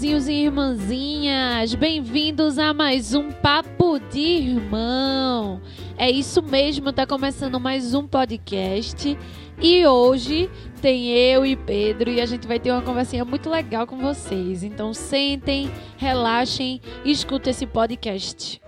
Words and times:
irmãozinhos 0.00 0.28
e 0.28 0.32
irmãzinhas, 0.32 1.74
bem-vindos 1.74 2.58
a 2.58 2.72
mais 2.72 3.12
um 3.14 3.30
Papo 3.30 3.98
de 4.10 4.18
Irmão. 4.18 5.60
É 5.98 6.10
isso 6.10 6.42
mesmo, 6.42 6.90
tá 6.90 7.06
começando 7.06 7.60
mais 7.60 7.92
um 7.92 8.06
podcast 8.06 9.18
e 9.60 9.86
hoje 9.86 10.50
tem 10.80 11.08
eu 11.08 11.44
e 11.44 11.54
Pedro 11.54 12.10
e 12.10 12.18
a 12.18 12.24
gente 12.24 12.48
vai 12.48 12.58
ter 12.58 12.70
uma 12.70 12.80
conversinha 12.80 13.26
muito 13.26 13.50
legal 13.50 13.86
com 13.86 13.98
vocês. 13.98 14.62
Então 14.62 14.94
sentem, 14.94 15.70
relaxem 15.98 16.80
e 17.04 17.10
escutem 17.10 17.50
esse 17.50 17.66
podcast. 17.66 18.60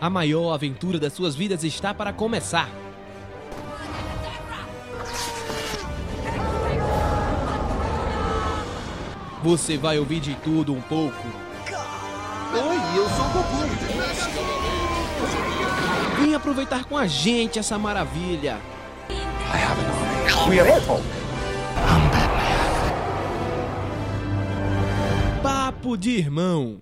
A 0.00 0.10
maior 0.10 0.52
aventura 0.52 0.98
das 0.98 1.12
suas 1.12 1.36
vidas 1.36 1.62
está 1.62 1.94
para 1.94 2.12
começar. 2.12 2.68
Você 9.42 9.76
vai 9.76 9.98
ouvir 9.98 10.20
de 10.20 10.34
tudo 10.36 10.74
um 10.74 10.80
pouco. 10.80 11.26
Oi, 12.52 12.76
eu 12.96 13.08
sou 13.10 13.24
o 13.24 13.30
Goku. 13.30 13.58
Vem 16.20 16.34
aproveitar 16.34 16.84
com 16.84 16.98
a 16.98 17.06
gente 17.06 17.58
essa 17.58 17.78
maravilha. 17.78 18.58
We 20.48 20.58
are 20.58 20.70
Hulk. 20.80 21.02
Papo 25.42 25.96
de 25.96 26.10
irmão. 26.10 26.80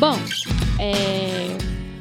Bom, 0.00 0.16
é... 0.78 1.59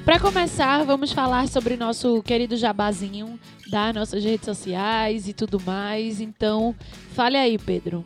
para 0.09 0.20
começar, 0.20 0.84
vamos 0.86 1.11
falar 1.11 1.47
sobre 1.47 1.78
nosso 1.78 2.23
querido 2.23 2.58
jabazinho 2.58 3.39
das 3.70 3.94
nossas 3.94 4.23
redes 4.23 4.44
sociais 4.44 5.28
e 5.28 5.33
tudo 5.33 5.61
mais. 5.61 6.20
Então, 6.20 6.75
fale 7.14 7.38
aí, 7.38 7.59
Pedro. 7.59 8.03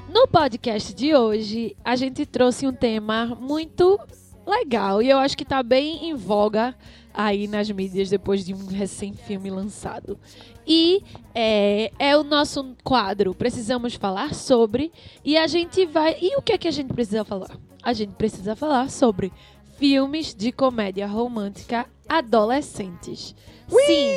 No 0.08 0.28
podcast 0.28 0.94
de 0.94 1.14
hoje, 1.14 1.76
a 1.84 1.96
gente 1.96 2.26
trouxe 2.26 2.66
um 2.66 2.72
tema 2.72 3.36
muito 3.40 3.98
legal 4.46 5.02
e 5.02 5.10
eu 5.10 5.18
acho 5.18 5.36
que 5.36 5.44
tá 5.44 5.62
bem 5.62 6.08
em 6.08 6.14
voga 6.14 6.74
aí 7.12 7.48
nas 7.48 7.70
mídias 7.70 8.10
depois 8.10 8.44
de 8.44 8.54
um 8.54 8.66
recém-filme 8.66 9.50
lançado. 9.50 10.18
E 10.66 11.02
é, 11.34 11.90
é, 11.98 12.16
o 12.16 12.22
nosso 12.22 12.76
quadro 12.84 13.34
Precisamos 13.34 13.94
Falar 13.94 14.34
Sobre. 14.34 14.92
E 15.24 15.36
a 15.36 15.46
gente 15.46 15.86
vai. 15.86 16.16
E 16.20 16.36
o 16.36 16.42
que 16.42 16.52
é 16.52 16.58
que 16.58 16.68
a 16.68 16.72
gente 16.72 16.92
precisa 16.92 17.24
falar? 17.24 17.56
A 17.82 17.92
gente 17.92 18.12
precisa 18.14 18.54
falar 18.54 18.90
sobre 18.90 19.32
filmes 19.78 20.34
de 20.34 20.52
comédia 20.52 21.06
romântica 21.06 21.86
adolescentes. 22.08 23.34
Sim! 23.68 24.10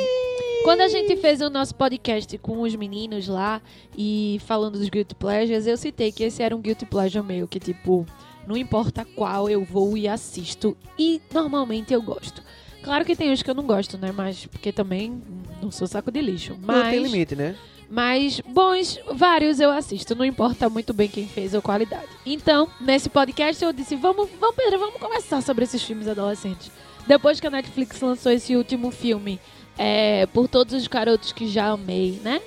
Quando 0.64 0.82
a 0.82 0.88
gente 0.88 1.16
fez 1.16 1.40
o 1.40 1.48
nosso 1.48 1.74
podcast 1.74 2.36
com 2.38 2.60
os 2.60 2.74
meninos 2.76 3.26
lá 3.26 3.62
e 3.96 4.38
falando 4.44 4.78
dos 4.78 4.88
Guilty 4.88 5.14
Pleasures, 5.14 5.66
eu 5.66 5.76
citei 5.76 6.12
que 6.12 6.24
esse 6.24 6.42
era 6.42 6.54
um 6.54 6.60
Guilty 6.60 6.84
Pleasure 6.84 7.24
meu, 7.24 7.48
que 7.48 7.58
tipo, 7.58 8.06
não 8.46 8.56
importa 8.56 9.04
qual 9.04 9.48
eu 9.48 9.64
vou 9.64 9.96
e 9.96 10.06
assisto. 10.06 10.76
E 10.98 11.20
normalmente 11.32 11.94
eu 11.94 12.02
gosto. 12.02 12.42
Claro 12.82 13.04
que 13.04 13.16
tem 13.16 13.30
uns 13.30 13.42
que 13.42 13.50
eu 13.50 13.54
não 13.54 13.66
gosto, 13.66 13.96
né? 13.98 14.12
Mas 14.12 14.46
porque 14.46 14.72
também 14.72 15.22
não 15.62 15.70
sou 15.70 15.86
saco 15.86 16.10
de 16.10 16.20
lixo. 16.20 16.56
Mas 16.62 16.84
Não 16.84 16.90
tem 16.90 17.02
limite, 17.02 17.36
né? 17.36 17.56
Mas 17.90 18.40
bons, 18.40 19.00
vários 19.12 19.58
eu 19.58 19.70
assisto, 19.72 20.14
não 20.14 20.24
importa 20.24 20.70
muito 20.70 20.94
bem 20.94 21.08
quem 21.08 21.26
fez 21.26 21.52
ou 21.54 21.60
qualidade. 21.60 22.06
Então, 22.24 22.68
nesse 22.80 23.10
podcast 23.10 23.62
eu 23.64 23.72
disse, 23.72 23.96
vamos, 23.96 24.28
vamos 24.38 24.54
Pedro, 24.54 24.78
vamos 24.78 25.00
conversar 25.00 25.42
sobre 25.42 25.64
esses 25.64 25.82
filmes 25.82 26.06
adolescentes. 26.06 26.70
Depois 27.06 27.40
que 27.40 27.46
a 27.48 27.50
Netflix 27.50 28.00
lançou 28.00 28.30
esse 28.30 28.54
último 28.54 28.92
filme, 28.92 29.40
é, 29.76 30.26
por 30.26 30.46
todos 30.46 30.72
os 30.72 30.86
garotos 30.86 31.32
que 31.32 31.48
já 31.48 31.66
amei, 31.70 32.20
né? 32.22 32.40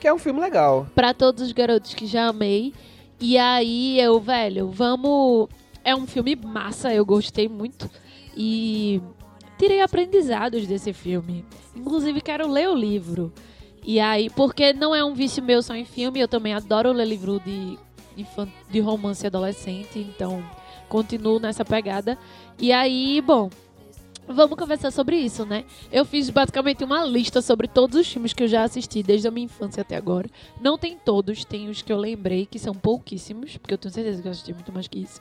Que 0.00 0.08
é 0.08 0.14
um 0.14 0.18
filme 0.18 0.40
legal. 0.40 0.86
Pra 0.94 1.12
todos 1.12 1.42
os 1.42 1.52
garotos 1.52 1.92
que 1.92 2.06
já 2.06 2.28
amei. 2.28 2.72
E 3.20 3.36
aí 3.36 4.00
eu, 4.00 4.18
velho, 4.20 4.70
vamos. 4.70 5.48
É 5.84 5.94
um 5.94 6.06
filme 6.06 6.36
massa, 6.36 6.94
eu 6.94 7.04
gostei 7.04 7.48
muito. 7.48 7.90
E 8.36 9.02
tirei 9.58 9.80
aprendizados 9.80 10.66
desse 10.66 10.92
filme. 10.92 11.44
Inclusive, 11.74 12.20
quero 12.20 12.48
ler 12.48 12.68
o 12.68 12.74
livro. 12.74 13.32
E 13.90 13.98
aí, 14.00 14.28
porque 14.28 14.74
não 14.74 14.94
é 14.94 15.02
um 15.02 15.14
vício 15.14 15.42
meu 15.42 15.62
só 15.62 15.74
em 15.74 15.86
filme, 15.86 16.20
eu 16.20 16.28
também 16.28 16.52
adoro 16.52 16.92
ler 16.92 17.06
livro 17.06 17.40
de, 17.40 17.78
infan- 18.18 18.52
de 18.70 18.80
romance 18.80 19.26
adolescente, 19.26 19.98
então 19.98 20.44
continuo 20.90 21.38
nessa 21.40 21.64
pegada. 21.64 22.18
E 22.58 22.70
aí, 22.70 23.18
bom, 23.22 23.48
vamos 24.28 24.58
conversar 24.58 24.90
sobre 24.90 25.16
isso, 25.16 25.46
né? 25.46 25.64
Eu 25.90 26.04
fiz 26.04 26.28
basicamente 26.28 26.84
uma 26.84 27.02
lista 27.02 27.40
sobre 27.40 27.66
todos 27.66 27.98
os 27.98 28.06
filmes 28.06 28.34
que 28.34 28.42
eu 28.42 28.46
já 28.46 28.62
assisti 28.62 29.02
desde 29.02 29.26
a 29.26 29.30
minha 29.30 29.46
infância 29.46 29.80
até 29.80 29.96
agora. 29.96 30.28
Não 30.60 30.76
tem 30.76 30.98
todos, 30.98 31.42
tem 31.46 31.70
os 31.70 31.80
que 31.80 31.90
eu 31.90 31.96
lembrei, 31.96 32.44
que 32.44 32.58
são 32.58 32.74
pouquíssimos, 32.74 33.56
porque 33.56 33.72
eu 33.72 33.78
tenho 33.78 33.94
certeza 33.94 34.20
que 34.20 34.28
eu 34.28 34.32
assisti 34.32 34.52
muito 34.52 34.70
mais 34.70 34.86
que 34.86 34.98
isso. 34.98 35.18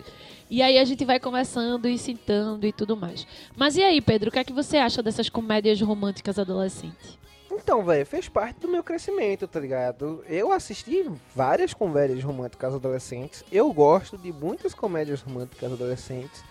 E 0.50 0.62
aí 0.62 0.78
a 0.78 0.84
gente 0.84 1.06
vai 1.06 1.22
conversando 1.22 1.88
e 1.88 1.98
citando 1.98 2.68
e 2.68 2.74
tudo 2.74 2.98
mais. 2.98 3.26
Mas 3.56 3.78
e 3.78 3.82
aí, 3.82 4.02
Pedro, 4.02 4.28
o 4.28 4.32
que 4.34 4.40
é 4.40 4.44
que 4.44 4.52
você 4.52 4.76
acha 4.76 5.02
dessas 5.02 5.30
comédias 5.30 5.80
românticas 5.80 6.38
adolescentes? 6.38 7.18
Então, 7.52 7.84
velho, 7.84 8.06
fez 8.06 8.28
parte 8.30 8.60
do 8.60 8.68
meu 8.68 8.84
crescimento, 8.84 9.48
tá 9.48 9.60
ligado? 9.60 10.24
Eu 10.28 10.52
assisti 10.52 11.10
várias 11.36 11.74
comédias 11.74 12.24
românticas 12.24 12.74
adolescentes. 12.74 13.44
Eu 13.52 13.72
gosto 13.72 14.18
de 14.18 14.32
muitas 14.32 14.74
comédias 14.74 15.22
românticas 15.22 15.72
adolescentes, 15.72 16.44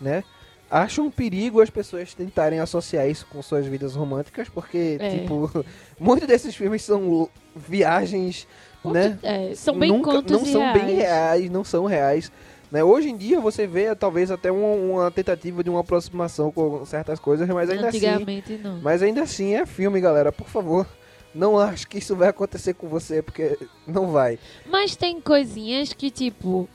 né? 0.00 0.22
Acho 0.70 1.02
um 1.02 1.10
perigo 1.10 1.60
as 1.60 1.68
pessoas 1.68 2.14
tentarem 2.14 2.58
associar 2.58 3.06
isso 3.08 3.26
com 3.26 3.42
suas 3.42 3.66
vidas 3.66 3.94
românticas, 3.94 4.48
porque, 4.48 4.96
É. 5.00 5.18
tipo, 5.18 5.50
muitos 6.00 6.26
desses 6.26 6.54
filmes 6.54 6.82
são 6.82 7.28
viagens, 7.54 8.46
né? 8.84 9.18
É, 9.22 9.54
são 9.54 9.78
bem 9.78 9.90
Nunca- 9.92 10.22
não 10.22 10.42
e 10.42 10.46
são 10.50 10.60
reais. 10.62 10.82
bem 10.82 10.94
reais, 10.96 11.50
não 11.50 11.62
são 11.64 11.84
reais. 11.84 12.32
Né? 12.72 12.82
Hoje 12.82 13.10
em 13.10 13.16
dia 13.18 13.38
você 13.38 13.66
vê 13.66 13.94
talvez 13.94 14.30
até 14.30 14.50
uma, 14.50 14.68
uma 14.68 15.10
tentativa 15.10 15.62
de 15.62 15.68
uma 15.68 15.80
aproximação 15.80 16.50
com 16.50 16.86
certas 16.86 17.20
coisas, 17.20 17.46
mas 17.46 17.68
ainda 17.68 17.88
assim, 17.88 17.98
Antigamente 17.98 18.56
não. 18.56 18.80
mas 18.80 19.02
ainda 19.02 19.22
assim 19.22 19.54
é 19.54 19.66
filme, 19.66 20.00
galera. 20.00 20.32
Por 20.32 20.48
favor, 20.48 20.86
não 21.34 21.58
acho 21.58 21.86
que 21.86 21.98
isso 21.98 22.16
vai 22.16 22.28
acontecer 22.28 22.72
com 22.72 22.88
você, 22.88 23.20
porque 23.20 23.58
não 23.86 24.10
vai. 24.10 24.38
Mas 24.64 24.96
tem 24.96 25.20
coisinhas 25.20 25.92
que, 25.92 26.10
tipo. 26.10 26.66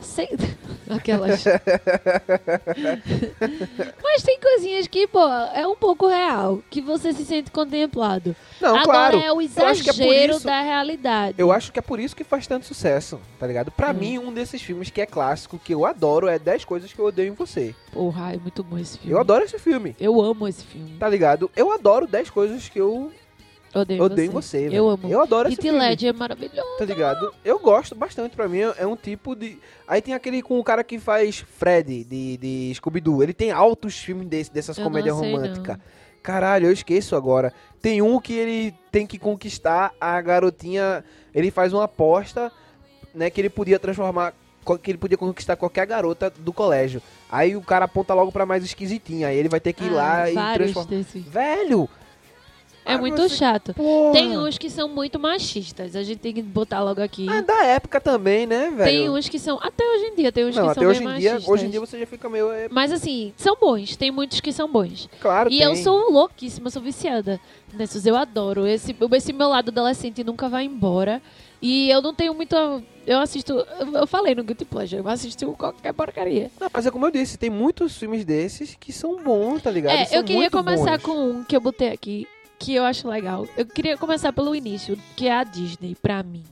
Sei... 0.00 0.28
Aquelas. 0.88 1.44
Mas 4.02 4.22
tem 4.22 4.38
coisinhas 4.40 4.86
que, 4.86 5.06
pô, 5.06 5.20
é 5.54 5.66
um 5.66 5.76
pouco 5.76 6.06
real. 6.06 6.62
Que 6.70 6.80
você 6.80 7.12
se 7.12 7.24
sente 7.26 7.50
contemplado. 7.50 8.34
Não, 8.60 8.70
Agora 8.70 8.84
claro. 9.10 9.18
é 9.20 9.32
o 9.32 9.40
é 9.40 9.44
exagero 9.44 10.36
isso- 10.36 10.46
da 10.46 10.60
realidade. 10.62 11.34
Eu 11.38 11.52
acho 11.52 11.70
que 11.72 11.78
é 11.78 11.82
por 11.82 12.00
isso 12.00 12.16
que 12.16 12.24
faz 12.24 12.46
tanto 12.46 12.64
sucesso, 12.66 13.20
tá 13.38 13.46
ligado? 13.46 13.70
Pra 13.70 13.90
Hum. 13.90 13.94
mim, 13.94 14.18
um 14.18 14.32
desses 14.32 14.62
filmes 14.62 14.88
que 14.90 15.00
é 15.00 15.06
clássico, 15.06 15.58
que 15.58 15.74
eu 15.74 15.84
adoro, 15.84 16.26
é 16.26 16.38
10 16.38 16.64
coisas 16.64 16.90
que 16.92 16.98
eu 16.98 17.04
odeio 17.06 17.28
em 17.32 17.36
você. 17.36 17.74
Porra, 17.92 18.32
é 18.34 18.38
muito 18.38 18.62
bom 18.64 18.78
esse 18.78 18.98
filme. 18.98 19.12
Eu 19.12 19.20
adoro 19.20 19.44
esse 19.44 19.58
filme, 19.58 19.94
Eu 20.00 20.20
amo 20.20 20.48
esse 20.48 20.64
filme. 20.64 20.96
tá 20.98 21.08
ligado? 21.08 21.50
Eu 21.54 21.70
adoro 21.70 22.06
10 22.06 22.30
coisas 22.30 22.68
que 22.68 22.80
eu 22.80 23.12
Odeio, 23.74 24.02
odeio 24.02 24.32
você. 24.32 24.68
você. 24.68 24.76
Eu 24.78 24.88
amo. 24.88 25.08
Eu 25.08 25.20
adoro 25.22 25.48
E 25.48 25.52
esse 25.52 25.60
filme. 25.62 25.78
Led 25.78 26.06
é 26.06 26.12
maravilhoso. 26.12 26.78
Tá 26.78 26.84
ligado? 26.84 27.32
Eu 27.44 27.58
gosto 27.58 27.94
bastante, 27.94 28.34
pra 28.34 28.48
mim 28.48 28.60
é 28.60 28.86
um 28.86 28.96
tipo 28.96 29.34
de. 29.36 29.58
Aí 29.86 30.00
tem 30.00 30.14
aquele 30.14 30.40
com 30.42 30.58
o 30.58 30.64
cara 30.64 30.82
que 30.82 30.98
faz 30.98 31.38
Fred 31.38 32.04
de, 32.04 32.36
de 32.38 32.72
Scooby-Doo. 32.74 33.22
Ele 33.22 33.34
tem 33.34 33.50
altos 33.50 33.96
filmes 33.98 34.26
desse, 34.26 34.52
dessas 34.52 34.78
Eu 34.78 34.84
comédias 34.84 35.14
românticas. 35.14 35.76
Caralho, 36.22 36.66
eu 36.66 36.72
esqueço 36.72 37.14
agora. 37.14 37.52
Tem 37.80 38.02
um 38.02 38.18
que 38.20 38.32
ele 38.34 38.74
tem 38.90 39.06
que 39.06 39.18
conquistar 39.18 39.92
a 40.00 40.20
garotinha. 40.20 41.04
Ele 41.34 41.50
faz 41.50 41.72
uma 41.72 41.84
aposta, 41.84 42.50
né? 43.14 43.30
Que 43.30 43.40
ele 43.40 43.50
podia 43.50 43.78
transformar. 43.78 44.34
Que 44.82 44.90
ele 44.90 44.98
podia 44.98 45.16
conquistar 45.16 45.56
qualquer 45.56 45.86
garota 45.86 46.28
do 46.30 46.52
colégio. 46.52 47.00
Aí 47.30 47.56
o 47.56 47.62
cara 47.62 47.84
aponta 47.86 48.12
logo 48.12 48.30
pra 48.32 48.44
mais 48.44 48.62
esquisitinha. 48.64 49.28
Aí 49.28 49.36
ele 49.38 49.48
vai 49.48 49.60
ter 49.60 49.72
que 49.72 49.84
ir 49.84 49.90
Ah, 49.90 50.26
lá 50.26 50.30
e 50.30 50.54
transformar. 50.58 50.88
desses. 50.90 51.24
Velho! 51.24 51.88
É 52.88 52.98
muito 52.98 53.20
você- 53.22 53.36
chato. 53.36 53.74
Porra. 53.74 54.12
Tem 54.12 54.36
uns 54.38 54.56
que 54.58 54.68
são 54.70 54.88
muito 54.88 55.18
machistas. 55.18 55.94
A 55.94 56.02
gente 56.02 56.18
tem 56.18 56.32
que 56.32 56.42
botar 56.42 56.82
logo 56.82 57.00
aqui. 57.02 57.26
Ah, 57.28 57.40
da 57.40 57.64
época 57.64 58.00
também, 58.00 58.46
né, 58.46 58.70
velho? 58.70 58.84
tem 58.90 59.10
uns 59.10 59.28
que 59.28 59.38
são. 59.38 59.58
Até 59.62 59.84
hoje 59.84 60.04
em 60.06 60.14
dia, 60.16 60.32
tem 60.32 60.44
uns 60.46 60.56
Não, 60.56 60.64
que 60.64 60.70
até 60.70 60.80
são 60.80 60.90
hoje 60.90 61.00
bem 61.00 61.08
em 61.08 61.18
dia, 61.18 61.32
machistas. 61.34 61.54
hoje 61.54 61.66
em 61.66 61.70
dia 61.70 61.80
você 61.80 61.98
já 61.98 62.06
fica 62.06 62.28
meio. 62.28 62.50
é, 62.50 62.68
Mas 62.70 62.92
assim, 62.92 63.32
são 63.36 63.56
bons. 63.60 63.96
Tem 63.96 64.10
muitos 64.10 64.40
que 64.40 64.52
são 64.52 64.70
bons. 64.70 65.08
claro, 65.20 65.50
E 65.50 65.58
tem. 65.58 65.66
eu 65.66 65.76
sou 65.76 66.10
louquíssima, 66.10 66.70
sou 66.70 66.82
viciada 66.82 67.40
nesses. 67.74 68.06
Eu 68.06 68.16
adoro. 68.16 68.66
Esse, 68.66 68.94
esse 69.12 69.32
meu 69.32 69.48
lado 69.48 69.70
adolescente 69.70 70.24
nunca 70.24 70.48
vai 70.48 70.64
embora. 70.64 71.20
E 71.60 71.90
eu 71.90 72.00
não 72.00 72.14
tenho 72.14 72.32
muito. 72.34 72.54
Eu 73.04 73.18
assisto. 73.18 73.52
Eu, 73.94 74.06
falei 74.06 74.32
no 74.34 74.44
Guilty 74.44 74.64
Pleasure, 74.64 75.02
eu 75.02 75.08
assisto 75.08 75.50
qualquer 75.54 75.92
porcaria. 75.92 76.50
Não, 76.60 76.68
mas 76.72 76.86
é 76.86 76.90
como 76.90 77.04
eu 77.06 77.10
disse, 77.10 77.36
tem 77.36 77.50
muitos 77.50 77.96
filmes 77.96 78.24
desses 78.24 78.76
que 78.78 78.92
são 78.92 79.20
bons, 79.22 79.60
tá 79.62 79.70
ligado? 79.70 79.96
É, 79.96 80.16
eu 80.16 80.22
queria 80.22 80.50
começar 80.50 80.98
bons. 80.98 81.02
com 81.02 81.12
um 81.30 81.42
que 81.44 81.56
eu 81.56 81.60
botei 81.60 81.88
aqui, 81.88 82.28
que 82.58 82.74
eu 82.74 82.84
acho 82.84 83.08
legal. 83.08 83.46
Eu 83.56 83.64
queria 83.66 83.96
começar 83.96 84.32
pelo 84.32 84.54
início, 84.54 84.98
que 85.16 85.26
é 85.28 85.32
a 85.34 85.44
Disney, 85.44 85.94
pra 86.00 86.22
mim. 86.22 86.42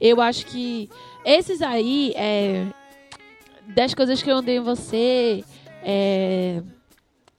Eu 0.00 0.20
acho 0.20 0.46
que 0.46 0.90
esses 1.24 1.62
aí, 1.62 2.12
é. 2.16 2.66
10 3.68 3.94
coisas 3.94 4.22
que 4.22 4.30
eu 4.30 4.36
odeio 4.36 4.60
em 4.60 4.64
você. 4.64 5.42
É, 5.82 6.62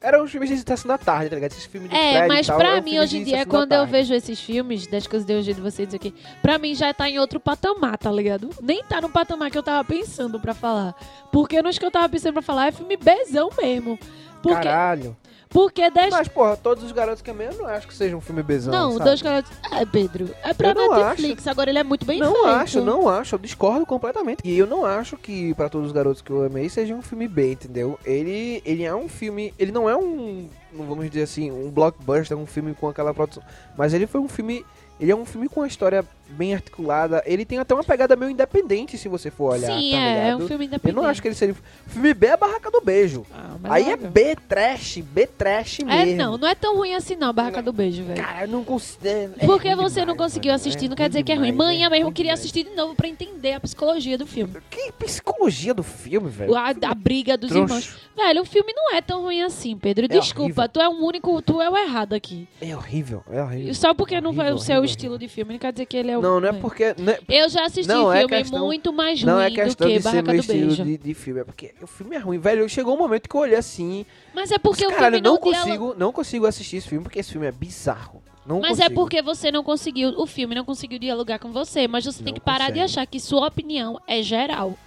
Eram 0.01 0.23
os 0.23 0.31
filmes 0.31 0.49
de 0.49 0.57
sessão 0.57 0.87
da 0.87 0.97
tarde, 0.97 1.29
tá 1.29 1.35
ligado? 1.35 1.51
Esses 1.51 1.65
filmes 1.65 1.89
de 1.89 1.95
É, 1.95 2.27
mas 2.27 2.47
tal, 2.47 2.57
pra 2.57 2.81
mim 2.81 2.99
hoje 2.99 3.17
em 3.17 3.23
dia, 3.23 3.45
quando 3.45 3.73
eu 3.73 3.85
vejo 3.85 4.13
esses 4.13 4.39
filmes, 4.39 4.87
das 4.87 5.05
coisas 5.05 5.25
de 5.25 5.33
hoje 5.33 5.53
de 5.53 5.61
vocês 5.61 5.93
aqui, 5.93 6.13
pra 6.41 6.57
mim 6.57 6.73
já 6.73 6.93
tá 6.93 7.09
em 7.09 7.19
outro 7.19 7.39
patamar, 7.39 7.97
tá 7.97 8.11
ligado? 8.11 8.49
Nem 8.61 8.83
tá 8.83 9.01
no 9.01 9.09
patamar 9.09 9.51
que 9.51 9.57
eu 9.57 9.63
tava 9.63 9.83
pensando 9.83 10.39
pra 10.39 10.53
falar. 10.53 10.95
Porque 11.31 11.61
nos 11.61 11.77
que 11.77 11.85
eu 11.85 11.91
tava 11.91 12.09
pensando 12.09 12.33
pra 12.33 12.41
falar 12.41 12.67
é 12.67 12.71
filme 12.71 12.97
bezão 12.97 13.49
mesmo. 13.57 13.99
Porque, 14.41 14.63
Caralho. 14.63 15.15
Porque 15.55 15.89
10 15.89 16.11
Mas, 16.11 16.27
porra, 16.27 16.57
todos 16.57 16.83
os 16.83 16.91
garotos 16.91 17.21
que 17.21 17.31
amei, 17.31 17.47
eu 17.47 17.53
não 17.53 17.65
acho 17.65 17.87
que 17.87 17.93
seja 17.93 18.13
um 18.13 18.19
filme 18.19 18.43
bezão, 18.43 18.73
Não, 18.73 18.91
sabe? 18.91 19.03
dois 19.05 19.21
caras. 19.21 19.45
É, 19.71 19.85
Pedro. 19.85 20.29
É 20.43 20.53
pra 20.53 20.71
Eu 20.71 20.75
não 20.75 21.05
Netflix. 21.05 21.47
Agora 21.47 21.69
ele 21.69 21.79
é 21.79 21.83
muito 21.83 22.05
bem 22.05 22.19
Não 22.19 22.33
feito. 22.33 22.47
acho, 22.49 22.81
não 22.81 23.07
acho, 23.07 23.35
eu 23.35 23.39
discordo 23.39 23.85
completamente. 23.85 24.41
E 24.43 24.57
eu 24.57 24.67
não 24.67 24.85
acho 24.85 25.15
que 25.15 25.53
Pra 25.53 25.69
Todos 25.69 25.87
os 25.87 25.93
Garotos 25.93 26.21
que 26.21 26.29
eu 26.29 26.43
amei 26.43 26.67
seja 26.67 26.93
um 26.93 27.01
filme 27.01 27.25
B, 27.25 27.53
entendeu? 27.53 27.97
Ele, 28.03 28.61
ele 28.65 28.83
é 28.83 28.93
um 28.93 29.07
filme, 29.07 29.53
ele 29.57 29.71
não 29.71 29.89
é 29.89 29.95
um, 29.95 30.49
não 30.73 30.85
vamos 30.87 31.09
dizer 31.09 31.23
assim, 31.23 31.49
um 31.49 31.71
blockbuster, 31.71 32.37
um 32.37 32.45
filme 32.45 32.73
com 32.73 32.89
aquela 32.89 33.13
produção, 33.13 33.41
mas 33.77 33.93
ele 33.93 34.07
foi 34.07 34.19
um 34.19 34.27
filme, 34.27 34.65
ele 34.99 35.13
é 35.13 35.15
um 35.15 35.23
filme 35.25 35.47
com 35.47 35.61
uma 35.61 35.67
história 35.67 36.03
bem 36.29 36.53
articulada, 36.53 37.21
ele 37.25 37.45
tem 37.45 37.59
até 37.59 37.73
uma 37.73 37.83
pegada 37.83 38.15
meio 38.15 38.31
independente 38.31 38.97
se 38.97 39.07
você 39.07 39.29
for 39.31 39.53
olhar, 39.53 39.67
Sim, 39.67 39.91
tá 39.91 39.97
é, 39.97 40.29
é 40.29 40.35
um 40.35 40.47
filme 40.47 40.65
Eu 40.65 40.67
independente. 40.67 40.95
não 40.95 41.05
acho 41.05 41.21
que 41.21 41.27
ele 41.27 41.35
seria. 41.35 41.55
Filme 41.87 42.13
B 42.13 42.27
é 42.27 42.31
a 42.31 42.37
Barraca 42.37 42.69
do 42.71 42.81
Beijo. 42.81 43.25
Ah, 43.33 43.55
Aí 43.65 43.91
é. 43.91 43.95
B 43.97 44.35
trash, 44.47 44.97
B 45.01 45.27
trash 45.27 45.79
mesmo. 45.79 45.91
É, 45.91 46.05
não, 46.15 46.37
não 46.37 46.47
é 46.47 46.55
tão 46.55 46.75
ruim 46.75 46.93
assim 46.95 47.15
não, 47.15 47.29
a 47.29 47.33
Barraca 47.33 47.61
do 47.61 47.71
Beijo, 47.71 48.03
velho. 48.03 48.21
Cara, 48.21 48.45
eu 48.45 48.47
não 48.49 48.63
consigo. 48.63 49.05
é 49.05 49.45
Porque 49.45 49.69
ruim 49.73 49.83
você 49.83 49.99
não 50.05 50.13
demais, 50.13 50.17
conseguiu 50.31 50.49
mano. 50.49 50.55
assistir, 50.55 50.85
É 50.85 50.89
não 50.89 50.95
quer 50.95 51.07
dizer 51.09 51.23
que 51.23 51.31
é 51.31 51.35
ruim. 51.35 51.51
demais, 51.51 51.69
Manhã 51.69 51.85
é 51.87 51.89
mesmo 51.89 51.95
eu 52.03 52.05
ruim 52.07 52.13
queria 52.13 52.31
demais. 52.31 52.39
assistir 52.39 52.63
de 52.63 52.75
novo 52.75 52.95
pra 52.95 53.07
entender 53.07 53.53
a 53.53 53.59
psicologia 53.59 54.17
do 54.17 54.25
filme. 54.25 54.53
Que 54.69 54.91
psicologia 54.93 55.73
do 55.73 55.83
filme, 55.83 56.29
velho? 56.29 56.55
A, 56.55 56.69
a 56.69 56.93
briga 56.95 57.37
dos 57.37 57.49
Troncho. 57.49 57.65
irmãos. 57.73 57.95
Velho, 58.15 58.41
o 58.41 58.45
filme 58.45 58.73
não 58.73 58.95
é 58.95 59.01
tão 59.01 59.21
ruim 59.21 59.41
assim, 59.41 59.77
Pedro. 59.77 60.05
É 60.05 60.07
Desculpa, 60.07 60.43
horrível. 60.63 60.69
tu 60.69 60.81
é 60.81 60.87
o 60.89 60.91
único, 61.05 61.41
tu 61.41 61.61
é 61.61 61.69
o 61.69 61.77
errado 61.77 62.13
aqui. 62.13 62.47
É 62.61 62.75
horrível, 62.75 63.23
é 63.31 63.41
horrível. 63.41 63.73
Só 63.75 63.93
porque 63.93 64.19
não 64.21 64.31
foi 64.33 64.45
Horrível, 64.45 64.55
o 64.55 64.59
seu 64.59 64.75
horrível, 64.77 64.85
estilo 64.91 65.19
de 65.19 65.27
filme, 65.27 65.53
não 65.53 65.59
quer 65.59 65.71
dizer 65.73 65.85
que 65.85 65.97
ele 65.97 66.11
é 66.11 66.14
o. 66.17 66.21
Não, 66.21 66.39
não 66.39 66.47
é 66.47 66.51
ruim. 66.51 66.61
porque. 66.61 66.95
Não 66.97 67.13
é, 67.13 67.19
Eu 67.29 67.49
já 67.49 67.65
assisti 67.65 67.87
Não 67.87 68.11
é 68.11 68.19
filme 68.19 68.35
questão- 68.37 68.65
muito 68.65 68.93
mais 68.93 69.23
não 69.23 69.39
é 69.39 69.43
ruim 69.45 69.53
do 69.53 69.55
questão 69.55 69.87
que 69.87 69.93
de 69.97 70.01
ser 70.01 70.09
Barraca 70.09 70.31
meu 70.33 70.41
do 70.41 70.41
estilo 70.41 70.75
de, 70.85 70.97
de 70.97 71.13
filme, 71.13 71.39
é 71.41 71.43
porque 71.43 71.73
o 71.81 71.87
filme 71.87 72.15
é 72.15 72.19
ruim, 72.19 72.37
velho. 72.39 72.67
Chegou 72.69 72.95
um 72.95 72.97
momento 72.97 73.27
que 73.29 73.35
eu 73.35 73.41
olhei 73.41 73.57
assim. 73.57 74.05
Mas 74.33 74.51
é 74.51 74.57
porque 74.57 74.85
o 74.85 74.89
Caralho, 74.89 75.15
filme 75.15 75.27
eu 75.27 75.31
não, 75.33 75.39
dialoga- 75.41 75.63
consigo, 75.65 75.95
não 75.97 76.11
consigo 76.11 76.45
assistir 76.45 76.77
esse 76.77 76.87
filme 76.89 77.03
porque 77.03 77.19
esse 77.19 77.31
filme 77.31 77.47
é 77.47 77.51
bizarro. 77.51 78.21
Não 78.45 78.59
Mas 78.61 78.79
é 78.79 78.83
consigo. 78.83 79.01
porque 79.01 79.21
você 79.23 79.51
não 79.51 79.63
conseguiu, 79.63 80.09
o 80.17 80.27
filme 80.27 80.53
não 80.53 80.63
conseguiu 80.63 80.99
dialogar 80.99 81.39
com 81.39 81.51
você, 81.51 81.87
mas 81.87 82.05
você 82.05 82.21
tem 82.23 82.33
que 82.33 82.39
parar 82.39 82.65
de 82.65 82.73
consegue. 82.73 82.81
achar 82.81 83.05
que 83.07 83.19
sua 83.19 83.47
opinião 83.47 83.99
é 84.07 84.21
geral. 84.21 84.77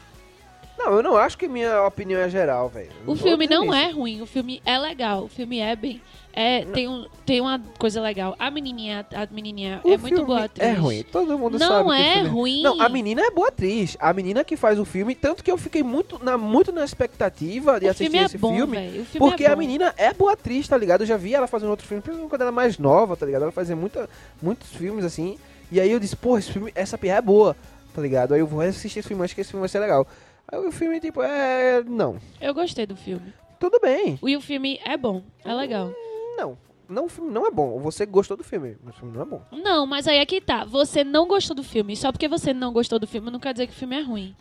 Não, 0.78 0.94
eu 0.94 1.02
não 1.02 1.16
acho 1.16 1.36
que 1.36 1.48
minha 1.48 1.82
opinião 1.82 2.20
é 2.20 2.28
geral, 2.28 2.69
velho. 2.69 2.90
O 3.04 3.16
filme 3.16 3.48
não 3.48 3.75
é 3.75 3.90
ruim, 3.90 4.22
o 4.22 4.26
filme 4.26 4.62
é 4.64 4.78
legal, 4.78 5.25
o 5.25 5.28
filme 5.28 5.58
é 5.58 5.75
bem, 5.75 6.00
é 6.32 6.64
tem 6.66 6.86
um, 6.86 7.04
tem 7.26 7.40
uma 7.40 7.60
coisa 7.80 8.00
legal. 8.00 8.36
A 8.38 8.48
menininha, 8.48 9.04
a 9.12 9.26
menininha 9.28 9.80
é 9.84 9.96
muito 9.96 10.25
boa 10.25 10.44
atriz. 10.44 10.64
É 10.64 10.72
ruim, 10.72 11.02
todo 11.02 11.36
mundo 11.36 11.58
Não 11.58 11.66
sabe. 11.66 11.82
que 11.82 11.90
o 11.90 11.92
é 11.92 12.12
filme 12.14 12.28
ruim. 12.28 12.62
Não, 12.62 12.80
a 12.80 12.88
menina 12.88 13.23
é 13.23 13.30
boa 13.32 13.49
atriz. 13.49 13.97
A 13.99 14.12
menina 14.12 14.44
que 14.44 14.56
faz 14.56 14.78
o 14.78 14.85
filme, 14.85 15.16
tanto 15.16 15.42
que 15.42 15.50
eu 15.50 15.58
fiquei 15.58 15.82
muito 15.82 16.23
na, 16.23 16.38
muito 16.38 16.70
na 16.70 16.85
expectativa 16.85 17.80
de 17.80 17.87
o 17.87 17.90
assistir 17.90 18.04
filme 18.04 18.18
é 18.18 18.25
esse 18.26 18.38
bom, 18.38 18.54
filme. 18.54 18.76
O 18.76 19.04
filme 19.04 19.18
Porque 19.18 19.44
é 19.44 19.50
a 19.50 19.56
menina 19.56 19.92
é 19.97 20.12
boa 20.14 20.35
atriz, 20.35 20.68
tá 20.68 20.76
ligado? 20.76 21.00
Eu 21.00 21.08
já 21.08 21.16
vi 21.16 21.35
ela 21.35 21.49
fazendo 21.49 21.70
outro 21.70 21.87
filme, 21.88 22.00
principalmente 22.00 22.30
quando 22.30 22.42
ela 22.42 22.50
é 22.50 22.54
mais 22.54 22.78
nova, 22.78 23.16
tá 23.16 23.26
ligado? 23.26 23.42
Ela 23.42 23.52
fazia 23.52 23.75
muita, 23.75 24.08
muitos 24.40 24.68
filmes 24.73 25.04
assim. 25.04 25.37
E 25.73 25.80
aí 25.80 25.90
eu 25.90 25.99
disse, 25.99 26.14
pô, 26.14 26.38
esse 26.38 26.52
filme, 26.52 26.70
essa 26.73 26.97
pirra 26.97 27.16
é 27.16 27.20
boa, 27.20 27.56
tá 27.92 28.00
ligado? 28.00 28.32
Aí 28.32 28.40
eu 28.40 28.47
vou 28.47 28.61
assistir 28.61 29.00
esse 29.00 29.08
filme, 29.08 29.25
acho 29.25 29.35
que 29.35 29.40
esse 29.40 29.50
filme 29.50 29.61
vai 29.61 29.68
ser 29.68 29.80
legal. 29.80 30.06
Aí 30.50 30.59
o 30.59 30.73
filme, 30.73 30.99
tipo, 31.00 31.23
é. 31.23 31.83
Não. 31.85 32.19
Eu 32.40 32.55
gostei 32.55 32.87
do 32.87 32.97
filme. 32.97 33.33
Tudo 33.61 33.78
bem. 33.81 34.19
E 34.25 34.37
o 34.37 34.40
filme 34.40 34.81
é 34.85 34.97
bom, 34.97 35.23
é 35.45 35.52
legal. 35.52 35.93
Não. 36.37 36.57
Não, 36.88 37.05
o 37.05 37.09
filme 37.09 37.31
não 37.31 37.47
é 37.47 37.50
bom. 37.50 37.78
Você 37.81 38.07
gostou 38.07 38.35
do 38.35 38.43
filme, 38.43 38.78
mas 38.83 38.95
o 38.95 38.99
filme 38.99 39.14
não 39.14 39.23
é 39.23 39.26
bom. 39.26 39.43
Não, 39.52 39.87
mas 39.87 40.09
aí 40.09 40.17
é 40.17 40.25
que 40.25 40.40
tá. 40.40 40.64
Você 40.64 41.05
não 41.05 41.28
gostou 41.28 41.55
do 41.55 41.62
filme. 41.62 41.95
Só 41.95 42.11
porque 42.11 42.26
você 42.26 42.55
não 42.55 42.73
gostou 42.73 42.99
do 42.99 43.07
filme 43.07 43.31
não 43.31 43.38
quer 43.38 43.52
dizer 43.52 43.67
que 43.67 43.75
o 43.75 43.76
filme 43.76 43.97
é 43.99 44.00
ruim. 44.00 44.35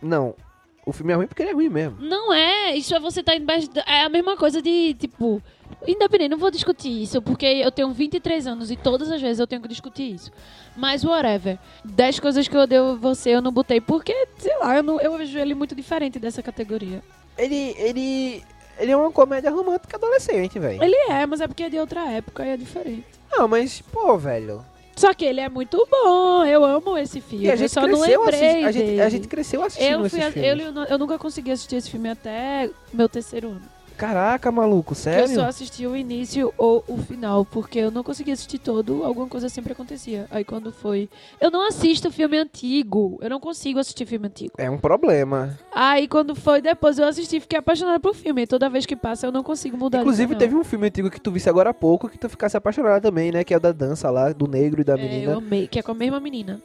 Não. 0.00 0.34
O 0.84 0.92
filme 0.92 1.12
é 1.12 1.16
ruim 1.16 1.26
porque 1.28 1.42
ele 1.42 1.50
é 1.50 1.54
ruim 1.54 1.68
mesmo. 1.68 1.98
Não 2.00 2.32
é. 2.32 2.74
Isso 2.74 2.94
é 2.94 2.98
você 2.98 3.22
tá 3.22 3.36
embaixo. 3.36 3.68
É 3.86 4.02
a 4.02 4.08
mesma 4.08 4.36
coisa 4.36 4.60
de, 4.60 4.94
tipo. 4.94 5.40
Independente, 5.86 6.30
não 6.30 6.38
vou 6.38 6.50
discutir 6.50 7.02
isso, 7.02 7.20
porque 7.22 7.46
eu 7.46 7.72
tenho 7.72 7.90
23 7.90 8.46
anos 8.46 8.70
e 8.70 8.76
todas 8.76 9.10
as 9.10 9.20
vezes 9.20 9.40
eu 9.40 9.46
tenho 9.46 9.62
que 9.62 9.68
discutir 9.68 10.14
isso. 10.14 10.30
Mas 10.76 11.04
whatever. 11.04 11.58
10 11.84 12.20
coisas 12.20 12.46
que 12.46 12.56
eu 12.56 12.60
odeio 12.60 12.96
você, 12.98 13.30
eu 13.30 13.42
não 13.42 13.50
botei, 13.50 13.80
porque, 13.80 14.28
sei 14.38 14.56
lá, 14.58 14.76
eu, 14.76 14.82
não, 14.82 15.00
eu 15.00 15.16
vejo 15.16 15.38
ele 15.38 15.54
muito 15.54 15.74
diferente 15.74 16.18
dessa 16.18 16.42
categoria. 16.42 17.02
Ele. 17.38 17.74
ele. 17.78 18.44
Ele 18.78 18.90
é 18.90 18.96
uma 18.96 19.12
comédia 19.12 19.50
romântica 19.50 19.96
adolescente, 19.96 20.58
velho. 20.58 20.82
Ele 20.82 20.96
é, 21.10 21.26
mas 21.26 21.40
é 21.40 21.46
porque 21.46 21.64
é 21.64 21.68
de 21.68 21.78
outra 21.78 22.08
época 22.10 22.44
e 22.44 22.50
é 22.50 22.56
diferente. 22.56 23.04
Não, 23.30 23.46
mas, 23.46 23.80
pô, 23.80 24.16
velho. 24.16 24.64
Só 25.02 25.12
que 25.12 25.24
ele 25.24 25.40
é 25.40 25.48
muito 25.48 25.84
bom, 25.90 26.44
eu 26.44 26.64
amo 26.64 26.96
esse 26.96 27.20
filme. 27.20 27.46
E 27.46 27.50
a 27.50 27.54
eu 27.54 27.56
gente 27.56 27.70
só 27.72 27.80
não 27.88 27.98
cresceu 28.00 28.20
lembrei 28.20 28.64
a 28.64 28.70
gente, 28.70 29.00
a 29.00 29.08
gente 29.08 29.26
cresceu 29.26 29.62
assistindo 29.64 29.90
eu, 29.92 30.06
esses 30.06 30.12
fui, 30.16 30.22
a- 30.28 30.30
filmes. 30.30 30.64
eu, 30.76 30.84
eu 30.84 30.96
nunca 30.98 31.18
consegui 31.18 31.50
assistir 31.50 31.74
esse 31.74 31.90
filme 31.90 32.08
até 32.08 32.70
meu 32.92 33.08
terceiro 33.08 33.48
ano. 33.48 33.62
Caraca, 33.96 34.50
maluco, 34.50 34.92
Eu 34.92 34.96
sério? 34.96 35.34
só 35.34 35.44
assisti 35.46 35.86
o 35.86 35.96
início 35.96 36.52
ou 36.56 36.84
o 36.88 36.96
final, 36.98 37.44
porque 37.44 37.78
eu 37.78 37.90
não 37.90 38.02
conseguia 38.02 38.34
assistir 38.34 38.58
todo, 38.58 39.04
alguma 39.04 39.26
coisa 39.28 39.48
sempre 39.48 39.72
acontecia. 39.72 40.26
Aí 40.30 40.44
quando 40.44 40.72
foi. 40.72 41.08
Eu 41.40 41.50
não 41.50 41.66
assisto 41.66 42.10
filme 42.10 42.36
antigo. 42.36 43.18
Eu 43.22 43.30
não 43.30 43.40
consigo 43.40 43.78
assistir 43.78 44.06
filme 44.06 44.26
antigo. 44.26 44.52
É 44.58 44.68
um 44.70 44.78
problema. 44.78 45.58
Aí 45.72 46.08
quando 46.08 46.34
foi 46.34 46.60
depois 46.60 46.98
eu 46.98 47.06
assisti 47.06 47.36
e 47.36 47.40
fiquei 47.40 47.58
apaixonada 47.58 48.00
por 48.00 48.14
filme. 48.14 48.42
E 48.42 48.46
toda 48.46 48.68
vez 48.68 48.86
que 48.86 48.96
passa 48.96 49.26
eu 49.26 49.32
não 49.32 49.42
consigo 49.42 49.76
mudar 49.76 50.00
Inclusive, 50.00 50.34
teve 50.36 50.54
um 50.54 50.64
filme 50.64 50.86
antigo 50.86 51.10
que 51.10 51.20
tu 51.20 51.30
visse 51.30 51.48
agora 51.48 51.70
há 51.70 51.74
pouco 51.74 52.08
que 52.08 52.18
tu 52.18 52.28
ficasse 52.28 52.56
apaixonada 52.56 53.00
também, 53.00 53.30
né? 53.30 53.44
Que 53.44 53.54
é 53.54 53.56
o 53.56 53.60
da 53.60 53.72
dança 53.72 54.10
lá, 54.10 54.32
do 54.32 54.46
negro 54.46 54.80
e 54.80 54.84
da 54.84 54.94
É, 54.94 54.96
eu 54.96 55.00
menina. 55.02 55.36
amei, 55.36 55.66
que 55.68 55.78
é 55.78 55.82
com 55.82 55.92
a 55.92 55.94
mesma 55.94 56.18
menina? 56.20 56.60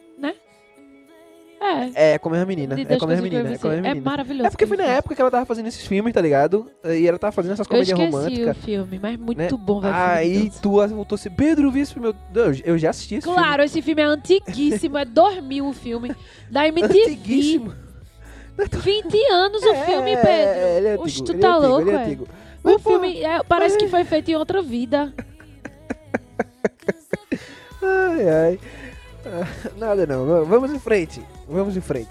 É, 1.59 2.11
É. 2.11 2.13
É 2.13 2.17
com 2.19 2.29
a 2.29 2.31
mesma 2.33 2.45
menina. 2.45 2.75
De 2.75 2.81
É 2.81 2.97
com 2.97 3.05
a 3.05 3.07
mesma 3.07 3.27
eu 3.27 3.31
menina. 3.31 3.53
É 3.53 3.57
com 3.57 3.67
a 3.67 3.71
mesma 3.71 3.87
É 3.87 3.93
menina. 3.93 4.09
maravilhoso. 4.09 4.47
É 4.47 4.49
porque 4.49 4.67
foi 4.67 4.77
na 4.77 4.83
filme. 4.83 4.97
época 4.99 5.15
que 5.15 5.21
ela 5.21 5.31
tava 5.31 5.45
fazendo 5.45 5.67
esses 5.67 5.85
filmes, 5.85 6.13
tá 6.13 6.21
ligado? 6.21 6.69
E 6.85 7.07
ela 7.07 7.17
tava 7.17 7.31
fazendo 7.31 7.53
essas 7.53 7.65
Eu 7.65 7.69
comédias 7.71 7.97
esqueci 7.99 8.15
românticas. 8.15 8.57
o 8.57 8.61
filme, 8.61 8.99
mas 9.01 9.17
muito 9.17 9.57
né? 9.57 9.63
bom, 9.63 9.81
velho. 9.81 9.93
Aí 9.95 10.51
tu 10.61 10.71
voltou 10.87 11.15
assim, 11.15 11.29
Pedro, 11.31 11.71
vi 11.71 11.79
esse 11.81 11.93
filme. 11.93 12.09
Eu, 12.09 12.15
Deus, 12.31 12.61
eu 12.63 12.77
já 12.77 12.91
assisti 12.91 13.15
esse 13.15 13.27
Claro, 13.27 13.63
esse 13.63 13.81
filme 13.81 14.01
é 14.01 14.05
antiguíssimo, 14.05 14.97
é 14.97 15.03
2000 15.05 15.67
o 15.67 15.73
filme. 15.73 16.15
Da 16.51 16.63
filme. 16.63 16.81
MTV. 16.81 17.01
Antiguíssimo. 17.03 17.73
20 18.57 19.15
anos 19.31 19.61
o 19.63 19.69
É, 19.71 19.85
filme, 19.85 20.11
é, 20.11 20.15
Pedro. 20.17 20.67
ele 20.77 20.87
é 20.87 20.93
antigo, 20.93 21.25
tu 21.25 21.31
ele 21.31 21.39
tá 21.39 21.47
é 21.47 21.51
antigo, 21.51 21.67
louco, 21.67 21.89
ele 21.89 21.91
é 21.91 21.93
é? 21.99 22.03
antigo. 22.05 22.23
O 22.23 22.27
Mas, 22.63 22.81
porra, 22.81 22.99
filme 22.99 23.23
é, 23.23 23.43
parece 23.43 23.77
que 23.77 23.87
foi 23.87 24.03
feito 24.03 24.31
em 24.31 24.35
outra 24.35 24.61
vida. 24.63 25.13
Ai, 27.81 28.29
ai. 28.29 28.59
Nada 29.77 30.05
não, 30.05 30.45
vamos 30.45 30.71
em 30.71 30.79
frente. 30.79 31.21
Vamos 31.47 31.75
em 31.77 31.81
frente. 31.81 32.09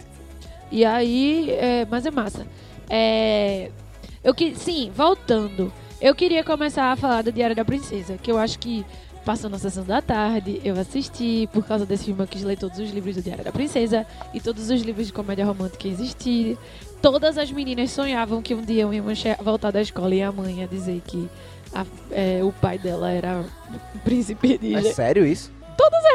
E 0.71 0.85
aí, 0.85 1.51
é, 1.53 1.87
mas 1.91 2.05
é 2.07 2.11
massa. 2.11 2.47
É, 2.91 3.71
eu 4.23 4.35
que, 4.35 4.55
sim, 4.57 4.91
voltando. 4.95 5.73
Eu 6.01 6.15
queria 6.15 6.45
começar 6.45 6.93
a 6.93 6.97
falar 6.97 7.23
do 7.23 7.33
Diário 7.33 7.55
da 7.57 7.65
Princesa, 7.65 8.19
que 8.23 8.31
eu 8.31 8.37
acho 8.39 8.59
que 8.59 8.85
passou 9.25 9.51
na 9.51 9.59
sessão 9.59 9.83
da 9.85 10.01
tarde, 10.01 10.61
eu 10.65 10.79
assisti, 10.79 11.49
por 11.53 11.65
causa 11.65 11.85
desse 11.85 12.05
filme 12.05 12.23
eu 12.23 12.29
quis 12.29 12.45
ler 12.45 12.57
todos 12.57 12.79
os 12.79 12.91
livros 12.91 13.17
do 13.17 13.23
Diário 13.23 13.43
da 13.43 13.51
Princesa 13.51 14.07
e 14.33 14.41
todos 14.41 14.71
os 14.71 14.81
livros 14.83 15.09
de 15.09 15.13
comédia 15.13 15.45
romântica 15.45 15.79
que 15.79 15.89
existiam. 15.89 16.57
Todas 17.03 17.37
as 17.37 17.51
meninas 17.51 17.91
sonhavam 17.91 18.41
que 18.41 18.55
um 18.55 18.63
dia 18.63 18.83
eu 18.83 18.95
ia 18.95 19.03
voltar 19.43 19.73
da 19.73 19.81
escola 19.83 20.15
e 20.15 20.23
a 20.23 20.31
mãe 20.31 20.61
ia 20.61 20.69
dizer 20.69 21.03
que 21.05 21.29
a- 21.75 21.85
é, 22.13 22.41
o 22.45 22.53
pai 22.53 22.79
dela 22.79 23.11
era 23.11 23.45
príncipe 24.05 24.59
de... 24.59 24.75
É 24.77 24.83
sério 24.93 25.27
isso? 25.27 25.51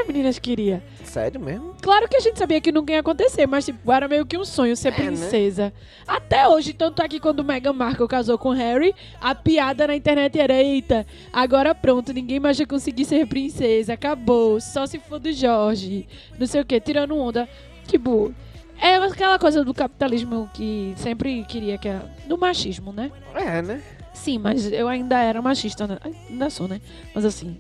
As 0.01 0.08
meninas 0.08 0.39
queriam. 0.39 0.82
Sério 1.03 1.39
mesmo? 1.39 1.75
Claro 1.82 2.08
que 2.10 2.18
a 2.18 2.20
gente 2.20 2.39
sabia 2.39 2.60
que 2.60 2.72
nunca 2.72 2.91
ia 2.91 3.00
acontecer, 3.01 3.46
mas 3.46 3.65
tipo, 3.65 3.91
era 3.91 4.08
meio 4.08 4.25
que 4.25 4.36
um 4.38 4.44
sonho 4.44 4.75
ser 4.75 4.88
É, 4.88 4.91
né? 4.91 4.98
princesa. 4.98 5.74
Até 6.08 6.48
hoje, 6.48 6.74
tanto 6.74 7.01
é 7.03 7.08
que 7.08 7.20
quando 7.20 7.44
Meghan 7.44 7.74
Markle 7.74 8.08
casou 8.08 8.38
com 8.38 8.50
Harry, 8.50 8.96
a 9.20 9.36
piada 9.36 9.86
na 9.86 9.96
internet 9.96 10.39
era, 10.39 10.53
eita, 10.56 11.06
agora 11.32 11.75
pronto, 11.75 12.12
ninguém 12.13 12.39
mais 12.39 12.58
vai 12.58 12.65
conseguir 12.65 13.06
ser 13.06 13.27
princesa, 13.27 13.94
acabou, 13.94 14.60
só 14.60 14.88
se 14.88 14.98
for 14.98 15.20
do 15.20 15.32
Jorge, 15.32 16.08
não 16.39 16.48
sei 16.48 16.62
o 16.62 16.65
que, 16.65 16.80
tirando 16.80 17.15
onda. 17.15 17.48
Tipo, 17.88 18.34
é 18.80 18.96
aquela 18.96 19.38
coisa 19.38 19.63
do 19.63 19.74
capitalismo 19.74 20.50
que 20.53 20.94
sempre 20.98 21.44
queria 21.46 21.77
que 21.77 21.88
era, 21.88 22.12
do 22.27 22.38
machismo, 22.38 22.91
né? 22.91 23.12
É, 23.36 23.62
né? 23.62 23.82
Sim, 24.13 24.39
mas 24.39 24.72
eu 24.72 24.88
ainda 24.88 25.20
era 25.20 25.41
machista, 25.41 25.86
né? 25.86 25.98
ainda 26.03 26.50
sou, 26.50 26.68
né? 26.68 26.82
Mas 27.13 27.24
assim, 27.24 27.58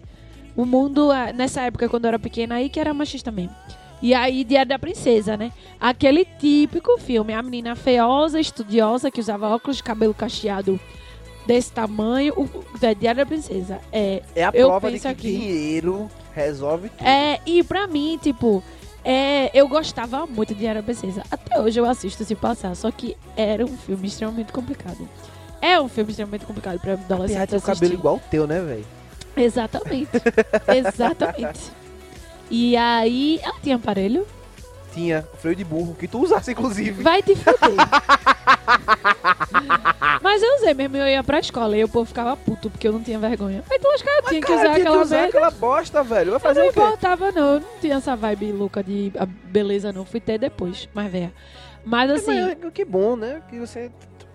o 0.55 0.65
mundo, 0.65 1.11
ah, 1.11 1.31
nessa 1.33 1.61
época, 1.61 1.87
quando 1.89 2.05
eu 2.05 2.09
era 2.09 2.19
pequena, 2.19 2.55
aí 2.55 2.69
que 2.69 2.79
era 2.79 2.93
machista 2.93 3.31
mesmo. 3.31 3.55
E 4.01 4.13
aí, 4.15 4.43
Diário 4.43 4.69
da 4.69 4.79
Princesa, 4.79 5.37
né? 5.37 5.51
Aquele 5.79 6.25
típico 6.25 6.97
filme, 6.99 7.33
a 7.33 7.41
menina 7.43 7.75
feiosa, 7.75 8.39
estudiosa, 8.39 9.11
que 9.11 9.19
usava 9.19 9.47
óculos 9.53 9.77
de 9.77 9.83
cabelo 9.83 10.13
cacheado 10.13 10.79
desse 11.45 11.71
tamanho. 11.71 12.33
O, 12.35 12.49
é 12.83 12.95
Diário 12.95 13.19
da 13.23 13.25
Princesa. 13.27 13.79
É, 13.91 14.23
É 14.35 14.43
a 14.43 14.51
Eu 14.53 14.69
prova 14.69 14.87
de 14.87 14.93
penso 14.93 15.03
que 15.03 15.07
aqui. 15.07 15.37
dinheiro 15.37 16.09
resolve 16.33 16.89
tudo. 16.89 17.05
é, 17.07 17.39
e 17.45 17.61
pra 17.63 17.85
mim, 17.85 18.17
tipo, 18.19 18.63
é, 19.05 19.51
eu 19.53 19.67
gostava 19.67 20.25
muito 20.25 20.53
de 20.55 20.61
Diário 20.61 20.81
da 20.81 20.85
Princesa. 20.85 21.21
Até 21.29 21.59
hoje 21.59 21.79
eu 21.79 21.85
assisto 21.85 22.23
se 22.25 22.33
passar, 22.33 22.75
só 22.75 22.89
que 22.89 23.15
era 23.37 23.63
um 23.63 23.77
filme 23.77 24.07
extremamente 24.07 24.51
complicado. 24.51 25.07
É 25.61 25.79
um 25.79 25.87
filme 25.87 26.09
extremamente 26.09 26.43
complicado 26.43 26.79
pra 26.79 26.93
Apesar 26.93 27.13
adolescente 27.13 27.39
de 27.41 27.47
ter 27.51 27.57
o 27.57 27.61
cabelo 27.61 27.93
igual 27.93 28.15
o 28.15 28.21
teu, 28.31 28.47
né, 28.47 28.59
velho? 28.61 28.85
Exatamente. 29.35 30.09
Exatamente. 30.67 31.71
E 32.49 32.75
aí, 32.75 33.39
ela 33.43 33.55
tinha 33.61 33.75
aparelho? 33.77 34.27
Tinha 34.93 35.25
freio 35.39 35.55
de 35.55 35.63
burro, 35.63 35.95
que 35.97 36.05
tu 36.07 36.19
usasse, 36.21 36.51
inclusive. 36.51 37.01
Vai 37.01 37.23
te 37.23 37.33
fuder. 37.35 37.71
Mas 40.21 40.43
eu 40.43 40.55
usei 40.57 40.73
mesmo, 40.73 40.97
eu 40.97 41.07
ia 41.07 41.23
pra 41.23 41.39
escola 41.39 41.77
e 41.77 41.83
o 41.83 41.87
povo 41.89 42.05
ficava 42.05 42.35
puto 42.35 42.69
porque 42.69 42.87
eu 42.87 42.91
não 42.93 43.01
tinha 43.01 43.17
vergonha. 43.17 43.63
Aí 43.71 43.79
tu 43.79 43.87
acha 43.87 44.03
que 44.03 44.09
eu 44.09 44.21
tinha 44.23 44.41
que 44.41 44.47
Cara, 44.47 44.59
usar 44.59 44.63
tinha 44.63 44.75
que 44.75 44.81
aquela 44.81 45.01
usar 45.01 45.15
merda. 45.15 45.29
aquela 45.29 45.51
bosta, 45.51 46.03
velho. 46.03 46.31
Vai 46.31 46.33
Mas 46.33 46.41
fazer 46.43 46.59
não 46.61 46.67
o 46.69 46.73
quê? 46.73 46.79
importava 46.79 47.31
não, 47.31 47.53
eu 47.55 47.59
não 47.61 47.67
tinha 47.79 47.95
essa 47.95 48.15
vibe 48.15 48.51
louca 48.51 48.83
de 48.83 49.11
a 49.17 49.25
beleza 49.25 49.93
não, 49.93 50.03
fui 50.05 50.19
ter 50.19 50.37
depois, 50.37 50.89
mas 50.93 51.11
velho. 51.11 51.31
Mas 51.85 52.11
assim, 52.11 52.41
Mas, 52.61 52.73
que 52.73 52.85
bom, 52.85 53.15
né? 53.15 53.41
Que 53.49 53.59
você 53.59 53.89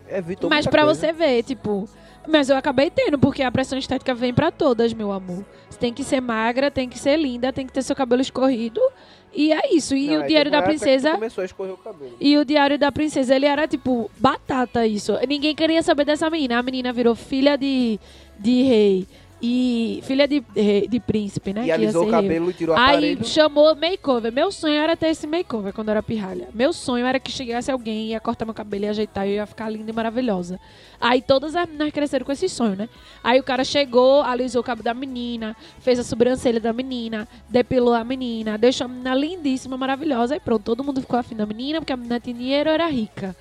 evitou 0.09 0.49
mas 0.51 0.67
pra 0.67 0.85
coisa. 0.85 0.99
você 1.01 1.13
ver, 1.13 1.43
tipo, 1.43 1.89
mas 2.29 2.49
eu 2.49 2.57
acabei 2.57 2.91
tendo, 2.91 3.19
porque 3.19 3.43
a 3.43 3.51
pressão 3.51 3.79
estética 3.79 4.15
vem 4.15 4.33
pra 4.33 4.51
todas, 4.51 4.93
meu 4.93 5.13
amor. 5.13 5.45
Você 5.69 5.79
tem 5.79 5.93
que 5.93 6.05
ser 6.05 6.21
magra, 6.21 6.71
tem 6.71 6.89
que 6.89 6.99
ser 6.99 7.17
linda, 7.17 7.53
tem 7.53 7.67
que 7.67 7.73
ter 7.73 7.83
seu 7.83 7.95
cabelo 7.97 8.23
escorrido. 8.23 8.81
E 9.35 9.53
é 9.53 9.75
isso. 9.75 9.95
E 9.95 10.09
Não, 10.09 10.21
o 10.21 10.25
é, 10.25 10.27
Diário 10.27 10.51
da 10.51 10.63
Princesa. 10.63 11.13
começou 11.13 11.43
a 11.43 11.45
escorrer 11.45 11.75
o 11.75 11.77
cabelo. 11.77 12.17
E 12.19 12.39
o 12.39 12.45
Diário 12.45 12.79
da 12.79 12.91
Princesa, 12.91 13.35
ele 13.37 13.45
era 13.45 13.69
tipo 13.69 14.11
batata 14.19 14.87
isso. 14.87 15.13
Ninguém 15.29 15.55
queria 15.55 15.83
saber 15.83 16.07
dessa 16.07 16.31
menina. 16.31 16.59
A 16.59 16.63
menina 16.63 16.93
virou 16.93 17.15
filha 17.15 17.57
de, 17.59 18.01
de 18.39 18.63
rei. 18.63 19.07
E 19.41 20.01
filha 20.05 20.27
de, 20.27 20.43
rei- 20.55 20.89
de 20.89 20.99
príncipe, 20.99 21.53
né? 21.53 21.67
E 21.67 21.71
alisou 21.71 22.07
o 22.07 22.11
cabelo 22.11 22.51
e 22.51 22.55
tirou 22.55 22.75
o 22.75 22.79
Aí 22.79 23.23
chamou 23.23 23.77
makeover. 23.77 24.33
Meu 24.33 24.51
sonho 24.51 24.77
era 24.77 24.97
ter 24.97 25.09
esse 25.09 25.27
makeover 25.27 25.75
quando 25.75 25.89
eu 25.89 25.93
era 25.93 26.03
pirralha. 26.03 26.49
Meu 26.55 26.73
sonho 26.73 27.05
era 27.05 27.21
que 27.21 27.31
chegasse 27.31 27.71
alguém, 27.71 28.09
ia 28.09 28.21
cortar 28.21 28.47
meu 28.47 28.55
cabelo 28.55 28.87
e 28.87 28.89
ajeitar 28.89 29.27
e 29.27 29.33
eu 29.33 29.35
ia 29.37 29.47
ficar 29.47 29.69
linda 29.69 29.91
e 29.91 29.95
maravilhosa. 29.95 30.59
Aí 30.99 31.21
todas 31.21 31.55
as 31.55 31.67
meninas 31.69 31.93
cresceram 31.93 32.25
com 32.25 32.33
esse 32.33 32.49
sonho, 32.49 32.77
né? 32.77 32.89
Aí 33.23 33.39
o 33.39 33.43
cara 33.43 33.63
chegou, 33.63 34.23
alisou 34.23 34.63
o 34.63 34.65
cabelo 34.65 34.85
da 34.85 34.95
menina, 34.95 35.55
fez 35.81 35.99
a 35.99 36.03
sobrancelha 36.03 36.59
da 36.59 36.73
menina, 36.73 37.29
depilou 37.47 37.93
a 37.93 38.03
menina, 38.03 38.57
deixou 38.57 38.87
a 38.87 38.89
menina 38.89 39.15
lindíssima, 39.15 39.77
maravilhosa. 39.77 40.35
E 40.35 40.41
pronto, 40.41 40.63
todo 40.63 40.83
mundo 40.83 41.03
ficou 41.03 41.19
afim 41.19 41.37
da 41.37 41.45
menina, 41.45 41.79
porque 41.81 41.93
a 41.93 41.97
menina 41.97 42.19
tinha 42.19 42.35
dinheiro, 42.35 42.71
era 42.71 42.87
rica. 42.87 43.37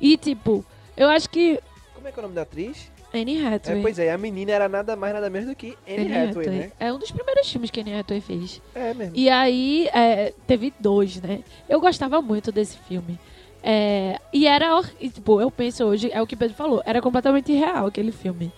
E 0.00 0.16
tipo, 0.16 0.64
eu 0.96 1.08
acho 1.10 1.28
que 1.28 1.60
Como 1.94 2.08
é 2.08 2.12
que 2.12 2.18
é 2.18 2.20
o 2.20 2.22
nome 2.22 2.34
da 2.34 2.42
atriz? 2.42 2.90
Anne 3.14 3.38
É, 3.42 3.46
Hathaway. 3.54 3.80
pois 3.82 3.98
é, 3.98 4.12
a 4.12 4.18
menina 4.18 4.52
era 4.52 4.68
nada 4.68 4.96
mais, 4.96 5.14
nada 5.14 5.30
menos 5.30 5.48
do 5.48 5.54
que 5.54 5.76
Anne, 5.88 6.12
Hathaway, 6.12 6.48
né? 6.48 6.72
É 6.80 6.92
um 6.92 6.98
dos 6.98 7.10
primeiros 7.10 7.50
filmes 7.50 7.70
que 7.70 7.80
Anne 7.80 7.94
Hathaway 7.94 8.20
fez. 8.20 8.60
É 8.74 8.92
mesmo. 8.92 9.14
E 9.16 9.30
aí, 9.30 9.88
é, 9.92 10.32
teve 10.46 10.72
dois, 10.80 11.20
né? 11.22 11.42
Eu 11.68 11.80
gostava 11.80 12.20
muito 12.20 12.50
desse 12.52 12.76
filme. 12.78 13.18
É, 13.62 14.20
e 14.32 14.46
era, 14.46 14.82
e, 15.00 15.08
tipo, 15.08 15.40
eu 15.40 15.50
penso 15.50 15.84
hoje, 15.84 16.10
é 16.12 16.20
o 16.20 16.26
que 16.26 16.36
Pedro 16.36 16.54
falou, 16.54 16.82
era 16.84 17.00
completamente 17.00 17.50
irreal 17.52 17.86
aquele 17.86 18.12
filme. 18.12 18.52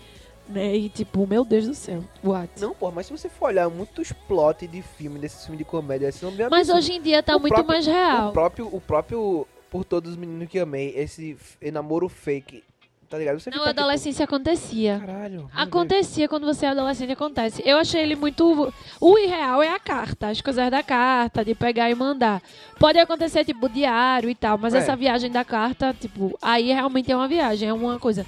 Né? 0.48 0.76
E 0.76 0.88
tipo, 0.88 1.26
meu 1.26 1.44
Deus 1.44 1.66
do 1.66 1.74
céu, 1.74 2.04
what? 2.22 2.48
Não, 2.60 2.72
pô, 2.72 2.90
mas 2.92 3.06
se 3.06 3.12
você 3.12 3.28
for 3.28 3.46
olhar 3.46 3.68
muitos 3.68 4.12
plot 4.12 4.64
de 4.68 4.80
filme, 4.80 5.18
desses 5.18 5.42
filmes 5.44 5.58
de 5.58 5.64
comédia, 5.64 6.06
esse 6.08 6.24
nome 6.24 6.40
é 6.40 6.48
Mas 6.48 6.68
hoje 6.68 6.92
em 6.92 7.02
dia 7.02 7.20
tá 7.20 7.34
O 7.36 7.40
muito 7.40 7.52
próprio- 7.52 7.72
mais 7.74 7.84
real. 7.84 8.28
O 8.28 8.32
próprio, 8.32 8.68
o 8.72 8.80
próprio 8.80 9.46
Por 9.70 9.84
Todos 9.84 10.12
os 10.12 10.16
Meninos 10.16 10.48
que 10.48 10.58
Amei, 10.60 10.92
esse 10.96 11.36
namoro 11.72 12.08
fake, 12.08 12.62
tá 13.08 13.18
ligado? 13.18 13.38
Você 13.40 13.50
Na 13.50 13.56
fica, 13.56 13.68
tipo, 13.68 13.80
adolescência 13.80 14.24
acontecia. 14.24 14.98
Caralho. 15.04 15.30
meu 15.32 15.40
Deus. 15.42 15.50
Acontecia 15.54 16.28
quando 16.28 16.44
você 16.46 16.66
é 16.66 16.68
adolescente, 16.70 17.12
acontece. 17.12 17.62
Eu 17.64 17.78
achei 17.78 18.02
ele 18.02 18.16
muito. 18.16 18.72
O 19.00 19.18
irreal 19.18 19.62
é 19.62 19.68
a 19.74 19.78
carta, 19.78 20.28
as 20.28 20.40
coisas 20.40 20.70
da 20.70 20.82
carta, 20.82 21.44
de 21.44 21.54
pegar 21.54 21.90
e 21.90 21.94
mandar. 21.94 22.42
Pode 22.78 22.98
acontecer, 22.98 23.44
tipo, 23.44 23.68
diário 23.68 24.28
e 24.30 24.34
tal, 24.34 24.58
mas 24.58 24.74
É. 24.74 24.78
essa 24.78 24.94
viagem 24.96 25.30
da 25.30 25.44
carta, 25.44 25.94
tipo, 25.98 26.36
aí 26.42 26.72
realmente 26.72 27.10
é 27.10 27.16
uma 27.16 27.28
viagem, 27.28 27.68
é 27.68 27.72
uma 27.72 27.98
coisa. 27.98 28.26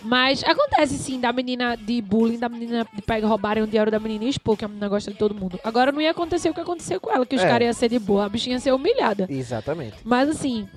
Mas 0.00 0.44
acontece 0.44 0.96
sim 0.96 1.18
da 1.18 1.32
menina 1.32 1.76
de 1.76 2.00
bullying, 2.00 2.38
da 2.38 2.48
menina 2.48 2.86
de 2.94 3.02
pegar, 3.02 3.26
roubarem 3.26 3.64
o 3.64 3.66
diário 3.66 3.90
da 3.90 3.98
menina 3.98 4.26
e 4.26 4.28
expor 4.28 4.56
que 4.56 4.64
a 4.64 4.68
menina 4.68 4.86
gosta 4.88 5.10
de 5.10 5.16
todo 5.18 5.34
mundo. 5.34 5.58
Agora 5.64 5.90
não 5.90 6.00
ia 6.00 6.12
acontecer 6.12 6.48
o 6.50 6.54
que 6.54 6.60
aconteceu 6.60 7.00
com 7.00 7.10
ela, 7.10 7.26
que 7.26 7.34
os 7.34 7.42
É. 7.42 7.48
caras 7.48 7.64
iam 7.66 7.72
ser 7.72 7.88
de 7.88 7.98
boa, 7.98 8.24
a 8.26 8.28
bichinha 8.28 8.54
ia 8.56 8.60
ser 8.60 8.72
humilhada. 8.72 9.26
Exatamente. 9.28 9.96
Mas 10.04 10.28
assim, 10.28 10.68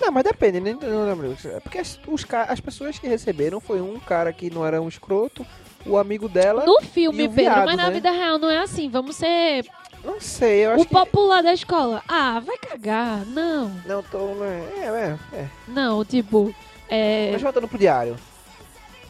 Não, 0.00 0.10
mas 0.10 0.24
depende, 0.24 0.60
né? 0.60 0.76
Não, 0.80 1.14
não, 1.14 1.36
É 1.44 1.60
porque 1.60 1.78
as, 1.78 2.00
os, 2.06 2.24
as 2.48 2.60
pessoas 2.60 2.98
que 2.98 3.06
receberam 3.06 3.60
foi 3.60 3.80
um 3.80 3.98
cara 4.00 4.32
que 4.32 4.50
não 4.50 4.64
era 4.64 4.80
um 4.80 4.88
escroto, 4.88 5.46
o 5.84 5.98
amigo 5.98 6.28
dela. 6.28 6.64
no 6.64 6.80
filme, 6.80 7.28
Pedro, 7.28 7.34
viado, 7.34 7.66
mas 7.66 7.76
na 7.76 7.88
né? 7.88 7.92
vida 7.92 8.10
real 8.10 8.38
não 8.38 8.50
é 8.50 8.58
assim. 8.58 8.88
Vamos 8.88 9.16
ser 9.16 9.66
Não 10.02 10.20
sei, 10.20 10.66
eu 10.66 10.72
acho 10.72 10.82
o 10.82 10.86
que. 10.86 10.92
popular 10.92 11.42
da 11.42 11.52
escola. 11.52 12.02
Ah, 12.08 12.40
vai 12.40 12.56
cagar. 12.56 13.26
Não. 13.26 13.70
Não, 13.84 14.02
tô. 14.02 14.42
É, 14.44 14.86
é, 14.86 15.18
é. 15.36 15.48
Não, 15.68 16.04
tipo. 16.04 16.54
É, 16.88 17.30
Mas 17.32 17.42
voltando 17.42 17.68
pro 17.68 17.78
diário. 17.78 18.16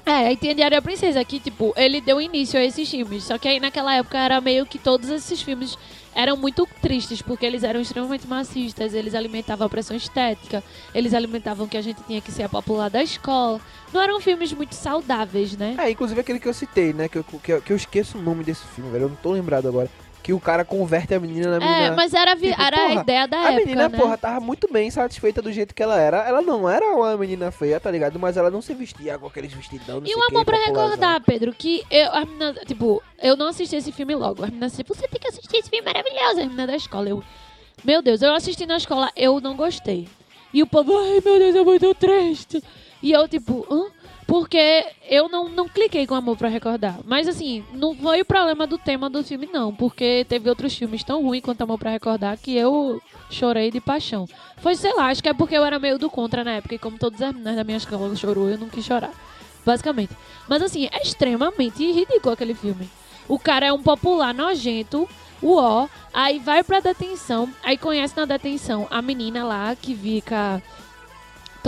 É, 0.05 0.29
aí 0.29 0.37
tem 0.37 0.55
Diário 0.55 0.77
da 0.77 0.83
Princesa, 0.83 1.25
que, 1.25 1.39
tipo, 1.39 1.73
ele 1.77 2.01
deu 2.01 2.21
início 2.21 2.59
a 2.59 2.65
esses 2.65 2.89
filmes. 2.91 3.25
Só 3.25 3.39
que 3.39 3.49
aí 3.49 3.61
naquela 3.61 3.95
época 3.95 4.19
era 4.19 4.41
meio 4.41 4.67
que 4.67 4.79
todos 4.79 5.09
esses 5.09 5.43
filmes 5.43 5.77
eram 6.15 6.37
muito 6.37 6.67
tristes, 6.83 7.23
porque 7.23 7.47
eles 7.47 7.63
eram 7.63 7.81
extremamente 7.81 8.27
macistas, 8.27 8.95
eles 8.95 9.15
alimentavam 9.15 9.67
a 9.67 9.71
pressão 9.71 9.97
estética, 9.97 10.63
eles 10.95 11.15
alimentavam 11.15 11.69
que 11.69 11.77
a 11.77 11.83
gente 11.83 12.03
tinha 12.03 12.21
que 12.21 12.33
ser 12.33 12.43
a 12.43 12.49
popular 12.49 12.91
da 12.91 13.03
escola. 13.03 13.61
Não 13.93 14.03
eram 14.03 14.21
filmes 14.21 14.53
muito 14.53 14.75
saudáveis, 14.75 15.57
né? 15.57 15.77
É, 15.79 15.91
inclusive 15.91 16.21
aquele 16.21 16.41
que 16.41 16.49
eu 16.49 16.55
citei, 16.55 16.93
né? 16.93 17.09
Que 17.09 17.19
eu, 17.19 17.25
que, 17.25 17.53
eu, 17.53 17.63
que 17.63 17.73
eu 17.73 17.77
esqueço 17.77 18.19
o 18.19 18.23
nome 18.23 18.43
desse 18.43 18.65
filme, 18.75 18.91
velho. 18.91 19.05
Eu 19.05 19.09
não 19.11 19.17
tô 19.17 19.33
lembrado 19.33 19.69
agora. 19.69 19.89
Que 20.23 20.33
o 20.35 20.39
cara 20.41 20.65
converte 20.65 21.15
a 21.15 21.19
menina 21.21 21.59
na 21.59 21.59
menina. 21.61 21.87
É, 21.87 21.91
mas 21.93 22.13
era, 22.13 22.35
vi- 22.35 22.51
Tipo, 22.51 22.63
era 22.63 22.77
porra, 22.77 22.89
a 22.99 23.03
ideia 23.03 23.27
da 23.27 23.39
A 23.39 23.45
época, 23.53 23.57
menina, 23.65 23.89
né? 23.89 23.99
porra, 23.99 24.19
tava 24.19 24.39
muito 24.41 24.71
bem 24.71 24.91
satisfeita 24.91 25.41
do 25.41 25.51
jeito 25.51 25.75
que 25.75 25.83
ela 25.83 25.99
era. 25.99 26.19
Ela 26.29 26.43
não 26.43 26.69
era 26.69 26.85
uma 26.95 27.17
menina 27.17 27.51
feia, 27.51 27.81
tá 27.81 27.91
ligado? 27.91 28.19
Mas 28.19 28.37
ela 28.37 28.51
não 28.51 28.61
se 28.61 28.75
vestia 28.75 29.19
com 29.19 29.27
aqueles 29.27 29.53
vestidão, 29.53 30.03
E 30.05 30.15
um 30.15 30.19
que, 30.21 30.35
amor 30.35 30.45
pra 30.45 30.59
recordar, 30.59 31.21
Pedro, 31.23 31.53
que 31.55 31.83
eu, 31.91 32.13
a 32.13 32.25
menina, 32.27 32.53
tipo, 32.67 33.03
eu 33.23 33.35
não 33.35 33.47
assisti 33.49 33.77
esse 33.77 33.91
filme 33.93 34.15
logo. 34.15 34.43
A 34.45 34.47
menina 34.49 34.69
disse, 34.69 34.83
você 34.83 35.09
tem 35.09 35.19
que 35.21 35.29
assistir 35.29 35.57
esse 35.57 35.71
filme 35.71 35.85
maravilhoso. 35.87 36.41
A 36.41 36.45
menina 36.45 36.67
da 36.67 36.77
escola, 36.77 37.09
eu... 37.09 37.23
Meu 37.83 38.03
Deus, 38.03 38.21
eu 38.21 38.35
assisti 38.35 38.67
na 38.67 38.77
escola, 38.77 39.11
eu 39.17 39.41
não 39.41 39.57
gostei. 39.57 40.07
E 40.53 40.63
o 40.63 40.67
povo, 40.67 40.99
ai 40.99 41.23
meu 41.25 41.39
Deus, 41.39 41.57
é 41.57 41.65
muito 41.65 41.95
triste. 41.95 42.63
E 43.03 43.11
eu, 43.13 43.27
tipo, 43.27 43.67
hã? 43.71 43.87
Porque 44.31 44.87
eu 45.09 45.29
não, 45.29 45.49
não 45.49 45.69
cliquei 45.69 46.07
com 46.07 46.15
Amor 46.15 46.37
pra 46.37 46.49
Recordar. 46.49 47.01
Mas 47.05 47.27
assim, 47.27 47.65
não 47.73 47.97
foi 47.97 48.21
o 48.21 48.25
problema 48.25 48.65
do 48.65 48.79
tema 48.79 49.11
do 49.11 49.25
filme, 49.25 49.49
não. 49.53 49.75
Porque 49.75 50.25
teve 50.29 50.49
outros 50.49 50.73
filmes 50.73 51.03
tão 51.03 51.21
ruins 51.21 51.43
quanto 51.43 51.63
Amor 51.63 51.81
pra 51.81 51.91
Recordar 51.91 52.39
que 52.39 52.57
eu 52.57 53.03
chorei 53.29 53.73
de 53.73 53.81
paixão. 53.81 54.29
Foi, 54.59 54.77
sei 54.77 54.95
lá, 54.95 55.07
acho 55.07 55.21
que 55.21 55.29
é 55.29 55.35
porque 55.35 55.57
eu 55.57 55.65
era 55.65 55.81
meio 55.81 55.99
do 55.99 56.09
contra 56.09 56.45
na 56.45 56.53
época. 56.53 56.77
E 56.77 56.79
como 56.79 56.97
todas 56.97 57.21
as 57.21 57.33
meninas 57.33 57.57
da 57.57 57.65
minha 57.65 57.77
escola 57.77 58.15
chorou, 58.15 58.49
eu 58.49 58.57
não 58.57 58.69
quis 58.69 58.85
chorar. 58.85 59.11
Basicamente. 59.67 60.17
Mas 60.49 60.63
assim, 60.63 60.89
é 60.93 61.03
extremamente 61.03 61.85
ridículo 61.91 62.33
aquele 62.33 62.55
filme. 62.55 62.89
O 63.27 63.37
cara 63.37 63.67
é 63.67 63.73
um 63.73 63.83
popular 63.83 64.33
nojento, 64.33 65.09
o 65.43 65.57
ó, 65.57 65.89
aí 66.15 66.39
vai 66.39 66.63
pra 66.63 66.79
detenção, 66.79 67.49
aí 67.65 67.77
conhece 67.77 68.17
na 68.17 68.27
detenção 68.27 68.87
a 68.93 69.03
menina 69.03 69.43
lá 69.43 69.75
que 69.75 69.93
fica. 69.93 70.63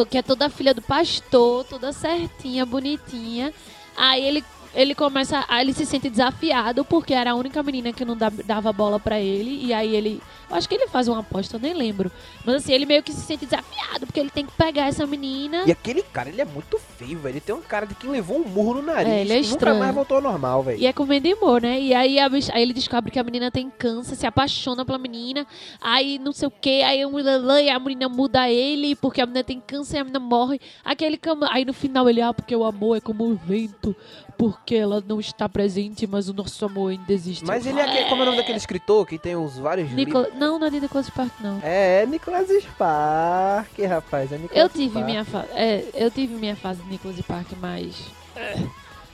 Que 0.09 0.19
é 0.19 0.23
toda 0.23 0.49
filha 0.51 0.73
do 0.75 0.83
pastor, 0.83 1.65
toda 1.65 1.93
certinha, 1.93 2.65
bonitinha. 2.65 3.53
Aí 3.97 4.25
ele, 4.25 4.45
ele 4.75 4.95
começa. 4.95 5.45
Aí 5.49 5.65
ele 5.65 5.73
se 5.73 5.85
sente 5.87 6.09
desafiado 6.09 6.85
porque 6.85 7.13
era 7.15 7.33
a 7.33 7.35
única 7.35 7.63
menina 7.63 7.93
que 7.93 8.05
não 8.05 8.17
da- 8.17 8.31
dava 8.45 8.73
bola 8.73 8.99
pra 8.99 9.21
ele. 9.21 9.65
E 9.67 9.73
aí 9.73 9.95
ele. 9.95 10.21
Eu 10.53 10.59
acho 10.59 10.69
que 10.69 10.75
ele 10.75 10.87
faz 10.87 11.09
uma 11.09 11.21
aposta, 11.21 11.57
eu 11.57 11.61
nem 11.61 11.73
lembro. 11.73 12.13
Mas 12.45 12.57
assim, 12.57 12.73
ele 12.73 12.85
meio 12.85 13.03
que 13.03 13.13
se 13.13 13.23
sente 13.23 13.47
desafiado 13.47 14.07
porque 14.07 14.21
ele 14.21 14.31
tem 14.31 14.45
que 14.45 14.53
pegar 14.53 14.87
essa 14.87 15.07
menina. 15.07 15.65
E 15.67 15.73
aquele 15.73 16.03
cara, 16.03 16.29
ele 16.29 16.41
é 16.41 16.45
muito 16.45 16.79
feio, 16.79 17.19
velho. 17.19 17.33
Ele 17.33 17.41
tem 17.41 17.55
uma 17.55 17.63
cara 17.63 17.87
de 17.87 17.95
quem 17.95 18.11
levou 18.11 18.37
um 18.39 18.47
murro 18.47 18.75
no 18.75 18.83
nariz. 18.83 19.11
É, 19.13 19.21
ele 19.23 19.33
é 19.33 19.37
e 19.39 19.43
nunca 19.43 19.55
estranho. 19.55 19.79
mais 19.79 19.95
voltou 19.95 20.19
ao 20.19 20.23
normal, 20.23 20.63
velho. 20.63 20.79
E 20.79 20.87
é 20.87 20.93
com 20.93 21.07
Mandy 21.07 21.35
Moore, 21.35 21.63
né? 21.63 21.81
E 21.81 21.95
aí, 21.95 22.19
a 22.19 22.29
bicha- 22.29 22.53
aí 22.55 22.63
ele 22.63 22.75
descobre 22.75 23.11
que 23.11 23.19
a 23.19 23.25
menina 23.25 23.51
tem 23.51 23.71
câncer, 23.71 24.15
se 24.15 24.27
apaixona 24.27 24.85
pela 24.85 24.99
menina, 24.99 25.47
aí 25.81 26.19
não 26.19 26.33
sei 26.33 26.49
o 26.49 26.51
que, 26.51 26.83
aí 26.83 27.05
um 27.07 27.19
e 27.19 27.71
a 27.71 27.79
menina 27.79 28.09
muda 28.09 28.51
ele, 28.51 28.95
porque 28.97 29.21
a 29.21 29.27
menina 29.27 29.45
tem 29.45 29.59
câncer 29.61 29.97
e 29.97 30.01
a 30.01 30.05
menina 30.05 30.21
morre. 30.21 30.61
Aquele 30.85 31.17
cama... 31.17 31.49
Aí 31.51 31.65
no 31.65 31.73
final 31.73 32.09
ele, 32.11 32.21
ah, 32.21 32.35
porque 32.35 32.55
o 32.55 32.65
amor 32.65 32.97
é 32.99 33.01
como 33.01 33.25
o 33.25 33.35
vento, 33.35 33.97
porque 34.37 34.75
ela 34.75 35.03
não 35.07 35.21
está 35.21 35.49
presente, 35.49 36.07
mas 36.07 36.29
o 36.29 36.35
nosso 36.35 36.65
amor 36.65 36.91
ainda 36.91 37.13
existe. 37.13 37.45
Mas 37.45 37.65
ele 37.65 37.79
é 37.79 37.85
aquele, 37.85 38.09
como 38.09 38.23
é 38.23 38.25
o 38.25 38.27
nome 38.27 38.39
daquele 38.39 38.59
escritor 38.59 39.07
que 39.07 39.19
tem 39.19 39.37
os 39.37 39.57
vários 39.57 39.91
Nicola... 39.93 40.25
livros? 40.25 40.41
Não, 40.43 40.59
não 40.59 40.67
é 40.67 40.71
de 40.71 40.81
Nicholas 40.81 41.07
Spark, 41.07 41.31
não. 41.41 41.61
É, 41.63 42.03
é 42.03 42.07
Nicolas 42.07 42.49
Spark, 42.49 43.79
rapaz. 43.89 44.33
É 44.33 44.39
Nicolas 44.39 44.63
Eu 44.63 44.69
tive 44.69 44.89
Spark. 44.91 45.07
minha 45.07 45.25
fase. 45.25 45.47
É, 45.55 45.85
eu 45.95 46.11
tive 46.11 46.35
minha 46.35 46.57
fase 46.57 46.83
de 46.83 46.89
Nicholas 46.91 47.21
Park, 47.21 47.47
mas. 47.61 47.95
é, 48.37 48.57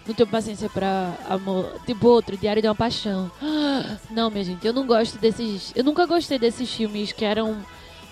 Não 0.07 0.15
tenho 0.15 0.29
paciência 0.29 0.71
pra 0.71 1.13
amor. 1.29 1.71
Tipo 1.85 2.09
outro, 2.09 2.37
Diário 2.37 2.63
de 2.63 2.69
uma 2.69 2.75
Paixão. 2.75 3.31
Não, 4.11 4.31
minha 4.31 4.43
gente, 4.45 4.67
eu 4.67 4.73
não 4.73 4.87
gosto 4.87 5.19
desses. 5.19 5.71
Eu 5.77 5.85
nunca 5.85 6.07
gostei 6.07 6.39
desses 6.39 6.73
filmes 6.73 7.13
que 7.13 7.25
eram 7.25 7.59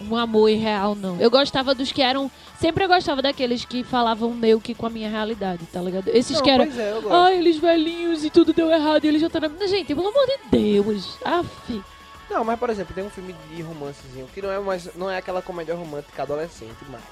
um 0.01 0.15
amor 0.15 0.51
irreal, 0.51 0.95
não. 0.95 1.19
Eu 1.19 1.31
gostava 1.31 1.75
dos 1.75 1.91
que 1.91 2.03
eram. 2.03 2.31
Sempre 2.61 2.85
eu 2.85 2.89
gostava 2.89 3.23
daqueles 3.23 3.65
que 3.65 3.83
falavam 3.83 4.31
meio 4.35 4.61
que 4.61 4.75
com 4.75 4.85
a 4.87 4.91
minha 4.91 5.09
realidade, 5.09 5.65
tá 5.73 5.81
ligado? 5.81 6.09
Esses 6.09 6.37
Não, 6.37 6.43
que 6.43 6.51
eram. 6.51 6.67
pois 6.67 6.79
é. 6.79 6.95
Ai, 7.11 7.39
eles 7.39 7.57
velhinhos 7.57 8.25
e 8.25 8.31
tudo 8.31 8.53
deu 8.53 8.71
errado 8.71 9.05
e 9.05 9.09
eles 9.09 9.21
já 9.23 9.27
estão 9.29 9.41
na. 9.41 9.67
Gente, 9.67 9.95
pelo 9.95 10.09
amor 10.09 10.27
de 10.27 10.51
Deus. 10.51 11.17
Aff. 11.25 11.83
Não, 12.31 12.45
mas 12.45 12.59
por 12.59 12.71
exemplo, 12.71 12.95
tem 12.95 13.05
um 13.05 13.11
filme 13.11 13.33
de 13.55 13.63
romancezinho 13.63 14.27
que 14.35 14.43
não 14.43 14.51
é 14.51 14.59
mais, 14.59 14.95
não 14.95 15.11
é 15.11 15.17
aquela 15.17 15.41
comédia 15.41 15.75
romântica 15.75 16.23
adolescente 16.23 16.85
mais, 16.91 17.05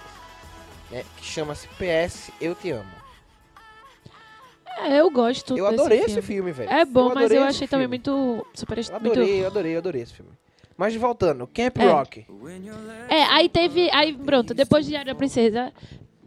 né? 0.90 1.04
Que 1.16 1.24
chama-se 1.24 1.68
PS 1.68 2.30
Eu 2.40 2.54
Te 2.54 2.70
Amo. 2.70 3.04
É, 4.78 5.00
eu 5.00 5.08
gosto. 5.10 5.56
Eu 5.56 5.66
adorei 5.66 5.98
filme. 5.98 6.12
esse 6.12 6.22
filme, 6.22 6.52
velho. 6.52 6.70
É 6.70 6.84
bom, 6.84 7.08
mas 7.10 7.18
adorei 7.18 7.38
eu 7.38 7.44
achei 7.44 7.68
também 7.68 7.86
filme. 7.88 8.02
muito. 8.08 8.46
Super 8.54 8.78
Eu 8.78 8.84
muito 9.00 9.06
adorei, 9.12 9.42
eu 9.42 9.46
adorei, 9.46 9.74
eu 9.74 9.78
adorei 9.78 10.02
esse 10.02 10.12
filme. 10.12 10.32
Mas 10.76 10.94
voltando, 10.96 11.46
Camp 11.46 11.78
É. 11.78 11.88
Rock. 11.88 12.26
É, 13.08 13.22
aí 13.24 13.48
teve. 13.48 13.88
Aí, 13.92 14.12
pronto, 14.12 14.52
depois 14.52 14.84
de 14.84 14.90
Diário 14.90 15.12
da 15.12 15.16
Princesa, 15.16 15.72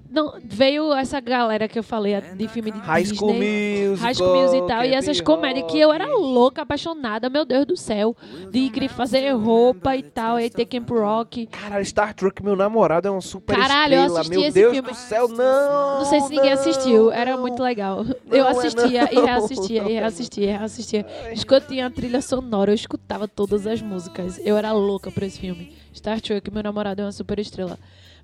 não, 0.09 0.33
veio 0.43 0.93
essa 0.93 1.19
galera 1.19 1.67
que 1.67 1.77
eu 1.77 1.83
falei 1.83 2.19
de 2.21 2.47
filme 2.47 2.71
de 2.71 2.79
High 2.79 3.05
School 3.05 3.31
Disney. 3.33 3.87
Musical. 3.89 4.05
High 4.05 4.15
School 4.15 4.41
Music 4.41 4.57
e 4.63 4.67
tal, 4.67 4.83
e 4.83 4.89
Camp 4.89 4.97
essas 4.97 5.21
comédias 5.21 5.71
que 5.71 5.79
eu 5.79 5.91
era 5.91 6.05
louca, 6.07 6.61
apaixonada, 6.61 7.29
meu 7.29 7.45
Deus 7.45 7.65
do 7.65 7.77
céu, 7.77 8.15
de 8.51 8.69
querer 8.69 8.87
fazer 8.89 9.29
roupa 9.31 9.95
e 9.95 10.03
tal, 10.03 10.37
aí 10.37 10.49
ter 10.49 10.65
Camp 10.65 10.89
Rock. 10.89 11.47
Caralho, 11.47 11.85
Star 11.85 12.13
Trek, 12.13 12.43
meu 12.43 12.55
namorado 12.55 13.07
é 13.07 13.11
um 13.11 13.21
super 13.21 13.55
Caralho, 13.57 13.95
eu 13.95 14.01
estrela. 14.01 14.19
assisti 14.19 14.37
Meu 14.37 14.47
esse 14.47 14.53
Deus 14.53 14.73
filme. 14.73 14.89
do 14.89 14.95
céu, 14.95 15.27
não! 15.27 15.99
Não 15.99 16.05
sei 16.05 16.21
se 16.21 16.29
ninguém 16.29 16.53
não, 16.53 16.59
assistiu, 16.61 17.11
era 17.11 17.37
muito 17.37 17.61
legal. 17.61 18.03
Não 18.03 18.37
eu 18.37 18.45
é 18.45 18.51
assistia 18.51 19.09
e 19.11 19.15
não. 19.15 19.25
reassistia, 19.25 19.83
e 19.83 19.93
reassistia, 19.93 20.43
e 20.43 20.47
reassistia. 20.47 21.05
Escutinha 21.31 21.87
a 21.87 21.89
trilha 21.89 22.21
sonora, 22.21 22.71
eu 22.71 22.75
escutava 22.75 23.27
todas 23.27 23.67
as 23.67 23.81
músicas. 23.81 24.39
Eu 24.43 24.57
era 24.57 24.71
louca 24.71 25.11
por 25.11 25.23
esse 25.23 25.39
filme. 25.39 25.75
Star 25.93 26.21
Trek, 26.21 26.51
meu 26.51 26.63
namorado 26.63 27.01
é 27.01 27.05
uma 27.05 27.11
super 27.11 27.39
estrela. 27.39 27.77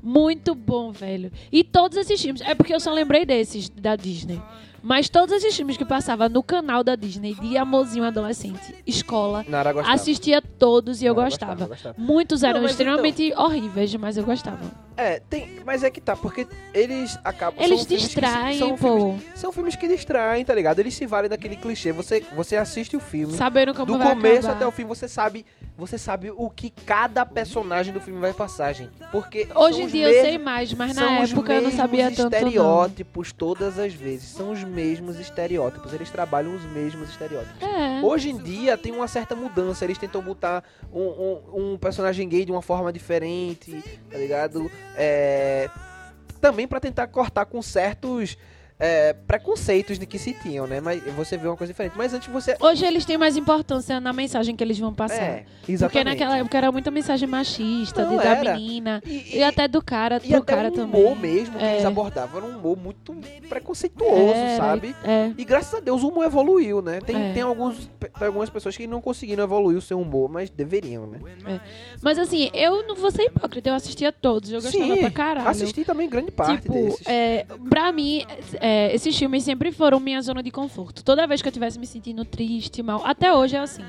Muito 0.03 0.53
bom, 0.53 0.91
velho. 0.91 1.31
E 1.49 1.63
todos 1.63 1.97
esses 1.97 2.21
filmes, 2.21 2.41
é 2.41 2.53
porque 2.53 2.75
eu 2.75 2.79
só 2.79 2.91
lembrei 2.91 3.25
desses 3.25 3.69
da 3.69 3.95
Disney. 3.95 4.41
Mas 4.85 5.07
todos 5.07 5.33
esses 5.33 5.55
filmes 5.55 5.77
que 5.77 5.85
passava 5.85 6.27
no 6.27 6.43
canal 6.43 6.83
da 6.83 6.93
Disney 6.97 7.33
de 7.35 7.57
amorzinho 7.57 8.03
adolescente, 8.03 8.75
escola, 8.85 9.45
Nara 9.47 9.71
gostava. 9.71 9.95
assistia 9.95 10.41
todos 10.41 11.01
e 11.01 11.05
eu 11.05 11.13
Nara 11.15 11.29
gostava. 11.29 11.65
gostava. 11.67 11.95
Muitos 11.97 12.41
Não, 12.41 12.49
eram 12.49 12.61
mas 12.63 12.71
extremamente 12.71 13.33
horríveis, 13.33 13.95
mas 13.95 14.17
eu 14.17 14.25
gostava. 14.25 14.59
É, 14.95 15.19
tem, 15.21 15.59
mas 15.65 15.83
é 15.83 15.89
que 15.89 15.99
tá, 15.99 16.15
porque 16.15 16.45
eles 16.71 17.17
acabam. 17.23 17.63
Eles 17.63 17.79
são 17.79 17.87
filmes 17.87 18.03
que 18.07 18.11
distraem, 18.21 18.59
são 18.59 18.75
pô. 18.77 18.97
Filmes, 18.97 19.23
são 19.33 19.51
filmes 19.51 19.75
que 19.75 19.87
distraem, 19.87 20.45
tá 20.45 20.53
ligado? 20.53 20.77
Eles 20.79 20.93
se 20.93 21.07
valem 21.07 21.29
daquele 21.29 21.55
clichê. 21.55 21.91
Você, 21.91 22.23
você 22.35 22.57
assiste 22.57 22.95
o 22.95 22.99
filme. 22.99 23.33
Sabendo 23.33 23.73
como 23.73 23.93
do 23.93 23.97
vai 23.97 24.09
começo 24.09 24.39
acabar. 24.41 24.55
até 24.57 24.67
o 24.67 24.71
fim, 24.71 24.83
você 24.85 25.07
sabe, 25.07 25.47
você 25.75 25.97
sabe 25.97 26.29
o 26.29 26.47
que 26.47 26.69
cada 26.69 27.25
personagem 27.25 27.91
do 27.91 27.99
filme 27.99 28.19
vai 28.19 28.33
passar, 28.33 28.71
gente. 28.73 28.91
Porque 29.11 29.47
Hoje 29.55 29.73
são 29.73 29.81
em 29.81 29.85
os 29.87 29.91
dia 29.91 30.03
eu 30.05 30.09
mesmos- 30.09 30.27
sei 30.27 30.37
mais, 30.37 30.73
mas 30.75 30.93
são 30.93 31.11
na 31.15 31.21
os 31.23 31.31
época 31.31 31.53
eu 31.53 31.61
não 31.63 31.71
sabia 31.71 32.11
tanto 32.11 32.29
não. 32.31 32.37
estereótipos 32.39 33.31
todas 33.31 33.79
as 33.79 33.93
vezes. 33.95 34.29
São 34.29 34.51
os 34.51 34.63
mesmos 34.73 35.19
estereótipos. 35.19 35.93
Eles 35.93 36.09
trabalham 36.09 36.55
os 36.55 36.65
mesmos 36.65 37.09
estereótipos. 37.09 37.61
É. 37.61 38.01
Hoje 38.03 38.29
em 38.29 38.37
dia 38.37 38.77
tem 38.77 38.91
uma 38.91 39.07
certa 39.07 39.35
mudança. 39.35 39.85
Eles 39.85 39.97
tentam 39.97 40.21
botar 40.21 40.63
um, 40.91 41.01
um- 41.01 41.71
um 41.73 41.77
personagem 41.77 42.27
gay 42.27 42.43
de 42.45 42.51
uma 42.51 42.61
forma 42.61 42.91
diferente, 42.91 43.83
tá 44.09 44.17
ligado? 44.17 44.69
É, 44.95 45.69
Também 46.41 46.67
pra 46.67 46.79
tentar 46.79 47.07
cortar 47.07 47.45
com 47.45 47.61
certos 47.61 48.37
é, 48.79 49.13
preconceitos 49.13 49.97
de 49.99 50.05
que 50.05 50.17
se 50.19 50.33
tinham, 50.33 50.67
né? 50.67 50.81
Mas 50.81 51.01
você 51.15 51.37
vê 51.37 51.47
uma 51.47 51.55
coisa 51.57 51.71
diferente. 51.71 51.93
Mas 51.95 52.13
antes 52.13 52.27
você. 52.27 52.55
Hoje 52.59 52.85
eles 52.85 53.05
têm 53.05 53.17
mais 53.17 53.37
importância 53.37 53.99
na 53.99 54.11
mensagem 54.13 54.55
que 54.55 54.63
eles 54.63 54.77
vão 54.79 54.93
passar. 54.93 55.21
É, 55.21 55.45
Porque 55.59 55.71
exatamente. 55.73 56.05
naquela 56.05 56.37
época 56.37 56.57
era 56.57 56.71
muita 56.71 56.91
mensagem 56.91 57.27
machista, 57.27 58.03
Não, 58.03 58.11
de, 58.11 58.23
da 58.23 58.23
era. 58.35 58.53
menina. 58.55 59.01
E, 59.05 59.37
E, 59.37 59.43
até 59.43 59.67
do 59.67 59.81
cara, 59.81 60.17
e 60.23 60.27
pro 60.29 60.37
até 60.37 60.55
cara 60.55 60.67
um 60.69 60.71
também. 60.71 61.01
humor 61.01 61.19
mesmo 61.19 61.57
que 61.57 61.63
É. 61.63 61.73
eles 61.73 61.85
abordavam 61.85 62.41
era 62.43 62.51
um 62.51 62.57
humor 62.57 62.77
muito 62.77 63.13
preconceituoso, 63.47 64.33
Era, 64.33 64.57
sabe? 64.57 64.95
É. 65.03 65.31
E 65.37 65.45
graças 65.45 65.73
a 65.75 65.79
Deus 65.79 66.03
o 66.03 66.09
humor 66.09 66.25
evoluiu, 66.25 66.81
né? 66.81 66.99
Tem, 67.01 67.15
É. 67.15 67.33
tem, 67.33 67.41
alguns, 67.43 67.89
tem 67.99 68.27
algumas 68.27 68.49
pessoas 68.49 68.75
que 68.75 68.87
não 68.87 69.01
conseguiram 69.01 69.43
evoluir 69.43 69.77
o 69.77 69.81
seu 69.81 69.99
humor, 69.99 70.29
mas 70.29 70.49
deveriam, 70.49 71.07
né? 71.07 71.19
Mas 72.01 72.17
assim, 72.19 72.49
eu 72.53 72.85
não 72.87 72.95
vou 72.95 73.11
ser 73.11 73.23
hipócrita, 73.23 73.69
eu 73.69 73.73
assistia 73.75 74.11
todos, 74.11 74.51
eu 74.51 74.61
gostava 74.61 74.97
pra 74.97 75.11
caralho. 75.11 75.47
assisti 75.47 75.85
também 75.85 76.09
grande 76.09 76.31
parte 76.31 76.63
tipo, 76.63 76.73
desses. 76.73 77.07
é, 77.07 77.45
pra 77.69 77.91
mim, 77.91 78.25
é, 78.65 78.95
esses 78.95 79.17
filmes 79.17 79.43
sempre 79.43 79.71
foram 79.71 79.99
minha 79.99 80.21
zona 80.21 80.41
de 80.41 80.49
conforto. 80.49 81.03
Toda 81.03 81.27
vez 81.27 81.41
que 81.41 81.47
eu 81.47 81.51
tivesse 81.51 81.77
me 81.77 81.85
sentindo 81.85 82.23
triste, 82.23 82.81
mal, 82.81 83.01
até 83.05 83.33
hoje 83.33 83.55
é 83.57 83.59
assim. 83.59 83.83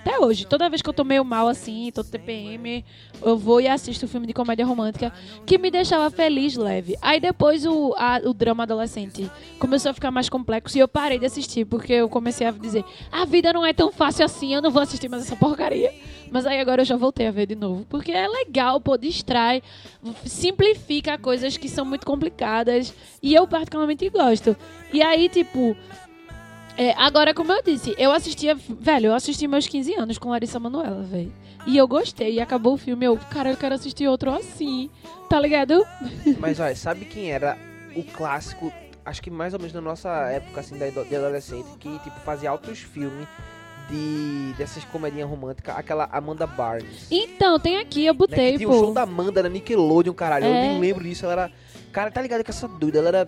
Até 0.00 0.18
hoje, 0.20 0.44
toda 0.46 0.68
vez 0.68 0.82
que 0.82 0.88
eu 0.90 0.92
tô 0.92 1.02
meio 1.02 1.24
mal 1.24 1.48
assim, 1.48 1.90
tô 1.94 2.04
TPM, 2.04 2.84
eu 3.22 3.38
vou 3.38 3.58
e 3.58 3.66
assisto 3.66 4.04
um 4.04 4.08
filme 4.08 4.26
de 4.26 4.34
comédia 4.34 4.64
romântica 4.66 5.10
que 5.46 5.56
me 5.56 5.70
deixava 5.70 6.10
feliz, 6.10 6.56
leve. 6.56 6.94
Aí 7.00 7.18
depois 7.18 7.64
o, 7.64 7.94
a- 7.96 8.20
o 8.22 8.34
drama 8.34 8.64
adolescente 8.64 9.30
começou 9.58 9.90
a 9.90 9.94
ficar 9.94 10.10
mais 10.10 10.28
complexo 10.28 10.76
e 10.76 10.80
eu 10.80 10.88
parei 10.88 11.18
de 11.18 11.24
assistir, 11.24 11.64
porque 11.64 11.92
eu 11.94 12.08
comecei 12.10 12.46
a 12.46 12.50
dizer: 12.50 12.84
a 13.10 13.24
vida 13.24 13.50
não 13.50 13.64
é 13.64 13.72
tão 13.72 13.90
fácil 13.90 14.26
assim, 14.26 14.52
eu 14.54 14.60
não 14.60 14.70
vou 14.70 14.82
assistir 14.82 15.08
mais 15.08 15.22
essa 15.22 15.36
porcaria. 15.36 15.90
Mas 16.30 16.46
aí 16.46 16.60
agora 16.60 16.82
eu 16.82 16.86
já 16.86 16.96
voltei 16.96 17.26
a 17.26 17.30
ver 17.30 17.46
de 17.46 17.54
novo, 17.54 17.86
porque 17.88 18.12
é 18.12 18.26
legal, 18.26 18.80
pô, 18.80 18.96
distrai, 18.96 19.62
simplifica 20.24 21.16
coisas 21.18 21.56
que 21.56 21.68
são 21.68 21.84
muito 21.84 22.06
complicadas 22.06 22.92
e 23.22 23.34
eu 23.34 23.46
particularmente 23.46 24.08
gosto. 24.10 24.56
E 24.92 25.02
aí, 25.02 25.28
tipo, 25.28 25.76
é, 26.76 26.92
agora, 26.96 27.32
como 27.32 27.52
eu 27.52 27.62
disse, 27.62 27.94
eu 27.96 28.10
assistia. 28.10 28.54
Velho, 28.54 29.06
eu 29.06 29.14
assisti 29.14 29.46
meus 29.46 29.66
15 29.66 29.94
anos 29.94 30.18
com 30.18 30.30
Larissa 30.30 30.58
Manoela, 30.58 31.02
velho. 31.02 31.32
E 31.66 31.76
eu 31.76 31.86
gostei. 31.86 32.34
E 32.34 32.40
acabou 32.40 32.74
o 32.74 32.76
filme. 32.76 33.06
Eu, 33.06 33.16
cara, 33.30 33.50
eu 33.50 33.56
quero 33.56 33.74
assistir 33.74 34.08
outro 34.08 34.30
assim. 34.32 34.90
Tá 35.28 35.38
ligado? 35.38 35.86
Mas 36.38 36.58
olha, 36.58 36.74
sabe 36.74 37.04
quem 37.04 37.30
era 37.30 37.56
o 37.94 38.02
clássico, 38.02 38.72
acho 39.04 39.22
que 39.22 39.30
mais 39.30 39.54
ou 39.54 39.60
menos 39.60 39.72
na 39.72 39.80
nossa 39.80 40.10
época, 40.30 40.60
assim, 40.60 40.76
de 40.76 41.16
adolescente, 41.16 41.68
que 41.78 41.98
tipo, 42.00 42.18
fazia 42.20 42.50
altos 42.50 42.80
filmes 42.80 43.28
de 43.88 44.54
dessas 44.56 44.84
comedinhas 44.84 45.28
românticas, 45.28 45.76
aquela 45.76 46.08
Amanda 46.12 46.46
Barnes. 46.46 47.06
Então, 47.10 47.58
tem 47.58 47.78
aqui, 47.78 48.04
eu 48.06 48.12
né, 48.14 48.18
botei, 48.18 48.52
que 48.52 48.58
tinha 48.58 48.68
o 48.68 48.72
show 48.72 48.86
pô. 48.88 48.92
da 48.92 49.02
Amanda 49.02 49.42
na 49.42 49.48
Nickelodeon, 49.48 50.12
caralho. 50.14 50.46
Eu 50.46 50.52
É. 50.54 50.68
nem 50.68 50.80
lembro 50.80 51.04
disso. 51.04 51.24
Ela 51.26 51.32
era. 51.32 51.52
Cara, 51.92 52.10
tá 52.10 52.20
ligado 52.22 52.42
com 52.44 52.50
essa 52.50 52.66
doida? 52.68 52.98
Ela 52.98 53.08
era. 53.08 53.26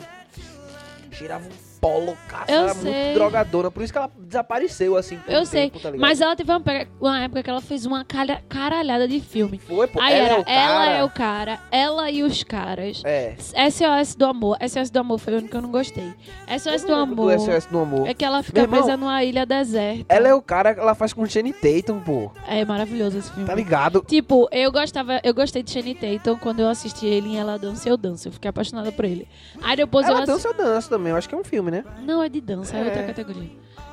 Cheirava 1.13 1.45
um 1.47 1.66
pó 1.81 1.99
loucaça, 1.99 2.51
Eu 2.51 2.63
era 2.65 2.75
sei. 2.75 2.93
muito 2.93 3.15
drogadona. 3.15 3.71
Por 3.71 3.83
isso 3.83 3.93
que 3.93 3.99
ela 3.99 4.11
desapareceu 4.19 4.97
assim 4.97 5.19
Eu 5.29 5.43
um 5.43 5.45
sei, 5.45 5.71
tempo, 5.71 5.81
tá? 5.81 5.93
Mas 5.97 6.21
ela 6.21 6.35
teve 6.37 6.51
uma, 6.51 6.63
uma 7.01 7.21
época 7.21 7.43
que 7.43 7.51
ela 7.51 7.61
fez 7.61 7.87
uma 7.87 8.05
caralhada 8.49 9.07
de 9.09 9.21
filme. 9.21 9.59
Foi, 9.59 9.87
pô. 9.87 10.01
Aí 10.01 10.15
ela 10.15 10.25
era 10.27 10.35
é 10.35 10.39
o 10.39 10.45
cara. 10.45 10.57
Ela 10.57 10.91
é 10.91 11.05
o 11.05 11.11
cara, 11.11 11.61
ela 11.71 12.11
e 12.11 12.23
os 12.23 12.43
caras. 12.43 13.03
É. 13.05 13.35
SOS 13.71 14.15
do 14.15 14.25
Amor. 14.27 14.57
SOS 14.69 14.91
do 14.91 14.99
Amor 14.99 15.19
foi 15.19 15.35
o 15.35 15.37
único 15.37 15.51
que 15.51 15.57
eu 15.57 15.63
não 15.63 15.71
gostei. 15.71 16.13
SOS 16.59 16.83
do 16.85 16.93
Eu 16.93 16.97
Amor 16.97 17.37
Do 17.37 17.41
SOS 17.45 17.67
do 17.67 17.79
Amor. 17.79 18.09
é 18.09 18.15
que 18.15 18.25
ela 18.25 18.43
fica 18.43 18.61
irmão, 18.61 18.81
presa 18.83 18.97
numa 18.97 19.23
ilha 19.25 19.45
deserta. 19.47 20.05
Ela 20.15 20.29
é 20.29 20.35
o 20.35 20.43
cara 20.43 20.75
que 20.75 20.81
ela 20.81 20.95
faz 20.95 21.13
com 21.13 21.23
o 21.23 21.27
Channing 21.27 21.53
Tatum, 21.53 22.01
pô. 22.01 22.31
É 22.47 22.65
maravilhoso 22.65 23.19
esse 23.19 23.31
filme. 23.31 23.47
Tá 23.47 23.55
ligado? 23.55 24.05
Tipo, 24.07 24.49
eu 24.53 24.71
gostava, 24.73 25.21
eu 25.23 25.35
gostei 25.35 25.63
de 25.63 25.71
Channing 25.71 25.95
Tatum 25.95 26.37
quando 26.39 26.61
eu 26.61 26.69
assisti 26.69 27.07
ele 27.07 27.29
em 27.31 27.39
Ela 27.39 27.59
Dança 27.59 27.89
Eu 27.89 27.97
Danço. 27.97 28.29
Eu 28.29 28.33
fiquei 28.33 28.49
apaixonada 28.49 28.91
por 28.93 29.05
ele. 29.05 29.27
Aí 29.63 29.77
depois 29.77 30.07
eu 30.07 30.15
Ela 30.15 30.23
assisti. 30.25 30.43
dança, 30.45 30.49
eu 30.49 30.55
danço 30.67 30.89
também. 30.89 31.11
Eu 31.11 31.17
acho 31.17 31.29
que 31.29 31.35
é 31.35 31.39
um 31.39 31.45
filme, 31.45 31.66
né? 31.71 31.85
Não, 32.03 32.23
é 32.23 32.29
de 32.29 32.41
dança, 32.41 32.77
é, 32.77 32.81
É. 32.81 32.85
outra 32.85 33.03
categoria. 33.05 33.51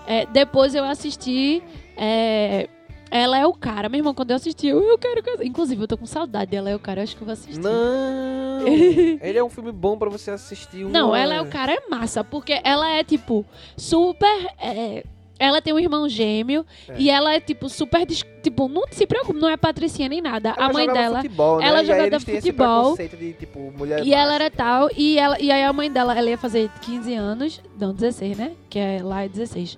É, 0.07 0.25
depois 0.27 0.73
eu 0.75 0.83
assisti. 0.83 1.61
é, 1.97 2.67
Ela 3.11 3.37
é 3.37 3.45
o 3.45 3.53
cara. 3.53 3.89
Meu 3.89 3.99
irmão, 3.99 4.13
quando 4.13 4.31
eu 4.31 4.35
assisti, 4.37 4.67
eu, 4.67 4.81
eu 4.81 4.97
quero 4.97 5.21
casar. 5.21 5.45
Inclusive, 5.45 5.83
eu 5.83 5.87
tô 5.87 5.95
com 5.97 6.05
saudade 6.07 6.49
dela 6.49 6.69
é 6.69 6.75
o 6.75 6.79
cara, 6.79 6.99
eu 6.99 7.03
acho 7.03 7.15
que 7.15 7.21
eu 7.21 7.25
vou 7.27 7.33
assistir. 7.33 7.59
Não! 7.59 8.67
Ele 9.21 9.37
é 9.37 9.43
um 9.43 9.49
filme 9.49 9.71
bom 9.71 9.97
pra 9.97 10.09
você 10.09 10.31
assistir. 10.31 10.83
Não, 10.85 11.09
uma- 11.09 11.19
ela 11.19 11.35
é 11.35 11.41
o 11.41 11.45
cara, 11.45 11.73
é 11.73 11.81
massa, 11.89 12.23
porque 12.23 12.59
ela 12.63 12.89
é, 12.89 13.03
tipo, 13.03 13.45
super. 13.77 14.47
é, 14.59 15.03
ela 15.43 15.61
tem 15.61 15.73
um 15.73 15.79
irmão 15.79 16.07
gêmeo 16.07 16.65
É. 16.87 16.95
e 16.97 17.09
ela 17.09 17.33
é, 17.33 17.39
tipo, 17.39 17.67
super. 17.69 18.05
Tipo, 18.05 18.67
não 18.67 18.83
se 18.91 19.05
preocupe, 19.05 19.39
não 19.39 19.49
é 19.49 19.57
patricinha 19.57 20.07
nem 20.09 20.21
nada. 20.21 20.53
Ela 20.57 20.67
a 20.69 20.73
mãe 20.73 20.87
dela. 20.91 21.21
Futebol, 21.21 21.59
né? 21.59 21.67
ela 21.67 21.83
jogava 21.83 22.19
futebol. 22.19 22.97
de, 22.97 23.33
tipo, 23.33 23.73
E 24.03 24.13
ela 24.13 24.35
era 24.35 24.49
tal, 24.49 24.89
e, 24.95 25.17
ela, 25.17 25.39
e 25.39 25.51
aí 25.51 25.63
a 25.63 25.71
mãe 25.73 25.91
dela, 25.91 26.17
ela 26.17 26.29
ia 26.29 26.37
fazer 26.37 26.69
15 26.81 27.13
anos, 27.13 27.61
não, 27.79 27.93
16, 27.93 28.37
né? 28.37 28.51
Que 28.69 28.79
é 28.79 28.99
lá 29.01 29.23
é 29.23 29.29
16. 29.29 29.77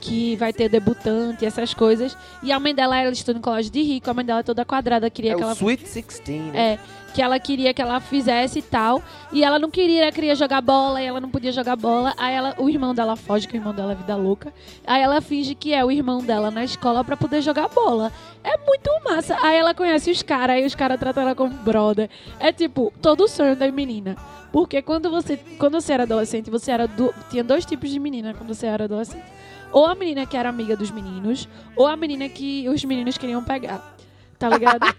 Que 0.00 0.36
vai 0.36 0.52
ter 0.52 0.68
debutante, 0.68 1.44
essas 1.44 1.74
coisas. 1.74 2.16
E 2.42 2.52
a 2.52 2.60
mãe 2.60 2.74
dela, 2.74 2.96
ela 2.98 3.10
estuda 3.10 3.38
em 3.38 3.42
colégio 3.42 3.72
de 3.72 3.82
rico, 3.82 4.08
a 4.10 4.14
mãe 4.14 4.24
dela 4.24 4.40
é 4.40 4.42
toda 4.42 4.64
quadrada, 4.64 5.08
queria 5.10 5.32
É 5.32 5.34
que 5.34 5.42
ela 5.42 5.52
Sweet 5.52 5.82
16, 5.82 6.28
né? 6.52 6.72
É, 6.74 6.78
que 7.16 7.22
ela 7.22 7.40
queria 7.40 7.72
que 7.72 7.80
ela 7.80 7.98
fizesse 7.98 8.58
e 8.58 8.62
tal. 8.62 9.02
E 9.32 9.42
ela 9.42 9.58
não 9.58 9.70
queria, 9.70 10.02
ela 10.02 10.12
queria 10.12 10.34
jogar 10.34 10.60
bola, 10.60 11.00
e 11.00 11.06
ela 11.06 11.18
não 11.18 11.30
podia 11.30 11.50
jogar 11.50 11.74
bola. 11.74 12.12
Aí 12.18 12.34
ela, 12.34 12.54
o 12.58 12.68
irmão 12.68 12.94
dela 12.94 13.16
foge, 13.16 13.48
que 13.48 13.54
o 13.54 13.56
irmão 13.56 13.72
dela 13.72 13.92
é 13.92 13.94
vida 13.94 14.14
louca. 14.14 14.52
Aí 14.86 15.00
ela 15.00 15.22
finge 15.22 15.54
que 15.54 15.72
é 15.72 15.82
o 15.82 15.90
irmão 15.90 16.22
dela 16.22 16.50
na 16.50 16.62
escola 16.62 17.02
pra 17.02 17.16
poder 17.16 17.40
jogar 17.40 17.68
bola. 17.68 18.12
É 18.44 18.58
muito 18.58 18.90
massa. 19.02 19.34
Aí 19.42 19.56
ela 19.56 19.72
conhece 19.72 20.10
os 20.10 20.22
caras, 20.22 20.56
aí 20.56 20.66
os 20.66 20.74
caras 20.74 21.00
tratam 21.00 21.22
ela 21.22 21.34
como 21.34 21.54
brother. 21.54 22.10
É 22.38 22.52
tipo, 22.52 22.92
todo 23.00 23.24
o 23.24 23.28
sonho 23.28 23.56
da 23.56 23.72
menina. 23.72 24.14
Porque 24.52 24.82
quando 24.82 25.08
você, 25.08 25.38
quando 25.58 25.80
você 25.80 25.94
era 25.94 26.02
adolescente, 26.02 26.50
você 26.50 26.70
era 26.70 26.86
do, 26.86 27.14
tinha 27.30 27.42
dois 27.42 27.64
tipos 27.64 27.88
de 27.88 27.98
menina 27.98 28.34
quando 28.34 28.54
você 28.54 28.66
era 28.66 28.84
adolescente. 28.84 29.24
Ou 29.72 29.86
a 29.86 29.94
menina 29.94 30.26
que 30.26 30.36
era 30.36 30.50
amiga 30.50 30.76
dos 30.76 30.90
meninos, 30.90 31.48
ou 31.74 31.86
a 31.86 31.96
menina 31.96 32.28
que 32.28 32.68
os 32.68 32.84
meninos 32.84 33.16
queriam 33.16 33.42
pegar. 33.42 33.96
Tá 34.38 34.50
ligado? 34.50 34.94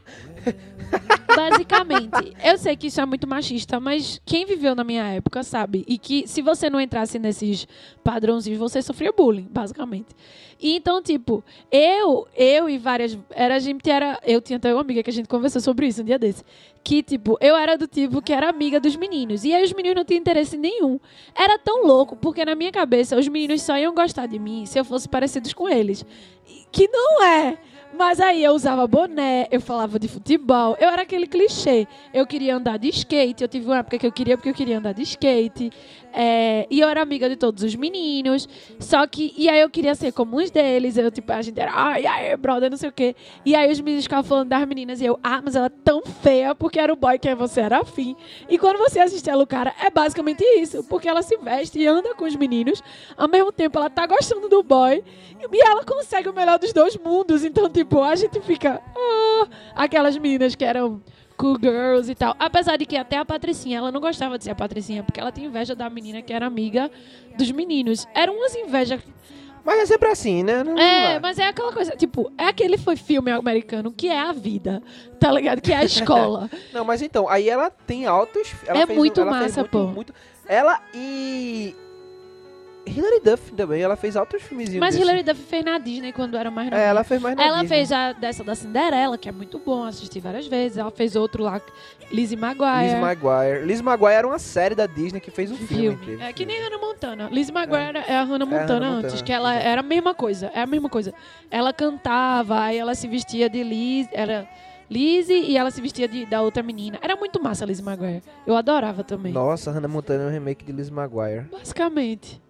Basicamente, 1.38 2.36
eu 2.44 2.58
sei 2.58 2.76
que 2.76 2.88
isso 2.88 3.00
é 3.00 3.06
muito 3.06 3.28
machista, 3.28 3.80
mas 3.80 4.20
quem 4.26 4.46
viveu 4.46 4.74
na 4.74 4.84
minha 4.84 5.04
época 5.06 5.44
sabe. 5.44 5.86
E 5.88 5.98
que 5.98 6.28
se 6.28 6.42
você 6.42 6.70
não 6.70 6.82
entrasse 6.82 7.20
nesses 7.20 7.68
padrãozinhos, 8.04 8.60
você 8.60 8.82
sofria 8.82 9.12
bullying, 9.12 9.48
basicamente. 9.50 10.16
E 10.60 10.76
então, 10.76 11.02
tipo, 11.02 11.44
eu, 11.72 12.28
eu 12.36 12.68
e 12.68 12.80
várias. 12.80 13.18
Era, 13.30 13.56
a 13.56 13.60
gente 13.60 13.88
era. 13.90 14.20
Eu 14.26 14.42
tinha 14.42 14.58
até 14.58 14.74
uma 14.74 14.82
amiga 14.82 15.04
que 15.04 15.10
a 15.10 15.14
gente 15.14 15.30
conversou 15.30 15.62
sobre 15.62 15.86
isso 15.86 16.02
um 16.02 16.06
dia 16.06 16.18
desse. 16.18 16.44
Que, 16.84 17.04
tipo, 17.04 17.38
eu 17.40 17.56
era 17.56 17.78
do 17.78 17.86
tipo 17.86 18.22
que 18.22 18.34
era 18.34 18.50
amiga 18.50 18.80
dos 18.80 18.96
meninos. 18.96 19.44
E 19.44 19.54
aí 19.54 19.64
os 19.64 19.74
meninos 19.74 19.98
não 19.98 20.06
tinham 20.06 20.20
interesse 20.20 20.58
nenhum. 20.58 21.00
Era 21.36 21.60
tão 21.60 21.86
louco, 21.86 22.16
porque 22.16 22.44
na 22.44 22.56
minha 22.56 22.72
cabeça 22.72 23.16
os 23.16 23.28
meninos 23.28 23.62
só 23.62 23.78
iam 23.78 23.94
gostar 23.94 24.26
de 24.26 24.40
mim 24.40 24.66
se 24.66 24.80
eu 24.80 24.86
fosse 24.86 25.08
parecidos 25.08 25.54
com 25.54 25.70
eles. 25.70 26.04
Que 26.72 26.88
não 26.88 27.24
é. 27.24 27.58
Mas 27.98 28.20
aí 28.20 28.44
eu 28.44 28.54
usava 28.54 28.86
boné, 28.86 29.48
eu 29.50 29.60
falava 29.60 29.98
de 29.98 30.08
futebol, 30.08 30.78
eu 30.80 30.88
era 30.88 31.02
aquele 31.02 31.26
clichê. 31.26 31.88
Eu 32.14 32.28
queria 32.28 32.56
andar 32.56 32.78
de 32.78 32.90
skate, 32.90 33.42
eu 33.42 33.48
tive 33.48 33.66
uma 33.66 33.80
época 33.80 33.98
que 33.98 34.06
eu 34.06 34.12
queria 34.12 34.38
porque 34.38 34.50
eu 34.50 34.54
queria 34.54 34.78
andar 34.78 34.94
de 34.94 35.02
skate. 35.02 35.72
É, 36.14 36.66
e 36.70 36.80
eu 36.80 36.90
era 36.90 37.02
amiga 37.02 37.30
de 37.30 37.36
todos 37.36 37.64
os 37.64 37.76
meninos. 37.76 38.48
Só 38.80 39.06
que, 39.08 39.34
e 39.38 39.50
aí 39.50 39.60
eu 39.60 39.70
queria 39.70 39.94
ser 39.96 40.12
como 40.12 40.40
uns 40.40 40.50
deles. 40.50 40.98
Eu, 40.98 41.12
tipo, 41.12 41.32
a 41.32 41.42
gente 41.42 41.60
era, 41.60 41.72
ai, 41.74 42.06
ai, 42.06 42.36
brother, 42.38 42.70
não 42.70 42.78
sei 42.78 42.90
o 42.90 42.92
quê. 42.92 43.16
E 43.46 43.56
aí 43.56 43.72
os 43.72 43.80
meninos 43.80 44.06
ficavam 44.06 44.24
falando 44.24 44.50
das 44.50 44.68
meninas 44.68 45.02
e 45.02 45.06
eu, 45.06 45.20
ah, 45.24 45.42
mas 45.44 45.56
ela 45.56 45.68
é 45.68 45.72
tão 45.84 46.02
feia 46.02 46.56
porque 46.56 46.80
era 46.80 46.92
o 46.92 46.96
boy 46.96 47.20
que 47.20 47.34
você 47.36 47.62
era 47.62 47.80
afim. 47.82 48.16
E 48.50 48.58
quando 48.58 48.78
você 48.78 49.00
assiste 49.00 49.30
ela, 49.30 49.44
o 49.44 49.48
cara, 49.48 49.74
é 49.84 49.90
basicamente 49.90 50.44
isso. 50.60 50.84
Porque 50.86 51.08
ela 51.08 51.22
se 51.22 51.38
veste 51.38 51.80
e 51.80 51.88
anda 51.88 52.16
com 52.16 52.26
os 52.26 52.36
meninos, 52.36 52.82
ao 53.16 53.28
mesmo 53.28 53.52
tempo 53.52 53.78
ela 53.78 53.90
tá 53.90 54.06
gostando 54.06 54.50
do 54.50 54.64
boy. 54.64 55.04
E 55.52 55.62
ela 55.66 55.84
consegue 55.84 56.30
o 56.30 56.34
melhor 56.34 56.58
dos 56.58 56.74
dois 56.74 56.98
mundos. 56.98 57.44
Então, 57.44 57.70
tipo, 57.70 58.02
a 58.02 58.16
gente 58.16 58.40
fica. 58.42 58.82
"Ah", 58.96 59.48
aquelas 59.76 60.18
meninas 60.18 60.56
que 60.56 60.66
eram 60.66 61.02
cool 61.38 61.58
girls 61.62 62.12
e 62.12 62.16
tal. 62.16 62.36
Apesar 62.40 62.78
de 62.78 62.86
que 62.86 62.98
até 62.98 63.18
a 63.18 63.26
Patricinha, 63.26 63.78
ela 63.78 63.92
não 63.92 64.02
gostava 64.02 64.38
de 64.38 64.44
ser 64.44 64.52
a 64.52 64.56
Patricinha, 64.56 65.04
porque 65.04 65.20
ela 65.20 65.32
tinha 65.32 65.48
inveja 65.48 65.76
da 65.76 65.90
menina 65.90 66.22
que 66.22 66.34
era 66.34 66.46
amiga 66.46 66.90
dos 67.38 67.52
meninos. 67.52 68.08
Eram 68.16 68.34
umas 68.36 68.56
invejas. 68.56 69.02
Mas 69.64 69.82
é 69.82 69.86
sempre 69.86 70.08
assim, 70.10 70.44
né? 70.44 70.64
Não- 70.64 70.80
É, 70.80 71.20
mas 71.20 71.38
é 71.38 71.46
aquela 71.48 71.74
coisa, 71.74 71.92
tipo, 71.96 72.32
é 72.38 72.46
aquele 72.46 72.78
foi 72.78 72.96
filme 72.96 73.30
americano 73.32 73.92
que 73.92 74.08
é 74.08 74.18
a 74.18 74.32
vida, 74.32 74.82
tá 75.20 75.30
ligado? 75.32 75.60
Que 75.62 75.74
é 75.74 75.78
a 75.78 75.84
escola. 75.84 76.50
Não, 76.72 76.86
mas 76.86 77.02
então, 77.02 77.28
aí 77.28 77.50
ela 77.50 77.70
tem 77.70 78.06
altos. 78.06 78.54
Ela 78.66 78.80
É 78.80 78.86
fez, 78.88 78.98
muito 78.98 79.20
ela 79.20 79.32
fez 79.40 79.44
massa, 79.44 79.60
muito, 79.62 79.72
pô. 79.72 79.88
muito- 79.88 80.14
ela 80.48 80.80
e. 80.94 81.76
Hilary 82.88 83.20
Duff 83.24 83.52
também, 83.54 83.82
ela 83.82 83.96
fez 83.96 84.16
altos 84.16 84.42
filmezinhos. 84.42 84.80
mas. 84.80 84.96
Hilary 84.96 85.24
Duff 85.24 85.42
fez 85.42 85.64
na 85.64 85.78
Disney 85.78 86.12
quando 86.12 86.38
era 86.38 86.50
mais 86.50 86.70
nova. 86.70 86.82
É, 86.82 86.88
ela 86.88 87.04
fez 87.04 87.22
mais 87.22 87.36
na 87.36 87.44
Ela 87.44 87.62
Disney. 87.62 87.78
fez 87.78 87.92
a 87.92 88.14
dessa 88.14 88.44
da 88.44 88.56
Cinderela, 88.56 89.18
que 89.18 89.30
é 89.30 89.32
muito 89.32 89.60
bom, 89.60 89.84
assisti 89.84 90.20
várias 90.20 90.48
vezes. 90.48 90.78
Ela 90.78 90.92
fez 90.92 91.16
outro 91.16 91.44
lá, 91.44 91.62
Lizzie 92.12 92.38
McGuire. 92.38 92.92
Liz 92.92 93.00
Maguire. 93.02 93.66
Liz 93.66 93.82
Maguire 93.82 94.14
era 94.14 94.28
uma 94.28 94.40
série 94.40 94.76
da 94.76 94.86
Disney 94.86 95.20
que 95.20 95.30
fez 95.32 95.52
um 95.52 95.56
filme. 95.56 95.98
filme. 95.98 96.24
É 96.24 96.32
que 96.32 96.46
nem 96.46 96.60
Hannah 96.62 96.78
Montana. 96.78 97.30
Liz 97.32 97.50
Maguire 97.50 97.98
é, 98.08 98.16
a 98.18 98.24
Hannah 98.24 98.46
É 98.46 98.48
a 98.48 98.60
Montana 98.60 98.86
Hannah 98.86 98.88
antes, 98.90 99.12
Montana, 99.12 99.24
que 99.24 99.32
ela 99.34 99.54
era 99.56 99.82
a 99.82 99.84
mesma 99.84 100.14
coisa. 100.14 100.52
É 100.54 100.62
a 100.62 100.66
mesma 100.66 100.90
coisa. 100.90 101.14
Ela 101.52 101.74
cantava, 101.74 102.62
aí 102.62 102.78
ela 102.78 102.96
se 102.96 103.08
vestia 103.08 103.50
de 103.50 103.64
Liz, 103.64 104.08
era 104.12 104.48
Lizzie 104.90 105.44
e 105.52 105.58
ela 105.58 105.70
se 105.70 105.82
vestia 105.82 106.08
de, 106.08 106.26
da 106.26 106.42
outra 106.42 106.64
menina. 106.64 106.98
Era 107.02 107.16
muito 107.16 107.42
massa 107.44 107.66
a 107.66 107.68
Liz 107.68 107.82
Maguire. 107.82 108.24
Eu 108.46 108.56
adorava 108.56 109.04
também. 109.04 109.34
Nossa, 109.34 109.72
Hannah 109.72 109.88
Montana 109.88 110.24
é 110.24 110.28
um 110.28 110.32
remake 110.32 110.64
de 110.64 110.72
Liz 110.72 110.90
Maguire. 110.90 111.46
Basicamente. 111.52 112.42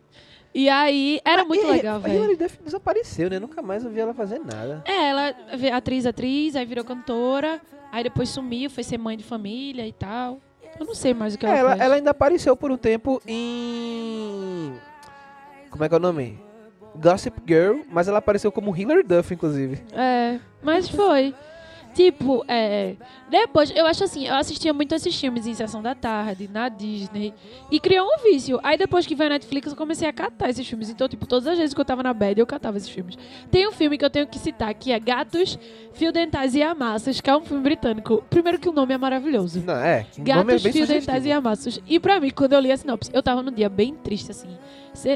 E 0.60 0.70
aí, 0.70 1.22
era 1.24 1.46
muito 1.46 1.63
E- 1.63 1.70
legal, 1.70 1.98
A 1.98 2.00
velho. 2.00 2.15
Hilary 2.15 2.36
Duff 2.36 2.58
desapareceu, 2.63 3.30
né? 3.30 3.38
Nunca 3.38 3.62
mais 3.62 3.84
eu 3.84 3.91
vi 3.91 4.00
ela 4.00 4.12
fazer 4.13 4.39
nada. 4.39 4.82
É, 4.88 5.10
ela 5.10 5.36
atriz, 5.76 6.04
atriz, 6.08 6.56
aí 6.56 6.65
virou 6.65 6.84
cantora, 6.84 7.62
aí 7.91 8.04
depois 8.04 8.28
sumiu, 8.30 8.67
foi 8.67 8.84
ser 8.84 8.98
mãe 8.98 9.15
de 9.15 9.24
família 9.24 9.86
e 9.86 9.93
tal. 9.93 10.39
Eu 10.80 10.86
não 10.88 10.96
sei 10.96 11.13
mais 11.13 11.36
o 11.36 11.38
que 11.38 11.46
ela, 11.46 11.56
É, 11.56 11.60
ela, 11.60 11.70
faz. 11.70 11.82
ela 11.82 11.96
ainda 11.96 12.10
apareceu 12.10 12.56
por 12.58 12.72
um 12.72 12.78
tempo 12.78 13.22
em. 13.28 14.74
Como 15.70 15.84
é 15.84 15.88
que 15.89 15.93
é 15.93 15.98
o 15.98 16.02
nome? 16.02 16.39
Gossip 16.96 17.39
Girl, 17.48 17.82
mas 17.91 18.08
ela 18.08 18.17
apareceu 18.17 18.52
como 18.52 18.76
Hilary 18.76 19.04
Duff, 19.04 19.32
inclusive. 19.32 19.80
É, 19.93 20.39
mas 20.63 20.89
foi. 20.89 21.36
Tipo, 21.97 22.45
é. 22.47 22.95
Depois, 23.27 23.71
eu 23.75 23.88
acho 23.88 24.03
assim, 24.03 24.27
eu 24.27 24.36
assistia 24.36 24.71
muito 24.71 24.93
esses 24.93 25.19
filmes 25.19 25.47
em 25.47 25.55
sessão 25.55 25.81
da 25.81 25.95
tarde, 25.95 26.47
na 26.47 26.69
Disney. 26.69 27.33
E 27.71 27.79
criou 27.79 28.05
um 28.05 28.21
vício. 28.21 28.60
Aí 28.62 28.77
depois 28.77 29.07
que 29.07 29.15
veio 29.15 29.31
a 29.31 29.33
Netflix, 29.33 29.71
eu 29.71 29.75
comecei 29.75 30.07
a 30.07 30.13
catar 30.13 30.47
esses 30.47 30.67
filmes. 30.67 30.91
Então, 30.91 31.10
tipo, 31.10 31.25
todas 31.25 31.47
as 31.47 31.57
vezes 31.57 31.73
que 31.73 31.81
eu 31.81 31.86
tava 31.86 32.03
na 32.03 32.13
bed, 32.13 32.39
eu 32.39 32.45
catava 32.45 32.77
esses 32.77 32.88
filmes. 32.88 33.17
Tem 33.49 33.67
um 33.67 33.71
filme 33.71 33.97
que 33.97 34.05
eu 34.05 34.12
tenho 34.12 34.27
que 34.27 34.38
citar, 34.38 34.71
que 34.75 34.91
é 34.91 34.99
Gatos, 34.99 35.57
Fio 35.91 36.12
Dentais 36.12 36.53
e 36.53 36.62
Amassos, 36.62 37.19
que 37.19 37.31
é 37.31 37.36
um 37.36 37.41
filme 37.41 37.63
britânico. 37.63 38.23
Primeiro 38.29 38.60
que 38.60 38.69
o 38.69 38.71
nome 38.71 38.93
é 38.93 38.97
maravilhoso. 38.99 39.63
Não, 39.65 39.73
é. 39.73 40.05
é 40.15 40.21
Gatos, 40.21 40.62
bem 40.62 40.71
Fio 40.71 40.86
Dentais 40.86 41.25
e 41.25 41.31
Amassos. 41.31 41.81
E 41.88 41.99
pra 41.99 42.19
mim, 42.19 42.29
quando 42.29 42.53
eu 42.53 42.60
li 42.60 42.71
a 42.71 42.77
sinopse, 42.77 43.10
eu 43.12 43.23
tava 43.23 43.41
num 43.41 43.51
dia 43.51 43.69
bem 43.69 43.95
triste, 43.95 44.29
assim. 44.29 44.55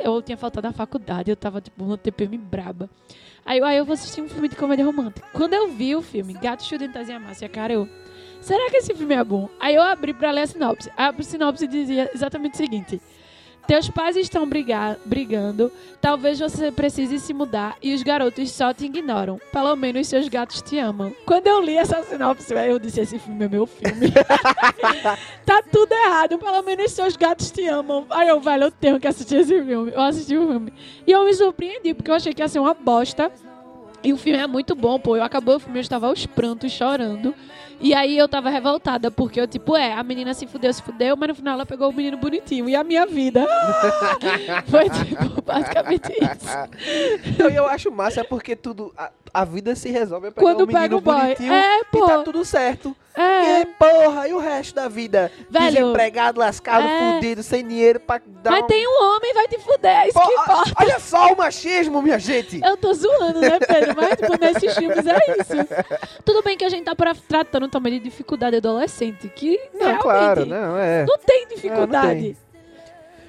Eu 0.03 0.19
tinha 0.23 0.35
faltado 0.35 0.67
da 0.67 0.73
faculdade, 0.73 1.29
eu 1.29 1.35
tava, 1.35 1.61
tipo, 1.61 1.83
uma 1.83 1.95
TPM 1.95 2.39
braba. 2.39 2.89
Aí, 3.45 3.61
aí 3.61 3.77
eu 3.77 3.85
vou 3.85 3.93
assistir 3.93 4.21
um 4.21 4.29
filme 4.29 4.47
de 4.47 4.55
comédia 4.55 4.85
romântica. 4.85 5.27
Quando 5.33 5.53
eu 5.53 5.67
vi 5.69 5.95
o 5.95 6.01
filme 6.01 6.35
Fio 6.59 6.77
Dentais 6.77 7.09
e 7.09 7.13
Amassos, 7.13 7.47
cara, 7.49 7.73
eu... 7.73 7.89
Será 8.39 8.69
que 8.69 8.77
esse 8.77 8.93
filme 8.93 9.13
é 9.13 9.23
bom? 9.23 9.49
Aí 9.59 9.75
eu 9.75 9.81
abri 9.81 10.13
pra 10.13 10.31
ler 10.31 10.41
a 10.41 10.47
sinopse. 10.47 10.91
A 10.97 11.13
sinopse 11.21 11.67
dizia 11.67 12.09
exatamente 12.13 12.55
o 12.55 12.57
seguinte... 12.57 13.01
Teus 13.67 13.89
pais 13.89 14.15
estão 14.17 14.47
brigar, 14.47 14.97
brigando, 15.05 15.71
talvez 16.01 16.39
você 16.39 16.71
precise 16.71 17.19
se 17.19 17.33
mudar 17.33 17.77
e 17.81 17.93
os 17.93 18.03
garotos 18.03 18.51
só 18.51 18.73
te 18.73 18.85
ignoram. 18.85 19.39
Pelo 19.51 19.75
menos 19.75 20.07
seus 20.07 20.27
gatos 20.27 20.61
te 20.61 20.77
amam. 20.77 21.15
Quando 21.25 21.47
eu 21.47 21.61
li 21.61 21.77
essa 21.77 22.03
sinopse, 22.03 22.53
eu 22.53 22.79
disse: 22.79 23.01
esse 23.01 23.19
filme 23.19 23.45
é 23.45 23.49
meu 23.49 23.65
filme. 23.65 24.11
tá 25.45 25.63
tudo 25.71 25.93
errado, 25.93 26.37
pelo 26.37 26.61
menos 26.63 26.91
seus 26.91 27.15
gatos 27.15 27.51
te 27.51 27.67
amam. 27.67 28.05
Aí 28.09 28.27
eu, 28.27 28.39
velho, 28.39 28.65
eu 28.65 28.71
tenho 28.71 28.99
que 28.99 29.07
assistir 29.07 29.37
esse 29.37 29.63
filme. 29.63 29.91
Eu 29.91 30.01
assisti 30.01 30.37
o 30.37 30.47
filme. 30.47 30.73
E 31.05 31.11
eu 31.11 31.23
me 31.23 31.33
surpreendi, 31.33 31.93
porque 31.93 32.11
eu 32.11 32.15
achei 32.15 32.33
que 32.33 32.41
ia 32.41 32.47
ser 32.47 32.59
uma 32.59 32.73
bosta. 32.73 33.31
E 34.03 34.11
o 34.11 34.17
filme 34.17 34.39
é 34.39 34.47
muito 34.47 34.75
bom, 34.75 34.99
pô. 34.99 35.15
Eu 35.15 35.23
acabou 35.23 35.55
o 35.55 35.59
filme, 35.59 35.77
eu 35.77 35.81
estava 35.81 36.07
aos 36.07 36.25
prantos, 36.25 36.71
chorando. 36.71 37.33
E 37.79 37.95
aí 37.95 38.15
eu 38.15 38.27
tava 38.27 38.49
revoltada, 38.49 39.09
porque 39.09 39.41
eu, 39.41 39.47
tipo, 39.47 39.75
é, 39.75 39.93
a 39.93 40.03
menina 40.03 40.35
se 40.35 40.45
fudeu, 40.45 40.71
se 40.71 40.83
fudeu, 40.83 41.17
mas 41.17 41.29
no 41.29 41.35
final 41.35 41.55
ela 41.55 41.65
pegou 41.65 41.89
o 41.89 41.93
menino 41.93 42.15
bonitinho. 42.15 42.69
E 42.69 42.75
a 42.75 42.83
minha 42.83 43.07
vida? 43.07 43.45
Foi, 44.69 44.87
tipo, 44.87 45.41
basicamente 45.41 46.11
isso. 46.11 47.27
Então, 47.27 47.49
eu 47.49 47.67
acho 47.67 47.91
massa 47.91 48.23
porque 48.23 48.55
tudo. 48.55 48.93
A, 48.95 49.11
a 49.33 49.45
vida 49.45 49.75
se 49.75 49.89
resolve 49.89 50.27
a 50.27 50.31
pegar 50.31 50.41
Quando 50.45 50.63
um 50.63 50.67
menino 50.67 50.81
pega 50.81 50.95
o 50.97 51.01
boy. 51.01 51.15
bonitinho 51.21 51.53
É, 51.53 51.79
e 51.79 51.83
pô. 51.85 52.05
tá 52.05 52.19
tudo 52.23 52.43
certo. 52.45 52.95
E 53.17 53.19
É. 53.21 53.55
aí, 53.57 53.65
porra, 53.65 54.27
e 54.27 54.33
o 54.33 54.37
resto 54.39 54.73
da 54.75 54.87
vida? 54.87 55.29
Velho, 55.49 55.65
Desempregado, 55.71 56.39
lascado, 56.39 56.85
é. 56.87 57.13
fudido, 57.15 57.43
sem 57.43 57.67
dinheiro 57.67 57.99
pra 57.99 58.21
dar 58.25 58.51
Mas 58.51 58.63
um... 58.63 58.67
tem 58.67 58.87
um 58.87 59.03
homem, 59.03 59.33
vai 59.33 59.47
te 59.49 59.59
fuder, 59.59 59.91
é 59.91 60.07
isso 60.07 60.13
Pô, 60.17 60.25
que 60.25 60.33
importa. 60.33 60.71
olha 60.79 60.99
só 60.99 61.33
o 61.33 61.37
machismo, 61.37 62.01
minha 62.01 62.17
gente. 62.17 62.61
Eu 62.63 62.77
tô 62.77 62.93
zoando, 62.93 63.41
né, 63.41 63.59
Pedro? 63.59 63.95
Mas, 63.97 64.15
tipo, 64.15 64.39
nesses 64.39 64.73
filmes 64.77 65.05
é 65.05 65.17
isso. 65.41 66.07
Tudo 66.23 66.41
bem 66.41 66.57
que 66.57 66.63
a 66.63 66.69
gente 66.69 66.85
tá 66.85 66.95
pra- 66.95 67.13
tratando 67.27 67.67
também 67.67 67.93
de 67.93 67.99
dificuldade 67.99 68.55
adolescente, 68.55 69.27
que 69.27 69.59
Não, 69.73 69.79
realmente 69.81 70.01
claro, 70.01 70.45
não, 70.45 70.77
é. 70.77 71.05
não 71.05 71.17
tem 71.17 71.47
dificuldade. 71.47 72.37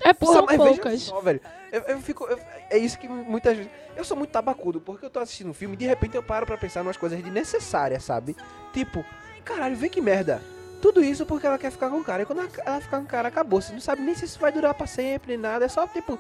É, 0.04 0.12
Porra, 0.12 0.32
são 0.34 0.46
poucas. 0.46 1.02
só, 1.02 1.20
velho. 1.20 1.40
Eu, 1.72 1.80
eu 1.82 2.00
fico. 2.00 2.24
eu- 2.26 2.38
é 2.70 2.76
isso 2.76 2.98
que 2.98 3.08
muitas 3.08 3.56
vezes. 3.56 3.72
Eu 3.96 4.04
sou 4.04 4.16
muito 4.16 4.30
tabacudo, 4.30 4.80
porque 4.80 5.06
eu 5.06 5.11
tô 5.11 5.18
assistindo 5.18 5.50
um 5.50 5.54
filme 5.54 5.74
e 5.74 5.78
de 5.78 5.87
repente 5.87 6.14
eu 6.14 6.22
paro 6.22 6.44
pra 6.46 6.56
pensar 6.58 6.82
umas 6.82 6.96
coisas 6.98 7.20
desnecessárias, 7.22 8.04
sabe? 8.04 8.37
Tipo, 8.72 9.04
caralho, 9.44 9.74
vê 9.74 9.88
que 9.88 10.00
merda. 10.00 10.42
Tudo 10.82 11.02
isso 11.02 11.24
porque 11.24 11.46
ela 11.46 11.56
quer 11.58 11.70
ficar 11.70 11.88
com 11.90 11.98
o 12.00 12.04
cara. 12.04 12.22
E 12.22 12.26
quando 12.26 12.40
ela, 12.40 12.80
ficar 12.80 12.98
com 12.98 13.04
o 13.04 13.06
cara, 13.06 13.28
acabou. 13.28 13.61
Você 13.62 13.72
não 13.72 13.80
sabe 13.80 14.02
nem 14.02 14.14
se 14.16 14.24
isso 14.24 14.38
vai 14.40 14.50
durar 14.50 14.74
pra 14.74 14.87
sempre, 14.87 15.28
nem 15.32 15.38
nada. 15.38 15.64
É 15.64 15.68
só, 15.68 15.87
tipo, 15.87 16.18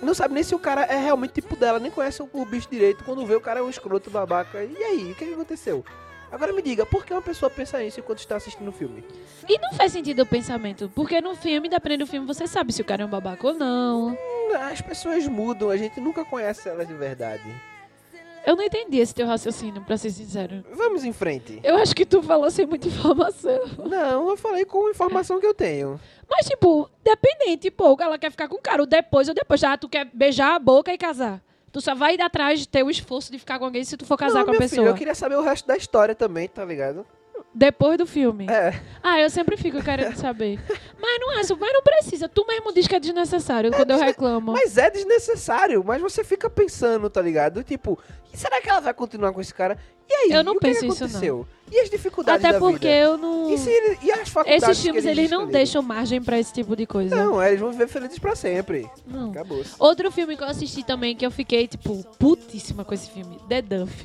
não 0.00 0.14
sabe 0.14 0.34
nem 0.34 0.42
se 0.42 0.54
o 0.54 0.58
cara 0.58 0.82
é 0.84 0.96
realmente 0.96 1.32
tipo 1.34 1.56
dela, 1.56 1.80
nem 1.80 1.90
conhece 1.90 2.22
o, 2.22 2.30
o 2.32 2.44
bicho 2.44 2.68
direito. 2.70 3.02
Quando 3.04 3.26
vê 3.26 3.34
o 3.34 3.40
cara 3.40 3.58
é 3.58 3.62
um 3.62 3.68
escroto 3.68 4.10
babaca. 4.10 4.62
E 4.62 4.76
aí, 4.76 5.10
o 5.10 5.14
que, 5.16 5.26
que 5.26 5.34
aconteceu? 5.34 5.84
Agora 6.34 6.52
me 6.52 6.60
diga, 6.60 6.84
por 6.84 7.06
que 7.06 7.12
uma 7.12 7.22
pessoa 7.22 7.48
pensa 7.48 7.80
isso 7.84 8.00
enquanto 8.00 8.18
está 8.18 8.34
assistindo 8.34 8.66
o 8.66 8.72
filme? 8.72 9.04
E 9.48 9.56
não 9.56 9.72
faz 9.74 9.92
sentido 9.92 10.22
o 10.22 10.26
pensamento, 10.26 10.90
porque 10.92 11.20
no 11.20 11.36
filme, 11.36 11.68
dependendo 11.68 12.04
do 12.04 12.10
filme, 12.10 12.26
você 12.26 12.44
sabe 12.44 12.72
se 12.72 12.82
o 12.82 12.84
cara 12.84 13.04
é 13.04 13.06
um 13.06 13.08
babaca 13.08 13.46
ou 13.46 13.54
não. 13.54 14.18
As 14.68 14.80
pessoas 14.80 15.28
mudam, 15.28 15.70
a 15.70 15.76
gente 15.76 16.00
nunca 16.00 16.24
conhece 16.24 16.68
elas 16.68 16.88
de 16.88 16.94
verdade. 16.94 17.44
Eu 18.44 18.56
não 18.56 18.64
entendi 18.64 18.98
esse 18.98 19.14
teu 19.14 19.28
raciocínio, 19.28 19.80
pra 19.82 19.96
ser 19.96 20.10
sincero. 20.10 20.64
Vamos 20.72 21.04
em 21.04 21.12
frente. 21.12 21.60
Eu 21.62 21.76
acho 21.76 21.94
que 21.94 22.04
tu 22.04 22.20
falou 22.20 22.50
sem 22.50 22.66
muita 22.66 22.88
informação. 22.88 23.60
Não, 23.88 24.28
eu 24.28 24.36
falei 24.36 24.64
com 24.64 24.88
a 24.88 24.90
informação 24.90 25.38
que 25.38 25.46
eu 25.46 25.54
tenho. 25.54 26.00
Mas, 26.28 26.46
tipo, 26.46 26.90
dependente, 27.04 27.70
pô, 27.70 27.96
ela 28.00 28.18
quer 28.18 28.32
ficar 28.32 28.48
com 28.48 28.56
o 28.56 28.60
cara, 28.60 28.84
depois 28.84 29.28
ou 29.28 29.34
depois. 29.34 29.60
Já 29.60 29.78
tu 29.78 29.88
quer 29.88 30.10
beijar 30.12 30.56
a 30.56 30.58
boca 30.58 30.92
e 30.92 30.98
casar. 30.98 31.40
Tu 31.74 31.80
só 31.80 31.92
vai 31.92 32.14
ir 32.14 32.22
atrás 32.22 32.60
de 32.60 32.68
ter 32.68 32.84
o 32.84 32.88
esforço 32.88 33.32
de 33.32 33.38
ficar 33.40 33.58
com 33.58 33.64
alguém 33.64 33.82
se 33.82 33.96
tu 33.96 34.06
for 34.06 34.16
casar 34.16 34.38
não, 34.38 34.44
com 34.44 34.52
a 34.52 34.58
pessoa. 34.58 34.82
Filho, 34.82 34.88
eu 34.90 34.94
queria 34.94 35.12
saber 35.12 35.34
o 35.34 35.42
resto 35.42 35.66
da 35.66 35.76
história 35.76 36.14
também, 36.14 36.46
tá 36.46 36.64
ligado? 36.64 37.04
Depois 37.52 37.98
do 37.98 38.06
filme. 38.06 38.46
É. 38.48 38.80
Ah, 39.02 39.20
eu 39.20 39.28
sempre 39.28 39.56
fico 39.56 39.82
querendo 39.82 40.14
saber. 40.16 40.60
Mas 40.96 41.20
não 41.20 41.32
é, 41.32 41.42
mas 41.58 41.72
não 41.72 41.82
precisa. 41.82 42.28
Tu 42.28 42.46
mesmo 42.46 42.72
diz 42.72 42.86
que 42.86 42.94
é 42.94 43.00
desnecessário 43.00 43.72
quando 43.72 43.90
eu 43.90 43.98
reclamo. 43.98 44.52
Mas 44.52 44.78
é 44.78 44.88
desnecessário, 44.88 45.82
mas 45.84 46.00
você 46.00 46.22
fica 46.22 46.48
pensando, 46.48 47.10
tá 47.10 47.20
ligado? 47.20 47.64
Tipo, 47.64 47.98
será 48.32 48.60
que 48.60 48.70
ela 48.70 48.80
vai 48.80 48.94
continuar 48.94 49.32
com 49.32 49.40
esse 49.40 49.52
cara? 49.52 49.76
Aí, 50.24 50.32
Eu 50.32 50.44
não 50.44 50.54
que 50.54 50.60
penso 50.60 50.80
que 50.80 50.86
isso, 50.86 51.08
não. 51.08 51.46
E 51.72 51.80
as 51.80 51.90
dificuldades 51.90 52.44
Até 52.44 52.58
porque 52.58 52.86
vida? 52.86 52.96
eu 52.98 53.16
não. 53.18 53.50
E, 53.52 53.58
se 53.58 53.68
ele- 53.70 53.98
e 54.02 54.12
as 54.12 54.28
faculdades 54.28 54.68
Esses 54.68 54.82
filmes, 54.82 55.04
eles 55.04 55.30
não 55.30 55.38
escolheram? 55.40 55.52
deixam 55.52 55.82
margem 55.82 56.22
pra 56.22 56.38
esse 56.38 56.52
tipo 56.52 56.76
de 56.76 56.86
coisa. 56.86 57.16
Não, 57.16 57.40
é, 57.40 57.48
eles 57.48 57.60
vão 57.60 57.70
viver 57.72 57.88
felizes 57.88 58.18
pra 58.18 58.36
sempre. 58.36 58.88
Não. 59.06 59.30
Acabou. 59.30 59.62
Outro 59.78 60.10
filme 60.12 60.36
que 60.36 60.42
eu 60.42 60.48
assisti 60.48 60.84
também, 60.84 61.16
que 61.16 61.24
eu 61.26 61.30
fiquei, 61.30 61.66
tipo, 61.66 62.04
putíssima 62.18 62.84
com 62.84 62.94
esse 62.94 63.10
filme, 63.10 63.38
The 63.48 63.62
Duff. 63.62 64.04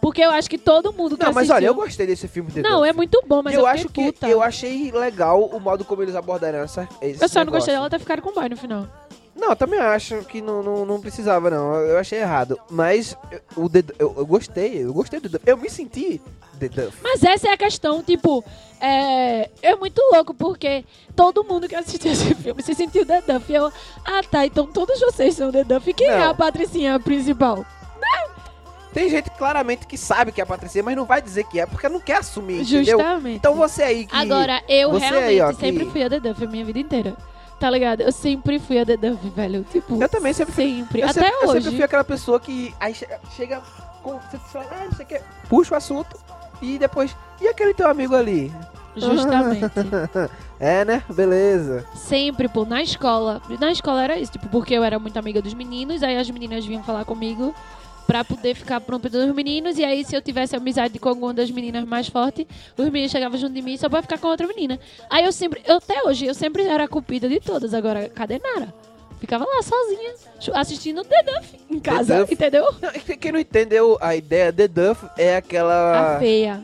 Porque 0.00 0.22
eu 0.22 0.30
acho 0.30 0.48
que 0.48 0.56
todo 0.56 0.92
mundo 0.92 1.16
que 1.18 1.24
Não, 1.24 1.32
mas 1.32 1.50
assistiu... 1.50 1.56
olha, 1.56 1.66
eu 1.66 1.74
gostei 1.74 2.06
desse 2.06 2.28
filme 2.28 2.50
The 2.52 2.62
Não, 2.62 2.78
Duff. 2.78 2.88
é 2.88 2.92
muito 2.92 3.20
bom, 3.26 3.42
mas 3.42 3.52
eu, 3.54 3.60
eu, 3.60 3.66
acho 3.66 3.88
que 3.88 4.04
puta. 4.12 4.28
eu 4.28 4.40
achei 4.40 4.92
legal 4.92 5.42
o 5.44 5.58
modo 5.58 5.84
como 5.84 6.02
eles 6.02 6.14
abordaram 6.14 6.60
essa 6.60 6.88
esse 7.02 7.22
Eu 7.22 7.28
só 7.28 7.44
não 7.44 7.50
gostei 7.52 7.74
negócio. 7.74 7.90
dela 7.90 7.90
ter 7.90 7.98
ficado 7.98 8.22
com 8.22 8.30
o 8.30 8.32
boy 8.32 8.48
no 8.48 8.56
final. 8.56 8.86
Não, 9.38 9.50
eu 9.50 9.56
também 9.56 9.78
acho 9.78 10.16
que 10.24 10.42
não, 10.42 10.62
não, 10.62 10.84
não 10.84 11.00
precisava, 11.00 11.48
não. 11.48 11.74
Eu 11.76 11.96
achei 11.98 12.18
errado. 12.18 12.58
Mas 12.68 13.16
eu- 13.30 13.64
o 13.64 13.68
The, 13.68 13.84
eu, 13.98 14.14
eu 14.18 14.26
gostei, 14.26 14.84
eu 14.84 14.92
gostei 14.92 15.20
do. 15.20 15.40
Eu 15.46 15.56
me 15.56 15.70
senti 15.70 16.20
The 16.58 16.68
Duff. 16.68 16.98
Mas 17.02 17.22
essa 17.22 17.48
é 17.48 17.52
a 17.52 17.56
questão, 17.56 18.02
tipo, 18.02 18.44
é, 18.80 19.48
é 19.62 19.76
muito 19.76 20.02
louco, 20.12 20.34
porque 20.34 20.84
todo 21.14 21.44
mundo 21.44 21.68
que 21.68 21.74
assistiu 21.76 22.10
esse 22.12 22.34
filme 22.34 22.62
se 22.62 22.74
sentiu 22.74 23.06
The 23.06 23.22
Duff. 23.22 23.52
E 23.52 23.54
eu, 23.54 23.72
ah 24.04 24.20
tá, 24.28 24.44
então 24.44 24.66
todos 24.66 24.98
vocês 25.00 25.36
são 25.36 25.52
The 25.52 25.62
Duff. 25.62 25.88
E 25.88 25.94
quem 25.94 26.08
é 26.08 26.18
Não. 26.18 26.30
a 26.30 26.34
patricinha 26.34 26.98
principal? 26.98 27.64
Tem 28.92 29.08
gente 29.10 29.30
claramente 29.30 29.86
que 29.86 29.98
sabe 29.98 30.32
que 30.32 30.40
é 30.40 30.44
a 30.44 30.46
Patricinha, 30.46 30.82
mas 30.82 30.96
não 30.96 31.04
vai 31.04 31.20
dizer 31.20 31.44
que 31.44 31.60
é, 31.60 31.66
porque 31.66 31.88
não 31.88 32.00
quer 32.00 32.16
assumir, 32.16 32.62
entendeu? 32.62 32.98
Justamente. 32.98 33.36
Então 33.36 33.54
você 33.54 33.82
aí 33.82 34.06
que... 34.06 34.16
Agora, 34.16 34.62
eu 34.66 34.90
realmente 34.96 35.24
aí, 35.24 35.40
ó, 35.42 35.52
sempre 35.52 35.84
que- 35.84 35.92
fui 35.92 36.02
a 36.02 36.08
The 36.10 36.18
Duff 36.20 36.42
a 36.42 36.48
minha 36.48 36.64
vida 36.64 36.78
inteira. 36.78 37.14
Tá 37.58 37.68
ligado? 37.70 38.02
Eu 38.02 38.12
sempre 38.12 38.58
fui 38.60 38.78
a 38.78 38.86
The 38.86 38.96
Duff, 38.96 39.28
velho. 39.30 39.64
Tipo, 39.64 40.00
Eu 40.00 40.08
também 40.08 40.32
sempre 40.32 40.54
fui- 40.54 40.64
sempre. 40.64 41.00
Eu 41.02 41.08
Até 41.08 41.20
sempre, 41.22 41.44
eu 41.44 41.48
hoje. 41.50 41.62
sempre 41.62 41.76
fui 41.76 41.84
aquela 41.84 42.04
pessoa 42.04 42.38
que 42.38 42.74
aí 42.78 42.94
chega, 42.94 43.20
chega 43.36 43.62
com, 44.02 44.18
você 44.18 44.38
fala, 44.38 44.66
ah, 44.70 44.84
não 44.84 44.92
sei 44.92 45.04
o 45.04 45.08
que, 45.08 45.20
puxa 45.48 45.74
o 45.74 45.76
assunto 45.76 46.16
e 46.62 46.78
depois, 46.78 47.16
e 47.40 47.48
aquele 47.48 47.74
teu 47.74 47.88
amigo 47.88 48.14
ali? 48.14 48.52
Justamente. 48.96 49.72
É, 50.60 50.84
né? 50.84 51.04
Beleza. 51.08 51.84
Sempre, 51.94 52.48
pô, 52.48 52.64
na 52.64 52.82
escola. 52.82 53.40
Na 53.60 53.70
escola 53.70 54.02
era 54.02 54.18
isso, 54.18 54.32
tipo, 54.32 54.48
porque 54.48 54.74
eu 54.74 54.82
era 54.82 54.98
muito 54.98 55.16
amiga 55.16 55.40
dos 55.40 55.54
meninos, 55.54 56.02
aí 56.02 56.16
as 56.18 56.28
meninas 56.28 56.66
vinham 56.66 56.82
falar 56.82 57.04
comigo 57.04 57.54
pra 58.08 58.24
poder 58.24 58.54
ficar 58.54 58.80
pronto 58.80 59.06
dos 59.10 59.34
meninos, 59.34 59.76
e 59.78 59.84
aí 59.84 60.02
se 60.02 60.16
eu 60.16 60.22
tivesse 60.22 60.56
amizade 60.56 60.98
com 60.98 61.10
alguma 61.10 61.34
das 61.34 61.50
meninas 61.50 61.84
mais 61.84 62.08
fortes, 62.08 62.46
os 62.74 62.86
meninos 62.86 63.12
chegavam 63.12 63.38
junto 63.38 63.52
de 63.52 63.60
mim 63.60 63.76
só 63.76 63.86
pra 63.86 64.00
ficar 64.00 64.16
com 64.18 64.28
outra 64.28 64.46
menina. 64.46 64.80
Aí 65.10 65.26
eu 65.26 65.30
sempre, 65.30 65.60
eu, 65.66 65.76
até 65.76 66.02
hoje, 66.04 66.24
eu 66.24 66.34
sempre 66.34 66.62
era 66.64 66.84
a 66.84 66.88
culpida 66.88 67.28
de 67.28 67.38
todas, 67.38 67.74
agora, 67.74 68.08
cadê 68.08 68.38
Nara? 68.38 68.72
Ficava 69.20 69.44
lá 69.44 69.62
sozinha, 69.62 70.14
assistindo 70.54 71.04
The 71.04 71.22
Duff 71.22 71.58
em 71.68 71.78
casa, 71.80 72.20
Duff. 72.20 72.32
entendeu? 72.32 72.64
Não, 72.80 72.90
quem 73.18 73.30
não 73.32 73.40
entendeu 73.40 73.98
a 74.00 74.16
ideia, 74.16 74.50
The 74.52 74.68
Duff 74.68 75.04
é 75.18 75.36
aquela... 75.36 76.16
A 76.16 76.18
feia. 76.18 76.62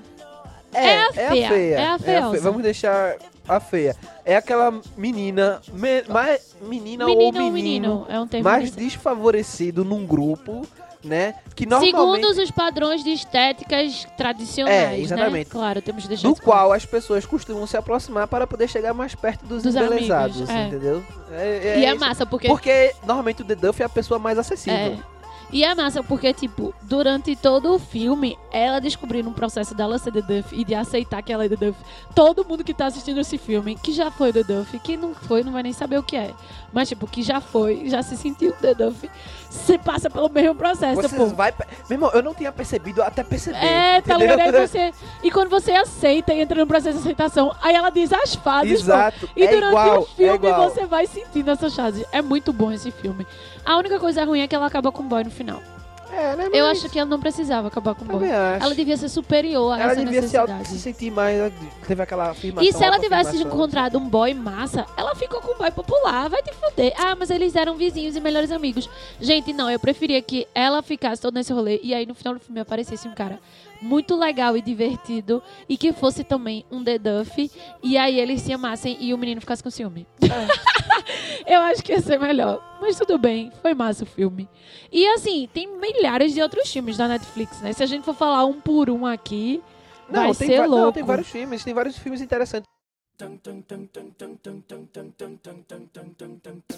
é 0.73 1.03
a 1.03 1.13
feia, 1.13 1.79
é 1.79 1.87
a 1.89 1.99
feiosa. 1.99 2.41
Vamos 2.41 2.63
deixar 2.63 3.17
a 3.47 3.61
feia. 3.61 3.95
É 4.25 4.35
aquela 4.37 4.81
menina, 4.97 5.61
me- 5.75 6.05
mais, 6.09 6.57
menina 6.63 7.05
ou 7.07 7.11
Menino 7.15 7.45
ou 7.45 7.51
menino, 7.51 8.07
é 8.09 8.19
um 8.19 8.27
mais 8.43 8.71
desfavorecido 8.75 9.85
num 9.85 10.07
grupo, 10.07 10.67
né? 11.05 11.35
Que 11.55 11.67
normalmente... 11.67 12.23
Segundo 12.25 12.43
os 12.43 12.51
padrões 12.51 13.05
de 13.05 13.11
estéticas 13.11 14.07
tradicionais, 14.17 14.75
É, 14.93 14.99
exatamente. 14.99 15.35
né? 15.35 15.45
Claro, 15.45 15.83
temos 15.83 16.03
que 16.03 16.09
deixar 16.09 16.29
do 16.29 16.37
qual 16.37 16.73
as 16.73 16.85
pessoas 16.87 17.25
costumam 17.27 17.67
se 17.67 17.77
aproximar 17.77 18.27
para 18.27 18.47
poder 18.47 18.69
chegar 18.69 18.95
mais 18.95 19.15
perto 19.15 19.45
dos, 19.47 19.63
Dos 19.63 19.75
embelezados, 19.75 20.37
amigos, 20.37 20.51
é. 20.55 20.67
entendeu? 20.67 21.05
É, 21.33 21.79
E 21.81 21.85
é 21.85 21.91
isso. 21.91 22.01
massa, 22.01 22.25
porque 22.27 22.49
Porque 22.49 22.95
normalmente 23.03 23.43
o 23.43 23.45
The 23.45 23.55
Duff 23.55 23.83
é 23.83 23.85
a 23.87 23.89
pessoa 23.89 24.19
mais 24.19 24.39
É. 24.39 24.41
acessível. 24.41 24.99
E 25.53 25.63
é 25.63 25.73
massa 25.73 26.03
porque, 26.03 26.33
tipo, 26.33 26.75
durante 26.83 27.37
todo 27.37 27.73
o 27.75 27.79
filme, 27.79 28.37
ela 28.51 28.81
descobrindo 28.81 29.29
um 29.29 29.33
processo 29.33 29.73
dela 29.73 29.99
ser 29.99 30.11
The 30.11 30.23
Duff 30.23 30.57
e 30.59 30.65
de 30.65 30.75
aceitar 30.75 31.23
que 31.23 31.33
ela 31.33 31.45
é 31.45 31.49
The 31.49 31.55
Duff. 31.67 31.79
Todo 32.13 32.45
mundo 32.45 32.65
que 32.65 32.75
tá 32.75 32.87
assistindo 32.87 33.21
esse 33.21 33.39
filme, 33.39 33.77
que 33.77 33.93
já 33.93 34.11
foi 34.11 34.33
The 34.33 34.43
Duff, 34.43 34.77
quem 34.81 34.97
não 34.97 35.15
foi, 35.15 35.45
não 35.45 35.53
vai 35.53 35.63
nem 35.63 35.73
saber 35.73 35.99
o 35.99 36.03
que 36.03 36.17
é. 36.17 36.33
Mas, 36.73 36.89
tipo, 36.89 37.07
que 37.07 37.23
já 37.23 37.41
foi, 37.41 37.89
já 37.89 38.03
se 38.03 38.17
sentiu 38.17 38.53
The 38.53 38.75
Duff, 38.75 39.09
você 39.55 39.79
passa 39.79 40.11
pelo 40.11 40.29
mesmo 40.29 40.55
processo, 40.55 41.01
Você 41.01 41.17
pô. 41.17 41.27
vai. 41.27 41.53
Meu 41.89 41.97
irmão, 41.97 42.11
eu 42.13 42.23
não 42.23 42.35
tinha 42.35 42.51
percebido 42.51 43.03
até 43.03 43.23
perceber. 43.23 43.57
É, 43.65 44.01
tá 44.01 44.17
ligado? 44.17 44.41
Aí 44.41 44.53
você. 44.67 44.93
E 45.23 45.31
quando 45.31 45.49
você 45.49 45.73
aceita 45.73 46.35
e 46.35 46.41
entra 46.41 46.61
no 46.61 46.67
processo 46.67 46.99
de 46.99 47.05
aceitação, 47.05 47.55
aí 47.63 47.75
ela 47.75 47.91
diz 47.91 48.13
as 48.13 48.35
fases, 48.35 48.83
pô. 48.83 48.87
Exato. 48.93 49.29
E 49.37 49.45
é 49.45 49.49
durante 49.49 49.71
igual, 49.71 50.01
o 50.01 50.07
filme 50.07 50.49
é 50.49 50.53
você 50.55 50.87
vai 50.87 51.07
sentindo 51.07 51.51
essas 51.51 51.75
fases. 51.75 52.05
É 52.13 52.21
muito 52.21 52.53
bom 52.53 52.73
esse 52.73 52.91
filme. 52.91 53.27
A 53.65 53.77
única 53.77 53.99
coisa 53.99 54.25
ruim 54.25 54.41
é 54.41 54.49
que 54.49 54.55
ela 54.55 54.67
acaba 54.67 54.91
com 54.91 55.03
o 55.03 55.07
boy 55.07 55.25
no 55.25 55.31
final. 55.31 55.63
É, 56.15 56.37
né? 56.37 56.49
Eu 56.53 56.67
mas 56.67 56.79
acho 56.79 56.89
que 56.91 56.99
ela 56.99 57.09
não 57.09 57.19
precisava 57.19 57.69
acabar 57.69 57.95
com 57.95 58.05
o 58.05 58.09
boy. 58.09 58.29
Ela 58.29 58.75
devia 58.75 58.97
ser 58.97 59.09
superior 59.09 59.73
a 59.73 59.81
Ela 59.81 59.93
essa 59.93 60.05
devia 60.05 60.21
auto- 60.21 60.53
necessidade. 60.53 60.69
se 60.69 60.79
sentir 60.79 61.11
mais. 61.11 61.39
ela 61.39 61.53
Teve 61.87 62.03
aquela 62.03 62.31
afirmação. 62.31 62.69
E 62.69 62.73
se 62.73 62.83
ela 62.85 62.99
tivesse 62.99 63.37
encontrado 63.43 63.99
um 63.99 64.09
boy 64.09 64.33
massa, 64.35 64.87
ela 64.97 65.15
ficou 65.15 65.41
com 65.41 65.55
um 65.55 65.59
boy 65.59 65.71
popular, 65.71 66.29
vai 66.29 66.43
te 66.43 66.53
fuder. 66.55 66.93
Ah, 66.97 67.15
mas 67.15 67.31
eles 67.31 67.55
eram 67.57 67.75
vizinhos 67.77 68.17
e 68.17 68.21
melhores 68.21 68.51
amigos. 68.53 68.89
Gente, 69.21 69.53
não, 69.53 69.71
eu 69.71 69.79
preferia 69.79 70.23
que 70.23 70.47
ela 70.55 70.83
ficasse 70.83 71.21
todo 71.21 71.35
nesse 71.35 71.53
rolê 71.53 71.81
e 71.83 71.93
aí 71.93 72.07
no 72.07 72.15
final 72.15 72.35
do 72.35 72.41
filme 72.41 72.61
aparecesse 72.61 73.07
um 73.09 73.15
cara 73.15 73.39
muito 73.81 74.17
legal 74.17 74.57
e 74.57 74.63
divertido 74.63 75.43
e 75.69 75.77
que 75.77 75.93
fosse 75.93 76.25
também 76.25 76.65
um 76.71 76.83
The 76.83 76.99
Duff 76.99 77.51
e 77.83 77.97
aí 77.99 78.19
eles 78.19 78.41
se 78.43 78.53
amassem 78.53 78.97
e 79.01 79.13
o 79.13 79.19
menino 79.19 79.41
ficasse 79.41 79.63
com 79.63 79.71
ciúme. 79.71 80.07
eu 81.47 81.61
acho 81.63 81.83
que 81.83 81.93
ia 81.93 82.01
ser 82.01 82.19
melhor. 82.19 82.63
Mas 82.81 82.97
tudo 82.97 83.19
bem, 83.19 83.51
foi 83.63 83.75
massa 83.75 84.05
o 84.05 84.07
filme. 84.07 84.49
E 84.93 85.07
assim, 85.09 85.49
tem 85.53 85.67
milhares 85.79 86.33
de 86.35 86.43
outros 86.43 86.71
filmes 86.71 86.97
da 86.97 87.09
Netflix, 87.09 87.61
né? 87.61 87.73
Se 87.73 87.83
a 87.83 87.87
gente 87.87 88.05
for 88.05 88.15
falar 88.15 88.45
um 88.45 88.61
por 88.61 88.91
um 88.91 89.07
aqui, 89.07 89.63
Não, 90.09 90.25
vai 90.25 90.35
tem 90.35 90.49
ser 90.49 90.67
louco. 90.67 90.77
Não, 90.77 90.93
tem 90.93 91.05
vários 91.05 91.29
filmes, 91.29 91.65
tem 91.65 91.75
vários 91.75 91.99
filmes 91.99 92.21
interessantes. 92.21 92.74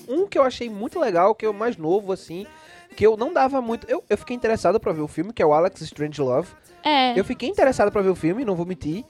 Um 0.08 0.26
que 0.26 0.38
eu 0.38 0.42
achei 0.42 0.68
muito 0.68 0.98
legal, 0.98 1.34
que 1.34 1.46
é 1.46 1.48
o 1.48 1.54
mais 1.54 1.76
novo, 1.76 2.12
assim, 2.12 2.46
que 2.96 3.06
eu 3.06 3.16
não 3.16 3.32
dava 3.32 3.60
muito. 3.60 3.88
Eu, 3.88 4.04
eu 4.08 4.18
fiquei 4.18 4.36
interessado 4.36 4.78
pra 4.78 4.92
ver 4.92 5.00
o 5.00 5.08
filme, 5.08 5.32
que 5.32 5.42
é 5.42 5.46
o 5.46 5.52
Alex 5.52 5.80
Strange 5.80 6.20
Love. 6.20 6.48
É. 6.84 7.18
Eu 7.18 7.24
fiquei 7.24 7.48
interessado 7.48 7.90
pra 7.90 8.02
ver 8.02 8.10
o 8.10 8.14
filme, 8.14 8.44
não 8.44 8.54
vou 8.54 8.66
mentir. 8.66 9.04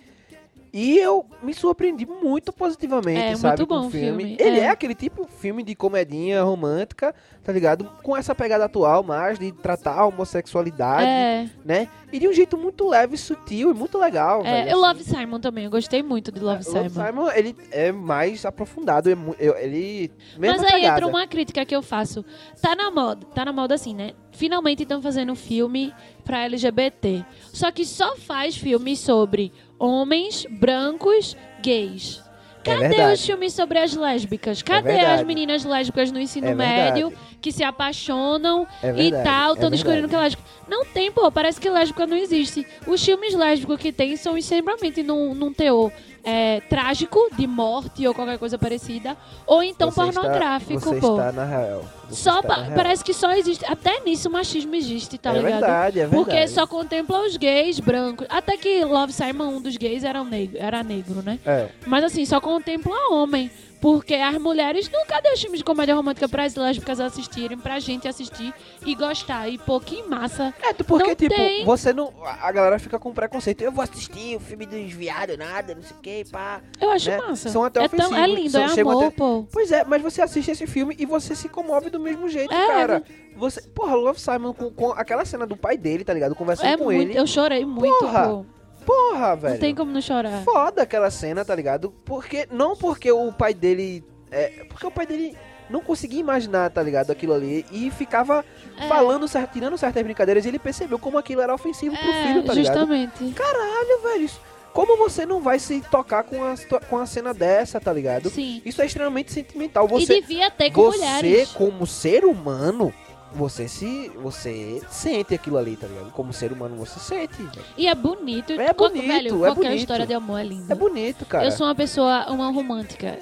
E 0.73 0.99
eu 0.99 1.25
me 1.43 1.55
surpreendi 1.55 2.05
muito 2.05 2.53
positivamente, 2.53 3.21
É, 3.21 3.37
sabe, 3.37 3.59
muito 3.61 3.69
bom 3.69 3.87
o 3.87 3.91
filme. 3.91 4.25
filme, 4.25 4.37
Ele 4.39 4.61
é. 4.61 4.65
é. 4.65 4.69
aquele 4.69 4.95
tipo 4.95 5.25
de 5.27 5.33
filme 5.33 5.63
de 5.63 5.75
comedinha 5.75 6.43
romântica, 6.43 7.15
tá 7.43 7.53
ligado? 7.53 7.85
Com 8.03 8.17
essa 8.17 8.35
pegada 8.35 8.65
atual 8.67 9.03
mais 9.03 9.39
de 9.39 9.53
tratar 9.53 9.95
a 9.99 10.07
homossexualidade, 10.07 11.07
É, 11.07 11.49
né? 11.65 11.89
E 12.13 12.19
de 12.19 12.29
um 12.29 12.33
jeito 12.33 12.57
muito 12.57 12.87
leve, 12.89 13.17
sutil 13.17 13.71
e 13.71 13.75
muito 13.75 13.99
legal, 13.99 14.41
é, 14.45 14.65
velho. 14.65 14.71
eu 14.71 14.85
assim. 14.85 14.87
Love 15.01 15.05
Simon 15.05 15.41
também, 15.41 15.65
eu 15.65 15.71
gostei 15.71 16.03
muito 16.03 16.31
de 16.31 16.41
Love 16.41 16.61
O 16.61 16.65
Simon. 16.65 16.83
Love 16.83 16.91
Simon, 16.91 17.31
ele 17.33 17.57
é 17.71 17.91
mais 17.93 18.45
aprofundado, 18.45 19.09
é 19.11 19.17
ele... 19.65 20.11
Mas 20.39 20.63
aí 20.63 20.73
pegada. 20.73 20.97
entra 20.99 21.07
uma 21.07 21.27
crítica 21.27 21.65
que 21.65 21.75
eu 21.75 21.83
faço. 21.83 22.25
Tá 22.61 22.75
na 22.77 22.91
moda, 22.91 23.27
tá 23.35 23.45
na 23.45 23.53
moda 23.53 23.75
assim, 23.75 23.95
né? 23.95 24.13
Finalmente 24.33 24.83
estão 24.83 25.01
fazendo 25.01 25.33
um 25.33 25.37
filme 25.37 25.93
pra 26.25 26.45
LGBT. 26.45 27.25
Só 27.53 27.71
que 27.71 27.85
só 27.87 28.17
faz 28.17 28.57
filmes 28.57 28.99
sobre 28.99 29.53
homens 29.79 30.47
brancos 30.51 31.37
gays. 31.63 32.23
Cadê 32.67 32.97
É 32.97 33.13
os 33.13 33.25
filmes 33.25 33.53
sobre 33.53 33.79
as 33.79 33.95
lésbicas? 33.95 34.61
Cadê 34.61 34.95
verdade. 34.95 35.21
as 35.21 35.27
meninas 35.27 35.65
lésbicas 35.65 36.11
no 36.11 36.21
ensino 36.21 36.49
É 36.49 36.55
médio 36.55 37.13
que 37.47 37.53
se 37.53 37.63
apaixonam 37.63 38.67
É 38.83 38.89
e 38.91 38.93
verdade, 38.95 39.23
tal, 39.25 39.51
é 39.51 39.55
estão 39.55 39.71
descobrindo 39.71 40.09
verdade. 40.09 40.37
que 40.37 40.43
é 40.43 40.49
lésbico? 40.49 40.67
Não 40.69 40.85
tem, 40.85 41.13
pô, 41.13 41.31
parece 41.31 41.61
que 41.61 41.71
lésbica 41.71 42.05
não 42.07 42.17
existe. 42.17 42.67
Os 42.89 43.05
filmes 43.05 43.35
lésbicos 43.35 43.79
que 43.79 43.93
tem 43.93 44.17
são 44.17 44.37
extremamente 44.37 45.01
num, 45.05 45.33
num 45.33 45.53
teor 45.53 45.93
é, 46.25 46.61
trágico, 46.69 47.21
de 47.39 47.47
morte 47.47 48.05
ou 48.05 48.13
qualquer 48.13 48.37
coisa 48.37 48.59
parecida, 48.59 49.17
ou 49.47 49.63
então 49.63 49.93
Você 49.93 50.01
está- 50.09 50.21
pornográfico, 50.23 50.81
você 50.81 50.97
pô. 51.01 51.13
está 51.13 51.31
na 51.31 51.45
real. 51.45 51.85
Você 52.09 52.17
Só 52.21 52.41
está 52.41 52.49
pa- 52.49 52.57
na 52.57 52.63
real. 52.65 52.75
parece 52.75 53.05
que 53.05 53.15
só 53.15 53.33
existe. 53.33 53.65
Até 53.65 54.01
nisso 54.01 54.29
o 54.29 54.33
machismo 54.33 54.75
existe, 54.75 55.19
tá 55.19 55.31
é 55.31 55.35
ligado? 55.35 55.53
verdade, 55.53 56.01
é 56.01 56.07
verdade. 56.07 56.25
Porque 56.25 56.49
só 56.49 56.67
contempla 56.67 57.25
os 57.25 57.37
gays 57.37 57.79
brancos. 57.79 58.27
Até 58.29 58.57
que 58.57 58.85
Love 58.85 59.13
Simon, 59.13 59.47
um 59.59 59.61
dos 59.63 59.77
gays, 59.77 60.03
era, 60.03 60.21
um 60.21 60.25
negro, 60.25 60.57
era 60.59 60.83
negro, 60.83 61.23
né? 61.23 61.39
É. 61.47 61.69
Mas 61.87 62.03
assim, 62.03 62.25
só 62.25 62.41
contempla 62.41 62.93
homem. 63.13 63.49
Porque 63.87 64.15
as 64.15 64.37
mulheres 64.39 64.91
nunca 64.91 65.21
deu 65.21 65.37
filmes 65.37 65.59
de 65.61 65.65
comédia 65.65 65.95
romântica 65.95 66.29
para 66.29 66.43
as 66.43 66.57
lésbicas 66.57 66.99
assistirem, 66.99 67.57
pra 67.57 67.79
gente 67.79 68.09
assistir 68.09 68.53
e 68.85 68.97
gostar. 68.97 69.49
E 69.49 69.59
pô, 69.59 69.79
que 69.79 70.03
massa. 70.03 70.53
É, 70.61 70.73
porque, 70.73 71.07
Não 71.07 71.15
tipo, 71.15 71.33
tem. 71.37 71.65
você 71.65 71.93
não. 71.93 72.13
A 72.25 72.51
galera 72.51 72.81
fica 72.81 72.99
com 72.99 73.13
preconceito. 73.13 73.63
Eu 73.63 73.71
vou 73.71 73.85
assistir 73.85 74.35
o 74.35 74.41
filme 74.41 74.67
dos 74.67 74.91
viados, 74.93 75.39
nada, 75.39 75.73
não 75.73 75.83
sei 75.83 75.97
o 75.97 76.01
que, 76.01 76.25
pá. 76.33 76.61
Eu 76.81 76.91
acho 76.91 77.11
Né? 77.11 77.19
massa. 77.19 77.49
São 77.49 77.63
até 77.63 77.85
é, 77.85 77.89
tão, 77.89 78.01
é 78.01 78.09
ofensivos, 78.09 78.35
lindo, 78.37 78.51
são- 78.51 78.65
é 78.77 78.81
amor, 78.81 79.05
até- 79.05 79.11
pô. 79.17 79.47
Pois 79.53 79.71
é, 79.71 79.85
mas 79.85 80.03
você 80.03 80.21
assiste 80.21 80.51
esse 80.51 80.67
filme 80.67 80.97
e 80.99 81.07
você 81.07 81.37
se 81.37 81.49
comove 81.49 81.89
do 81.89 82.01
mesmo 82.01 82.29
jeito, 82.29 82.53
É, 82.53 82.67
cara. 82.67 83.05
Você, 83.37 83.61
porra, 83.69 83.95
Love 83.95 84.19
Simon 84.21 84.53
com, 84.53 84.69
com 84.73 84.91
aquela 84.93 85.25
cena 85.25 85.47
do 85.47 85.57
pai 85.57 85.77
dele, 85.77 86.03
tá 86.05 86.13
ligado? 86.13 86.35
Conversando 86.35 86.71
É 86.71 86.77
com 86.77 86.85
muito. 86.85 87.11
ele. 87.11 87.17
Eu 87.21 87.27
chorei 87.27 87.65
muito, 87.65 87.99
Porra, 87.99 88.29
pô. 88.29 88.47
Porra, 88.87 89.37
velho. 89.37 89.55
Não 89.55 89.61
tem 89.61 89.75
como 89.75 89.91
não 89.93 90.01
chorar. 90.01 90.43
Foda 90.45 90.83
aquela 90.83 91.11
cena, 91.11 91.45
tá 91.45 91.55
ligado? 91.55 91.93
Porque. 92.05 92.47
Não 92.51 92.77
porque 92.77 93.11
o 93.11 93.33
pai 93.33 93.53
dele. 93.53 94.05
É, 94.31 94.65
porque 94.69 94.87
o 94.87 94.91
pai 94.91 95.07
dele 95.07 95.37
não 95.69 95.81
conseguia 95.81 96.21
imaginar, 96.21 96.71
tá 96.71 96.83
ligado? 96.83 97.11
Aquilo 97.11 97.35
ali. 97.35 97.67
E 97.73 97.91
ficava 97.91 98.45
É. 98.79 98.87
falando, 98.89 99.27
tirando 99.53 99.77
certas 99.77 100.03
brincadeiras. 100.03 100.45
E 100.45 100.49
ele 100.49 100.59
percebeu 100.59 100.99
como 100.99 101.19
aquilo 101.19 101.41
era 101.41 101.53
ofensivo 101.55 101.97
pro 101.97 102.09
É, 102.11 102.27
filho, 102.29 102.45
tá 102.45 102.55
ligado? 102.55 102.79
justamente. 102.79 103.33
Caralho, 103.35 104.03
velho. 104.03 104.31
Como 104.73 104.97
você 104.99 105.25
não 105.25 105.41
vai 105.41 105.59
se 105.59 105.81
tocar 105.91 106.23
com 106.23 106.45
a, 106.45 106.55
com 106.91 106.99
a 106.99 107.07
cena 107.07 107.33
dessa, 107.33 107.81
tá 107.81 107.91
ligado? 107.91 108.29
Sim. 108.29 108.61
Isso 108.63 108.83
é 108.83 108.87
extremamente 108.87 109.33
sentimental. 109.33 109.87
E 109.87 109.89
Você, 110.05 110.21
devia 110.21 110.51
ter 110.51 110.71
com 110.71 110.83
você 110.93 110.99
mulheres. 110.99 111.51
como 111.53 111.87
ser 111.87 112.27
humano, 112.27 112.93
você 113.37 113.69
se. 113.69 114.11
Você 114.17 114.83
sente 114.91 115.35
aquilo 115.35 115.57
ali, 115.59 115.77
tá 115.77 115.87
ligado? 115.87 116.11
Como 116.13 116.33
ser 116.33 116.53
humano 116.53 116.77
você 116.77 116.99
sente. 116.99 117.35
velho. 117.43 117.65
E 117.77 117.87
é 117.87 117.95
bonito. 117.95 118.53
É 118.53 118.73
Qual- 118.73 118.91
bonito, 118.91 119.07
velho, 119.07 119.29
é 119.45 119.49
qualquer 119.49 119.63
bonito. 119.69 119.81
história 119.81 120.07
de 120.07 120.15
amor 120.15 120.39
é 120.41 120.45
linda. 120.45 120.73
É 120.73 120.77
bonito, 120.77 121.25
cara. 121.27 121.45
Eu 121.45 121.51
sou 121.53 121.67
uma 121.67 121.75
pessoa, 121.75 122.27
uma 122.31 122.51
romântica 122.51 123.19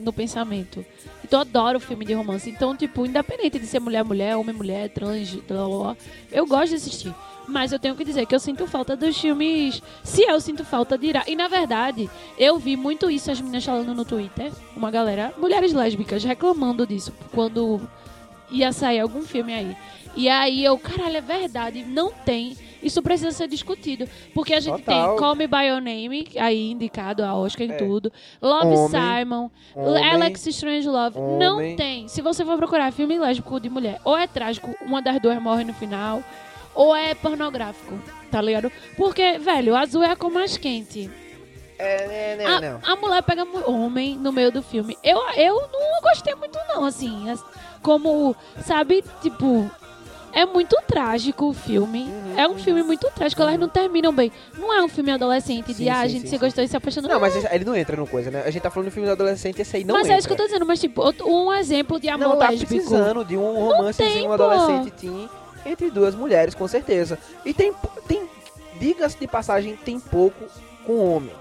no 0.00 0.12
pensamento. 0.12 0.84
Então 1.22 1.38
eu 1.38 1.42
adoro 1.42 1.78
filme 1.78 2.04
de 2.04 2.12
romance. 2.14 2.48
Então, 2.50 2.76
tipo, 2.76 3.06
independente 3.06 3.58
de 3.58 3.66
ser 3.66 3.78
mulher, 3.80 4.02
mulher, 4.04 4.36
homem, 4.36 4.54
mulher, 4.54 4.88
trans, 4.88 5.34
blá, 5.46 5.64
blá, 5.66 5.78
blá, 5.78 5.96
eu 6.32 6.46
gosto 6.46 6.70
de 6.70 6.74
assistir. 6.76 7.14
Mas 7.46 7.72
eu 7.72 7.78
tenho 7.80 7.96
que 7.96 8.04
dizer 8.04 8.26
que 8.26 8.34
eu 8.34 8.38
sinto 8.38 8.66
falta 8.66 8.96
dos 8.96 9.18
filmes. 9.20 9.82
Se 10.04 10.22
eu 10.22 10.40
sinto 10.40 10.64
falta 10.64 10.96
de 10.96 11.08
ir. 11.08 11.22
E 11.26 11.34
na 11.34 11.48
verdade, 11.48 12.08
eu 12.38 12.58
vi 12.58 12.76
muito 12.76 13.10
isso 13.10 13.30
as 13.30 13.40
meninas 13.40 13.64
falando 13.64 13.92
no 13.94 14.04
Twitter. 14.04 14.52
Uma 14.76 14.90
galera, 14.90 15.32
mulheres 15.36 15.72
lésbicas, 15.72 16.22
reclamando 16.22 16.86
disso 16.86 17.12
quando 17.32 17.80
ia 18.50 18.72
sair 18.72 19.00
algum 19.00 19.22
filme 19.22 19.52
aí. 19.54 19.76
E 20.16 20.28
aí 20.28 20.64
eu, 20.64 20.76
caralho, 20.78 21.16
é 21.18 21.20
verdade, 21.20 21.84
não 21.84 22.10
tem. 22.12 22.56
Isso 22.82 23.02
precisa 23.02 23.30
ser 23.30 23.46
discutido. 23.46 24.08
Porque 24.34 24.54
a 24.54 24.60
gente 24.60 24.78
Total. 24.82 25.08
tem 25.10 25.16
Call 25.18 25.36
Me 25.36 25.46
By 25.46 25.66
Your 25.66 25.80
Name, 25.82 26.26
aí 26.38 26.70
indicado 26.70 27.22
a 27.22 27.34
Oscar 27.34 27.66
em 27.66 27.72
É. 27.72 27.76
tudo. 27.76 28.10
Love 28.40 28.66
Homem. 28.74 28.88
Simon, 28.88 29.50
Homem. 29.76 30.10
Alex 30.10 30.46
Strange 30.46 30.88
Love. 30.88 31.18
Não 31.38 31.56
Homem. 31.56 31.76
tem. 31.76 32.08
Se 32.08 32.22
você 32.22 32.44
for 32.44 32.56
procurar 32.56 32.90
filme 32.92 33.18
lésbico 33.18 33.60
de 33.60 33.68
mulher, 33.68 34.00
ou 34.04 34.16
é 34.16 34.26
trágico, 34.26 34.74
uma 34.80 35.02
das 35.02 35.20
duas 35.20 35.40
morre 35.42 35.62
no 35.62 35.74
final, 35.74 36.22
ou 36.74 36.96
é 36.96 37.14
pornográfico, 37.14 37.98
tá 38.30 38.40
ligado? 38.40 38.72
Porque, 38.96 39.38
velho, 39.38 39.74
o 39.74 39.76
azul 39.76 40.02
é 40.02 40.10
a 40.10 40.16
cor 40.16 40.30
mais 40.32 40.56
quente. 40.56 41.10
É, 41.78 42.36
né, 42.36 42.44
A, 42.46 42.60
não. 42.60 42.80
a 42.82 42.96
mulher 42.96 43.22
pega 43.22 43.44
homem 43.66 44.14
no 44.16 44.32
meio 44.32 44.50
do 44.52 44.62
filme. 44.62 44.96
Eu, 45.02 45.18
eu 45.36 45.54
não 45.72 46.00
gostei 46.02 46.34
muito, 46.34 46.58
não, 46.68 46.84
assim. 46.84 47.28
as- 47.30 47.44
Como, 47.82 48.34
sabe, 48.64 49.04
tipo. 49.22 49.70
É 50.32 50.46
muito 50.46 50.76
trágico 50.86 51.46
o 51.48 51.52
filme. 51.52 52.04
Uhum, 52.04 52.38
é 52.38 52.46
um 52.46 52.56
filme 52.56 52.84
muito 52.84 53.04
trágico. 53.16 53.42
Elas 53.42 53.58
não 53.58 53.68
terminam 53.68 54.12
bem. 54.14 54.30
Não 54.56 54.72
é 54.72 54.80
um 54.80 54.86
filme 54.86 55.10
adolescente 55.10 55.66
de 55.66 55.74
Sim, 55.74 55.88
ah, 55.88 56.02
a 56.02 56.02
sim, 56.02 56.08
gente 56.10 56.20
sim, 56.22 56.26
se 56.28 56.30
sim. 56.36 56.38
gostou 56.38 56.62
e 56.62 56.68
se 56.68 56.76
apaixonou. 56.76 57.10
Não, 57.10 57.18
mas 57.18 57.34
ele 57.52 57.64
não 57.64 57.74
entra 57.74 57.96
no 57.96 58.06
coisa, 58.06 58.30
né? 58.30 58.44
A 58.46 58.50
gente 58.52 58.62
tá 58.62 58.70
falando 58.70 58.86
de 58.90 58.94
filme 58.94 59.08
do 59.08 59.12
adolescente, 59.12 59.60
esse 59.60 59.76
aí 59.76 59.82
não 59.82 59.92
mas 59.96 60.04
entra. 60.04 60.14
é 60.14 60.18
isso 60.20 60.28
que 60.28 60.32
eu 60.32 60.36
tô 60.36 60.44
dizendo. 60.44 60.64
Mas, 60.64 60.78
tipo, 60.78 61.02
outro- 61.02 61.26
um 61.28 61.52
exemplo 61.52 61.98
de 61.98 62.08
amor 62.08 62.28
não 62.28 62.36
tá 62.38 62.50
lésbico. 62.50 62.68
precisando 62.72 63.24
de 63.24 63.36
um 63.36 63.54
romancezinho 63.54 64.12
tem, 64.12 64.22
um 64.24 64.28
pô. 64.28 64.32
adolescente 64.34 64.90
teen 64.92 65.28
entre 65.66 65.90
duas 65.90 66.14
mulheres, 66.14 66.54
com 66.54 66.68
certeza. 66.68 67.18
E 67.44 67.52
tem, 67.52 67.72
tem 68.06 68.22
diga-se 68.78 69.18
de 69.18 69.26
passagem, 69.26 69.74
tem 69.74 69.98
pouco 69.98 70.44
com 70.86 71.16
homem. 71.16 71.32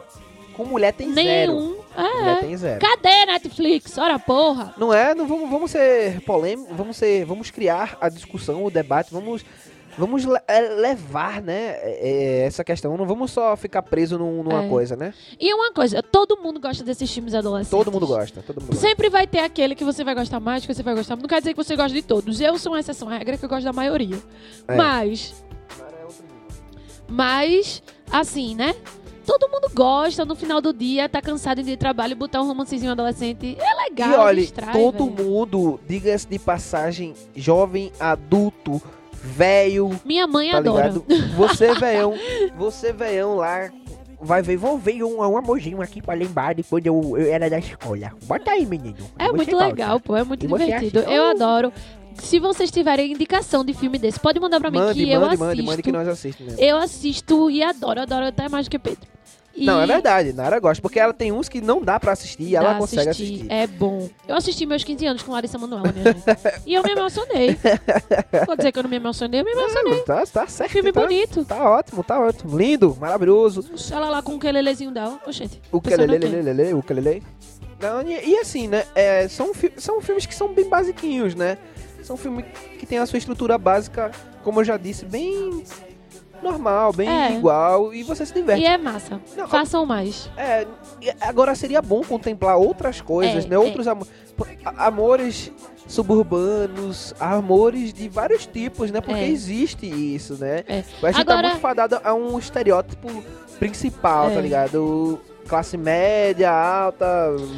Com 0.59 0.65
mulher 0.65 0.91
tem 0.91 1.13
zero. 1.13 1.53
Nenhum. 1.53 1.77
Mulher 1.97 2.37
É. 2.37 2.39
tem 2.41 2.57
zero. 2.57 2.79
Cadê 2.81 3.25
Netflix? 3.27 3.97
Ora, 3.97 4.19
porra. 4.19 4.73
Não 4.77 4.93
é? 4.93 5.15
Não 5.15 5.25
vamos, 5.25 5.49
vamos 5.49 5.71
ser 5.71 6.19
polêmicos, 6.25 6.75
vamos 6.75 6.97
ser, 6.97 7.23
vamos 7.23 7.49
criar 7.49 7.97
a 8.01 8.09
discussão, 8.09 8.65
o 8.65 8.69
debate, 8.69 9.09
vamos 9.13 9.45
vamos 9.97 10.25
é, 10.47 10.61
levar, 10.61 11.41
né, 11.41 11.77
é, 11.81 11.99
é, 12.41 12.45
essa 12.45 12.61
questão. 12.63 12.97
Não 12.97 13.05
vamos 13.05 13.31
só 13.31 13.55
ficar 13.55 13.81
preso 13.83 14.17
num- 14.17 14.43
numa 14.43 14.65
É. 14.65 14.67
coisa, 14.69 14.95
né? 14.97 15.13
E 15.39 15.53
uma 15.53 15.71
coisa, 15.73 16.03
todo 16.03 16.37
mundo 16.41 16.59
gosta 16.59 16.83
desses 16.83 17.09
filmes 17.09 17.33
adolescentes. 17.33 17.71
Todo 17.71 17.89
mundo 17.91 18.05
gosta, 18.07 18.41
todo 18.45 18.59
mundo 18.61 18.71
gosta. 18.71 18.85
Sempre 18.87 19.09
vai 19.09 19.25
ter 19.27 19.39
aquele 19.39 19.75
que 19.75 19.83
você 19.85 20.03
vai 20.03 20.13
gostar 20.15 20.39
mais, 20.41 20.65
que 20.65 20.73
você 20.73 20.83
vai 20.83 20.93
gostar. 20.93 21.15
Não 21.15 21.23
quer 21.23 21.39
dizer 21.39 21.53
que 21.53 21.57
você 21.63 21.75
gosta 21.75 21.93
de 21.93 22.01
todos. 22.01 22.39
Eu 22.41 22.57
sou 22.57 22.73
uma 22.73 22.79
exceção 22.81 23.07
à 23.09 23.17
regra 23.17 23.37
que 23.37 23.45
eu 23.45 23.49
gosto 23.49 23.63
da 23.63 23.73
maioria. 23.73 24.17
É. 24.67 24.75
Mas, 24.75 25.33
mas, 27.07 27.81
assim, 28.11 28.55
né? 28.55 28.75
Todo 29.29 29.47
mundo 29.51 29.69
gosta, 29.75 30.25
no 30.25 30.35
final 30.35 30.59
do 30.59 30.73
dia, 30.73 31.07
tá 31.07 31.21
cansado 31.21 31.61
de 31.61 31.77
trabalho 31.77 32.13
e 32.13 32.15
botar 32.15 32.41
um 32.41 32.47
romancezinho 32.47 32.91
adolescente. 32.91 33.55
É 33.59 33.89
legal, 33.89 34.09
E 34.11 34.15
olha, 34.15 34.41
distrai, 34.41 34.73
todo 34.73 35.05
velho. 35.05 35.29
mundo, 35.29 35.79
diga-se 35.87 36.27
de 36.27 36.39
passagem, 36.39 37.13
jovem, 37.35 37.91
adulto, 37.99 38.81
velho, 39.21 39.91
Minha 40.03 40.25
mãe 40.25 40.49
tá 40.51 40.57
adora. 40.57 40.87
ligado? 40.89 41.05
Você, 41.35 41.73
velhão, 41.79 42.13
você, 42.57 42.91
velhão 42.91 43.35
lá, 43.35 43.69
vai 44.19 44.41
ver, 44.41 44.57
vou 44.57 44.77
ver 44.77 45.03
um, 45.03 45.19
um 45.19 45.37
amorzinho 45.37 45.81
aqui 45.81 46.01
pra 46.01 46.13
lembrar 46.15 46.55
de 46.55 46.63
quando 46.63 46.87
eu, 46.87 47.15
eu 47.17 47.31
era 47.31 47.49
da 47.49 47.59
escola. 47.59 48.11
Bota 48.23 48.51
aí, 48.51 48.65
menino. 48.65 48.97
É 49.17 49.31
muito 49.31 49.55
legal, 49.55 49.99
pô. 49.99 50.15
É 50.15 50.23
muito 50.23 50.43
E 50.43 50.47
divertido. 50.47 50.99
acha- 51.01 51.09
Eu 51.11 51.25
adoro. 51.29 51.71
Se 52.21 52.39
vocês 52.39 52.69
tiverem 52.71 53.11
indicação 53.11 53.63
de 53.63 53.73
filme 53.73 53.97
desse, 53.97 54.19
pode 54.19 54.39
mandar 54.39 54.59
pra 54.59 54.69
mim 54.71 54.77
Mande, 54.77 55.03
que 55.03 55.09
eu 55.11 55.19
mande, 55.19 55.25
assisto. 55.33 55.45
mande, 55.45 55.61
mande 55.63 55.83
que 55.83 55.91
nós 55.91 56.07
assistimos 56.07 56.53
mesmo. 56.53 56.65
Eu 56.65 56.77
assisto 56.77 57.49
e 57.49 57.63
adoro, 57.63 58.01
adoro 58.01 58.25
até 58.25 58.47
mais 58.49 58.67
do 58.67 58.71
que 58.71 58.79
Pedro. 58.79 59.07
E 59.55 59.65
Não, 59.65 59.81
é 59.81 59.85
verdade, 59.85 60.31
Nara 60.31 60.59
gosta, 60.59 60.81
porque 60.81 60.99
ela 60.99 61.11
tem 61.11 61.31
uns 61.31 61.49
que 61.49 61.59
não 61.59 61.81
dá 61.81 61.99
pra 61.99 62.13
assistir 62.13 62.43
e 62.43 62.55
ela 62.55 62.75
consegue 62.75 63.09
assistir. 63.09 63.45
É 63.49 63.67
bom. 63.67 64.07
Eu 64.27 64.35
assisti 64.35 64.65
meus 64.65 64.83
15 64.83 65.05
anos 65.05 65.23
com 65.23 65.31
Larissa 65.33 65.57
Manoela, 65.57 65.91
minha 65.91 66.13
gente. 66.13 66.23
e 66.65 66.73
eu 66.75 66.83
me 66.83 66.91
emocionei. 66.91 67.57
Vou 68.45 68.55
dizer 68.55 68.71
que 68.71 68.79
eu 68.79 68.83
não 68.83 68.89
me 68.89 68.95
emocionei, 68.95 69.41
eu 69.41 69.43
me 69.45 69.51
emocionei. 69.51 70.01
Tá, 70.03 70.25
tá 70.25 70.47
certo. 70.47 70.71
Filme 70.71 70.93
tá, 70.93 71.01
bonito. 71.01 71.43
Tá 71.43 71.69
ótimo, 71.69 72.03
tá 72.03 72.19
ótimo. 72.21 72.57
Lindo, 72.57 72.95
maravilhoso. 73.01 73.65
Ela 73.91 74.09
lá 74.09 74.21
com 74.21 74.35
o 74.35 74.39
quelelezinho 74.39 74.91
dela. 74.91 75.19
Oxente. 75.27 75.59
O 75.71 75.81
pensando 75.81 76.07
Kelele, 76.13 76.25
aqui. 76.37 76.53
lele, 76.53 76.73
o 76.75 76.83
Kelele. 76.83 77.23
Não, 77.81 78.01
e, 78.01 78.29
e 78.29 78.37
assim, 78.37 78.67
né? 78.67 78.85
é, 78.93 79.27
são, 79.27 79.51
são 79.77 79.99
filmes 79.99 80.25
que 80.25 80.35
são 80.35 80.53
bem 80.53 80.69
basiquinhos, 80.69 81.33
né? 81.33 81.57
São 82.09 82.17
filmes 82.17 82.43
que 82.79 82.87
tem 82.87 82.97
a 82.97 83.05
sua 83.05 83.19
estrutura 83.19 83.55
básica, 83.55 84.09
como 84.43 84.61
eu 84.61 84.63
já 84.63 84.77
disse, 84.77 85.05
bem 85.05 85.63
normal, 86.41 86.91
bem 86.91 87.07
É. 87.07 87.33
igual, 87.33 87.93
e 87.93 88.01
você 88.01 88.25
se 88.25 88.33
diverte. 88.33 88.63
E 88.63 88.65
é 88.65 88.79
massa. 88.79 89.21
Não, 89.37 89.47
Façam 89.47 89.85
mais. 89.85 90.27
É, 90.35 90.65
agora 91.21 91.53
seria 91.53 91.83
bom 91.83 92.01
contemplar 92.01 92.57
outras 92.57 92.99
coisas, 92.99 93.45
É, 93.45 93.47
né? 93.47 93.55
é. 93.55 93.59
Outros 93.59 93.85
amo- 93.85 94.07
pô, 94.35 94.47
a- 94.65 94.87
amores 94.87 95.51
suburbanos, 95.85 97.13
amores 97.19 97.93
de 97.93 98.09
vários 98.09 98.47
tipos, 98.47 98.89
né? 98.89 99.01
Porque 99.01 99.19
É. 99.21 99.27
existe 99.29 99.85
isso, 99.85 100.33
né? 100.39 100.63
É. 100.67 100.83
A 101.03 101.11
gente 101.11 101.21
Agora- 101.21 101.41
tá 101.43 101.47
muito 101.49 101.61
fadado 101.61 102.01
a 102.03 102.11
um 102.15 102.39
estereótipo 102.39 103.23
principal, 103.59 104.31
É. 104.31 104.33
tá 104.33 104.41
ligado? 104.41 105.19
Classe 105.49 105.75
média, 105.77 106.51
alta, 106.51 107.05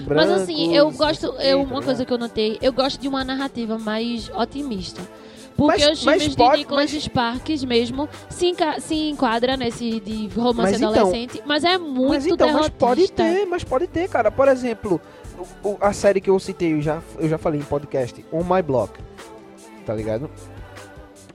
branco. 0.05 0.13
Mas 0.15 0.31
assim, 0.31 0.73
eu 0.75 0.89
gosto. 0.91 1.25
Eu, 1.41 1.65
tá 1.65 1.73
uma 1.73 1.81
coisa 1.83 2.05
que 2.05 2.13
eu 2.13 2.17
notei, 2.17 2.57
eu 2.61 2.71
gosto 2.71 2.99
de 3.01 3.07
uma 3.07 3.23
narrativa 3.25 3.77
mais 3.77 4.29
otimista. 4.33 5.01
Porque 5.57 5.83
Mas- 5.85 5.99
os 5.99 6.05
mas 6.05 6.17
filmes 6.21 6.35
pode- 6.37 6.51
de 6.53 6.57
Nicholas 6.63 6.93
mas- 6.93 7.03
Sparks 7.03 7.63
mesmo 7.65 8.09
se, 8.29 8.47
enca 8.47 8.79
se 8.79 8.95
enquadra 9.09 9.57
nesse 9.57 9.99
de 9.99 10.27
romance 10.29 10.71
Mas 10.71 10.81
então- 10.81 10.89
adolescente, 10.91 11.43
mas 11.45 11.63
é 11.65 11.77
muito 11.77 12.09
Mas 12.09 12.25
então, 12.25 12.47
mas 12.47 12.55
derrotista. 12.55 12.77
pode 12.85 13.11
ter, 13.11 13.45
mas 13.45 13.63
pode 13.65 13.87
ter, 13.87 14.07
cara. 14.09 14.31
Por 14.31 14.47
exemplo, 14.47 14.99
o- 15.61 15.77
a 15.81 15.91
série 15.91 16.21
que 16.21 16.29
eu 16.29 16.39
citei, 16.39 16.73
eu 16.73 16.81
já, 16.81 17.01
eu 17.19 17.27
já 17.27 17.37
falei 17.37 17.59
em 17.59 17.63
podcast, 17.63 18.25
On 18.31 18.43
My 18.43 18.61
Block, 18.61 18.97
tá 19.85 19.93
ligado? 19.93 20.31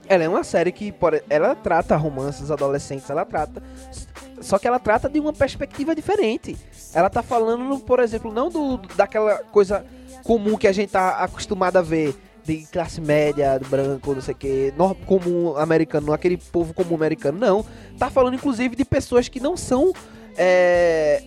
Ela 0.09 0.23
é 0.23 0.29
uma 0.29 0.43
série 0.43 0.71
que, 0.71 0.93
ela 1.29 1.53
trata 1.53 1.95
romances 1.95 2.49
adolescentes, 2.49 3.09
ela 3.09 3.23
trata, 3.25 3.61
só 4.41 4.57
que 4.59 4.67
ela 4.67 4.79
trata 4.79 5.09
de 5.09 5.19
uma 5.19 5.33
perspectiva 5.33 5.95
diferente. 5.95 6.57
Ela 6.93 7.09
tá 7.09 7.21
falando, 7.21 7.79
por 7.79 7.99
exemplo, 7.99 8.31
não 8.31 8.49
do 8.49 8.77
daquela 8.95 9.37
coisa 9.37 9.85
comum 10.23 10.57
que 10.57 10.67
a 10.67 10.71
gente 10.71 10.91
tá 10.91 11.23
acostumado 11.23 11.77
a 11.77 11.81
ver, 11.81 12.15
de 12.43 12.65
classe 12.71 13.01
média, 13.01 13.59
branco, 13.69 14.13
não 14.13 14.21
sei 14.21 14.33
o 14.33 14.37
que, 14.37 14.73
comum 15.05 15.57
americano, 15.57 16.13
aquele 16.13 16.37
povo 16.37 16.73
comum 16.73 16.95
americano, 16.95 17.37
não. 17.37 17.65
Tá 17.97 18.09
falando, 18.09 18.35
inclusive, 18.35 18.75
de 18.75 18.85
pessoas 18.85 19.27
que 19.27 19.39
não 19.39 19.57
são 19.57 19.93
é, 20.37 21.23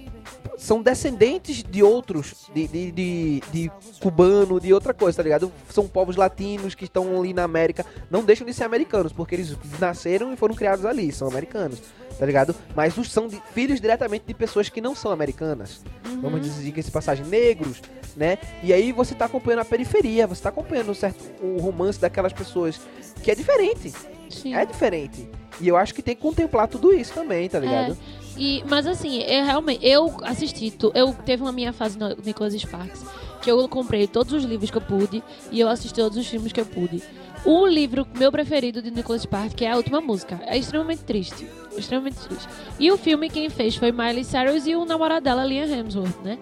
são 0.57 0.83
descendentes 0.83 1.63
de 1.63 1.83
outros, 1.83 2.51
de, 2.55 2.69
de, 2.69 2.93
de, 2.93 3.43
de 3.51 3.73
cubano, 4.01 4.61
de 4.61 4.73
outra 4.73 4.93
coisa, 4.93 5.17
tá 5.17 5.23
ligado? 5.23 5.51
São 5.71 5.89
povos 5.89 6.17
latinos 6.17 6.75
que 6.75 6.85
estão 6.85 7.19
ali 7.19 7.33
na 7.33 7.45
América, 7.45 7.85
não 8.11 8.23
deixam 8.23 8.47
de 8.47 8.53
ser 8.53 8.65
americanos, 8.65 9.13
porque 9.13 9.35
eles 9.35 9.57
nasceram 9.79 10.33
e 10.33 10.37
foram 10.37 10.55
criados 10.55 10.85
ali, 10.85 11.11
são 11.13 11.29
americanos, 11.29 11.81
tá 12.21 12.27
ligado? 12.27 12.55
Mas 12.77 12.97
os 12.99 13.11
são 13.11 13.27
de- 13.27 13.41
filhos 13.55 13.81
diretamente 13.81 14.25
de 14.27 14.35
pessoas 14.35 14.69
que 14.69 14.81
não 14.81 14.95
são 14.95 15.11
americanas, 15.11 15.81
Uhum. 16.07 16.21
vamos 16.21 16.43
dizer 16.43 16.79
esse 16.79 16.91
passagem, 16.91 17.25
negros, 17.25 17.81
né? 18.15 18.37
E 18.63 18.73
aí 18.75 18.93
você 18.93 19.15
tá 19.15 19.25
acompanhando 19.25 19.61
a 19.61 19.65
periferia, 19.65 20.27
você 20.27 20.43
tá 20.43 20.51
acompanhando 20.51 20.91
um 20.91 20.95
certo, 20.95 21.19
o 21.43 21.59
romance 21.59 21.99
daquelas 21.99 22.33
pessoas 22.35 22.79
que 23.23 23.31
é 23.31 23.35
diferente, 23.35 23.93
Sim. 24.29 24.55
é 24.55 24.67
diferente. 24.67 25.29
E 25.61 25.67
eu 25.69 25.77
acho 25.77 25.95
que 25.95 26.03
tem 26.03 26.15
que 26.15 26.21
contemplar 26.23 26.69
tudo 26.69 26.93
isso 26.93 27.13
também, 27.15 27.49
tá 27.49 27.59
ligado? 27.59 27.97
E, 28.37 28.63
mas 28.69 28.87
assim, 28.87 29.23
eu 29.23 29.45
realmente, 29.45 29.87
eu 29.87 30.15
assisti, 30.23 30.73
eu 30.95 31.15
teve 31.25 31.43
uma 31.43 31.53
minha 31.53 31.73
fase 31.73 31.99
no 31.99 32.15
Nicholas 32.25 32.53
Sparks, 32.55 33.03
que 33.43 33.51
eu 33.51 33.67
comprei 33.69 34.07
todos 34.07 34.33
os 34.35 34.45
livros 34.45 34.71
que 34.71 34.77
eu 34.77 34.83
pude 34.83 35.23
e 35.51 35.59
eu 35.61 35.69
assisti 35.69 35.95
todos 35.95 36.17
os 36.19 36.27
filmes 36.27 36.53
que 36.53 36.61
eu 36.61 36.67
pude. 36.67 37.03
O 37.45 37.67
livro 37.67 38.07
meu 38.19 38.31
preferido 38.31 38.83
de 38.83 38.91
Nicholas 38.91 39.23
Sparks, 39.23 39.55
que 39.55 39.65
é 39.65 39.73
a 39.73 39.77
última 39.77 40.01
música, 40.01 40.41
é 40.47 40.59
extremamente 40.59 41.03
triste, 41.05 41.47
extremamente 41.77 42.19
triste. 42.19 42.49
E 42.79 42.91
o 42.93 42.99
filme 42.99 43.31
quem 43.31 43.49
fez 43.49 43.77
foi 43.77 43.91
Miley 43.91 44.25
Cyrus 44.25 44.67
e 44.67 44.77
o 44.77 44.85
namorado 44.85 45.25
dela, 45.25 45.45
Liam 45.45 45.67
Hemsworth, 45.67 46.23
né? 46.23 46.39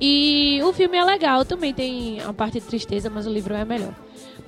E 0.00 0.60
o 0.62 0.72
filme 0.72 0.96
é 0.96 1.04
legal, 1.04 1.44
também 1.44 1.74
tem 1.74 2.20
a 2.20 2.32
parte 2.32 2.60
de 2.60 2.66
tristeza, 2.66 3.10
mas 3.10 3.26
o 3.26 3.30
livro 3.30 3.52
é 3.54 3.64
melhor. 3.64 3.92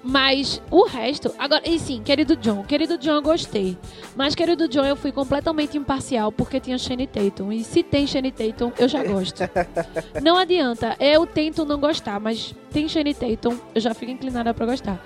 Mas 0.03 0.63
o 0.71 0.87
resto. 0.87 1.35
Agora, 1.37 1.69
e 1.69 1.79
sim, 1.79 2.03
querido 2.03 2.35
John. 2.37 2.63
Querido 2.63 2.97
John 2.97 3.17
eu 3.17 3.23
gostei. 3.23 3.77
Mas 4.17 4.35
querido 4.35 4.67
John 4.69 4.85
eu 4.85 4.97
fui 4.97 5.13
completamente 5.13 5.77
imparcial 5.77 6.33
porque 6.33 6.59
tinha 6.59 6.79
Shane 6.79 7.07
Tatum. 7.07 7.53
E 7.53 7.63
se 7.63 7.83
tem 7.83 8.07
Shane 8.07 8.31
Tatum, 8.31 8.73
eu 8.79 8.89
já 8.89 9.05
gosto. 9.05 9.43
não 10.23 10.39
adianta. 10.39 10.97
Eu 10.99 11.27
tento 11.27 11.67
não 11.67 11.79
gostar, 11.79 12.19
mas 12.19 12.55
tem 12.71 12.89
Shane 12.89 13.13
Tatum, 13.13 13.59
eu 13.75 13.81
já 13.81 13.93
fico 13.93 14.13
inclinada 14.13 14.55
pra 14.55 14.65
gostar. 14.65 15.05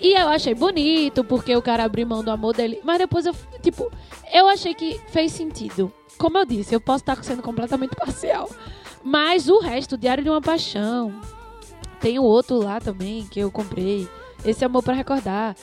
E 0.00 0.14
eu 0.14 0.28
achei 0.28 0.54
bonito, 0.54 1.22
porque 1.22 1.54
o 1.54 1.60
cara 1.60 1.84
abriu 1.84 2.06
mão 2.06 2.24
do 2.24 2.30
amor 2.30 2.54
dele. 2.54 2.80
Mas 2.82 2.98
depois 2.98 3.26
eu, 3.26 3.34
tipo, 3.60 3.92
eu 4.32 4.48
achei 4.48 4.74
que 4.74 4.98
fez 5.08 5.32
sentido. 5.32 5.92
Como 6.16 6.38
eu 6.38 6.46
disse, 6.46 6.74
eu 6.74 6.80
posso 6.80 7.02
estar 7.02 7.22
sendo 7.22 7.42
completamente 7.42 7.94
parcial. 7.96 8.48
Mas 9.04 9.48
o 9.48 9.58
resto, 9.58 9.98
Diário 9.98 10.24
de 10.24 10.30
uma 10.30 10.40
Paixão. 10.40 11.20
Tem 12.00 12.18
o 12.18 12.22
outro 12.22 12.56
lá 12.56 12.80
também 12.80 13.26
que 13.26 13.40
eu 13.40 13.50
comprei. 13.50 14.08
Esse 14.44 14.64
Amor 14.64 14.82
pra 14.82 14.94
Recordar. 14.94 15.54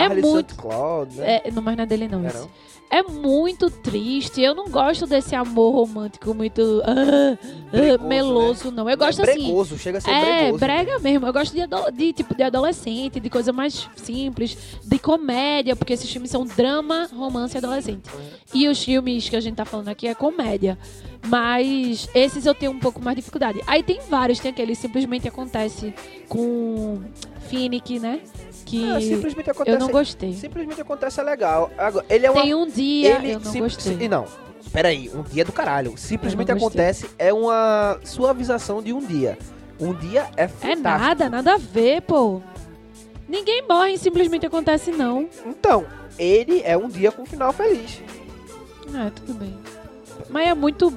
Charlie 0.00 0.18
é 0.20 0.26
muito. 0.26 0.50
St. 0.52 0.60
Cloud, 0.62 1.16
né? 1.16 1.40
É, 1.44 1.50
não, 1.50 1.62
mas 1.62 1.76
não 1.76 1.84
é 1.84 1.86
dele 1.86 2.08
não, 2.08 2.26
É 2.26 2.32
não? 2.32 2.48
É 2.88 3.02
muito 3.02 3.68
triste. 3.68 4.40
Eu 4.40 4.54
não 4.54 4.68
gosto 4.68 5.06
desse 5.06 5.34
amor 5.34 5.74
romântico 5.74 6.32
muito 6.32 6.80
ah, 6.84 7.36
ah, 7.36 7.68
Bregoso, 7.72 8.04
meloso, 8.08 8.70
não. 8.70 8.88
Eu 8.88 8.96
gosto 8.96 9.20
é 9.22 9.30
assim. 9.30 9.42
bregoso, 9.42 9.76
chega 9.76 9.98
a 9.98 10.00
ser 10.00 10.10
É, 10.10 10.42
bregoso. 10.42 10.58
brega 10.60 10.98
mesmo. 11.00 11.26
Eu 11.26 11.32
gosto 11.32 11.52
de, 11.52 11.62
de, 11.96 12.12
tipo 12.12 12.32
de 12.34 12.44
adolescente, 12.44 13.18
de 13.18 13.28
coisa 13.28 13.52
mais 13.52 13.88
simples, 13.96 14.56
de 14.84 14.98
comédia, 15.00 15.74
porque 15.74 15.94
esses 15.94 16.08
filmes 16.08 16.30
são 16.30 16.44
drama, 16.44 17.08
romance 17.12 17.56
e 17.56 17.58
adolescente. 17.58 18.08
E 18.54 18.68
os 18.68 18.82
filmes 18.82 19.28
que 19.28 19.34
a 19.34 19.40
gente 19.40 19.56
tá 19.56 19.64
falando 19.64 19.88
aqui 19.88 20.06
é 20.06 20.14
comédia. 20.14 20.78
Mas 21.26 22.08
esses 22.14 22.46
eu 22.46 22.54
tenho 22.54 22.70
um 22.70 22.78
pouco 22.78 23.02
mais 23.02 23.16
de 23.16 23.20
dificuldade. 23.20 23.60
Aí 23.66 23.82
tem 23.82 23.98
vários, 24.08 24.38
tem 24.38 24.52
aquele 24.52 24.76
simplesmente 24.76 25.26
acontece 25.26 25.92
com 26.28 27.02
Finnick, 27.48 27.98
né? 27.98 28.20
Que 28.66 28.84
Ah, 28.90 29.00
simplesmente 29.00 29.48
acontece. 29.50 29.76
eu 29.76 29.80
não 29.80 29.88
gostei. 29.88 30.34
Simplesmente 30.34 30.80
acontece 30.80 31.20
é 31.20 31.22
legal. 31.22 31.70
Agora, 31.78 32.04
ele 32.10 32.26
é 32.26 32.30
uma 32.30 32.42
Tem 32.42 32.54
um 32.54 32.66
dia 32.66 33.16
ele 33.16 33.32
eu 33.34 33.40
não 33.40 33.50
sim- 33.52 33.60
gostei. 33.60 33.96
sim- 33.96 34.08
não. 34.08 34.26
Peraí, 34.72 35.08
um 35.14 35.22
dia 35.22 35.44
do 35.44 35.52
caralho. 35.52 35.96
Simplesmente 35.96 36.48
não 36.50 36.56
acontece 36.56 37.08
é 37.18 37.32
uma 37.32 37.98
suavização 38.04 38.82
de 38.82 38.92
um 38.92 38.98
dia. 39.00 39.38
Um 39.80 39.94
dia 39.94 40.26
é 40.36 40.44
É 40.44 40.48
fantástico. 40.48 40.82
nada, 41.06 41.30
nada 41.30 41.54
a 41.54 41.58
ver, 41.58 42.02
pô. 42.02 42.42
Ninguém 43.28 43.62
morre 43.68 43.96
simplesmente 43.98 44.44
acontece, 44.44 44.90
não. 44.90 45.28
Então, 45.46 45.86
ele 46.18 46.60
é 46.64 46.76
um 46.76 46.88
dia 46.88 47.10
com 47.12 47.24
final 47.24 47.52
feliz. 47.52 48.02
Ah, 48.94 49.10
tudo 49.14 49.34
bem. 49.34 49.56
Mas 50.28 50.48
é 50.48 50.54
muito. 50.54 50.92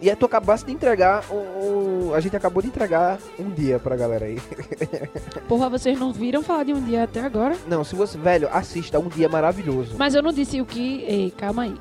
E 0.00 0.10
aí 0.10 0.16
tu 0.16 0.26
acabaste 0.26 0.66
de 0.66 0.72
entregar 0.72 1.24
o, 1.30 1.34
o- 1.34 2.12
A 2.14 2.20
gente 2.20 2.36
acabou 2.36 2.62
de 2.62 2.68
entregar 2.68 3.18
um 3.38 3.50
dia 3.50 3.78
pra 3.78 3.96
galera 3.96 4.26
aí. 4.26 4.38
Porra, 5.48 5.68
vocês 5.70 5.98
não 5.98 6.12
viram 6.12 6.42
falar 6.42 6.64
de 6.64 6.72
um 6.74 6.82
dia 6.82 7.04
até 7.04 7.20
agora? 7.20 7.56
Não, 7.66 7.82
se 7.82 7.94
você, 7.94 8.18
velho, 8.18 8.48
assista 8.52 8.98
um 8.98 9.08
dia 9.08 9.28
maravilhoso. 9.28 9.94
Mas 9.98 10.14
eu 10.14 10.22
não 10.22 10.32
disse 10.32 10.60
o 10.60 10.66
que. 10.66 11.02
Ei, 11.06 11.30
calma 11.36 11.62
aí. 11.64 11.74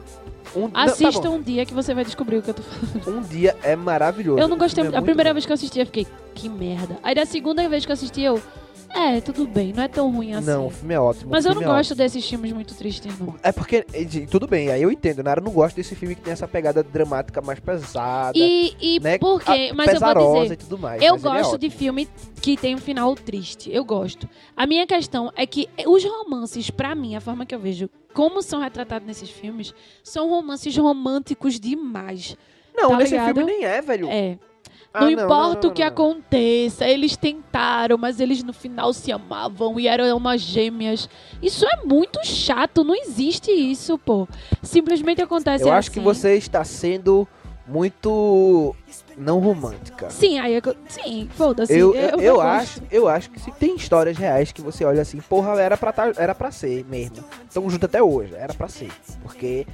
Um, 0.55 0.61
não, 0.61 0.69
tá 0.71 0.83
Assista 0.83 1.29
um 1.29 1.41
dia 1.41 1.65
que 1.65 1.73
você 1.73 1.93
vai 1.93 2.05
descobrir 2.05 2.37
o 2.37 2.41
que 2.41 2.49
eu 2.51 2.53
tô 2.53 2.63
falando. 2.63 3.19
um 3.19 3.21
dia 3.21 3.55
é 3.61 3.75
maravilhoso. 3.75 4.39
Eu 4.39 4.47
não 4.47 4.57
gostei. 4.57 4.85
É 4.85 4.95
a 4.95 5.01
primeira 5.01 5.31
bom. 5.31 5.33
vez 5.33 5.45
que 5.45 5.51
eu 5.51 5.55
assisti, 5.55 5.79
eu 5.79 5.85
fiquei, 5.85 6.07
que 6.33 6.47
merda. 6.47 6.97
Aí 7.03 7.13
da 7.13 7.25
segunda 7.25 7.67
vez 7.67 7.85
que 7.85 7.91
eu 7.91 7.93
assisti, 7.93 8.21
eu. 8.21 8.41
É, 8.95 9.19
tudo 9.19 9.45
bem, 9.45 9.73
não 9.73 9.83
é 9.83 9.89
tão 9.89 10.09
ruim 10.09 10.33
assim. 10.33 10.47
Não, 10.47 10.67
o 10.67 10.69
filme 10.69 10.93
é 10.93 10.99
ótimo. 10.99 11.29
Mas 11.29 11.45
eu 11.45 11.53
não 11.53 11.61
é 11.61 11.65
gosto 11.65 11.93
desses 11.93 12.27
filmes 12.27 12.53
muito 12.53 12.73
tristes, 12.73 13.19
não. 13.19 13.35
É 13.43 13.51
porque, 13.51 13.85
tudo 14.31 14.47
bem, 14.47 14.69
aí 14.69 14.81
eu 14.81 14.89
entendo, 14.89 15.21
Nara, 15.21 15.41
não 15.41 15.51
gosto 15.51 15.75
desse 15.75 15.95
filme 15.95 16.15
que 16.15 16.21
tem 16.21 16.31
essa 16.31 16.47
pegada 16.47 16.81
dramática 16.81 17.41
mais 17.41 17.59
pesada, 17.59 18.37
E, 18.37 18.73
e 18.79 18.99
né? 19.01 19.17
por 19.17 19.43
quê? 19.43 19.73
Mas 19.75 19.93
eu 19.93 19.99
vou 19.99 20.43
dizer. 20.43 20.53
e 20.53 20.57
tudo 20.57 20.77
mais. 20.77 21.01
Eu 21.01 21.15
é 21.15 21.19
gosto 21.19 21.55
ótimo. 21.55 21.57
de 21.57 21.69
filme 21.69 22.07
que 22.41 22.55
tem 22.55 22.73
um 22.73 22.77
final 22.77 23.13
triste. 23.15 23.69
Eu 23.69 23.83
gosto. 23.83 24.29
A 24.55 24.65
minha 24.65 24.87
questão 24.87 25.29
é 25.35 25.45
que 25.45 25.67
os 25.85 26.03
romances, 26.05 26.69
pra 26.69 26.95
mim, 26.95 27.15
a 27.15 27.19
forma 27.21 27.45
que 27.45 27.53
eu 27.53 27.59
vejo 27.59 27.89
como 28.13 28.41
são 28.41 28.61
retratados 28.61 29.05
nesses 29.05 29.29
filmes, 29.29 29.73
são 30.01 30.29
romances 30.29 30.75
românticos 30.77 31.59
demais. 31.59 32.37
Não, 32.73 32.91
tá 32.91 32.97
nesse 32.97 33.11
ligado? 33.11 33.35
filme 33.35 33.51
nem 33.51 33.65
é, 33.65 33.81
velho. 33.81 34.07
É. 34.09 34.39
Ah, 34.95 35.01
não 35.01 35.09
importa 35.09 35.63
não, 35.63 35.69
o 35.69 35.73
que 35.73 35.81
não. 35.81 35.89
aconteça, 35.89 36.87
eles 36.87 37.17
tentaram, 37.17 37.97
mas 37.97 38.19
eles 38.19 38.41
no 38.43 38.53
final 38.53 38.93
se 38.93 39.11
amavam 39.11 39.79
e 39.79 39.87
eram 39.87 40.15
umas 40.15 40.41
gêmeas. 40.41 41.09
Isso 41.41 41.65
é 41.65 41.85
muito 41.85 42.25
chato, 42.25 42.83
não 42.83 42.95
existe 42.95 43.51
isso, 43.51 43.97
pô. 43.97 44.27
Simplesmente 44.63 45.21
acontece 45.21 45.63
Eu 45.63 45.71
acho 45.71 45.89
assim. 45.89 45.99
que 45.99 46.03
você 46.03 46.35
está 46.35 46.63
sendo 46.63 47.27
muito 47.67 48.75
não 49.17 49.39
romântica. 49.39 50.09
Sim, 50.09 50.39
aí 50.39 50.53
eu... 50.53 50.61
sim, 50.87 51.27
foda-se. 51.35 51.77
eu, 51.77 51.95
eu, 51.95 52.19
eu 52.19 52.35
gosto. 52.35 52.47
acho, 52.47 52.81
eu 52.91 53.07
acho 53.07 53.29
que 53.31 53.39
se 53.39 53.51
tem 53.51 53.75
histórias 53.75 54.17
reais 54.17 54.51
que 54.51 54.61
você 54.61 54.85
olha 54.85 55.01
assim, 55.01 55.19
porra, 55.19 55.59
era 55.59 55.75
pra, 55.75 55.91
tá, 55.91 56.11
era 56.17 56.35
pra 56.35 56.51
ser 56.51 56.85
mesmo. 56.85 57.23
Estamos 57.47 57.71
juntos 57.71 57.85
até 57.85 58.01
hoje, 58.01 58.33
era 58.35 58.53
pra 58.53 58.67
ser. 58.67 58.91
Porque 59.23 59.65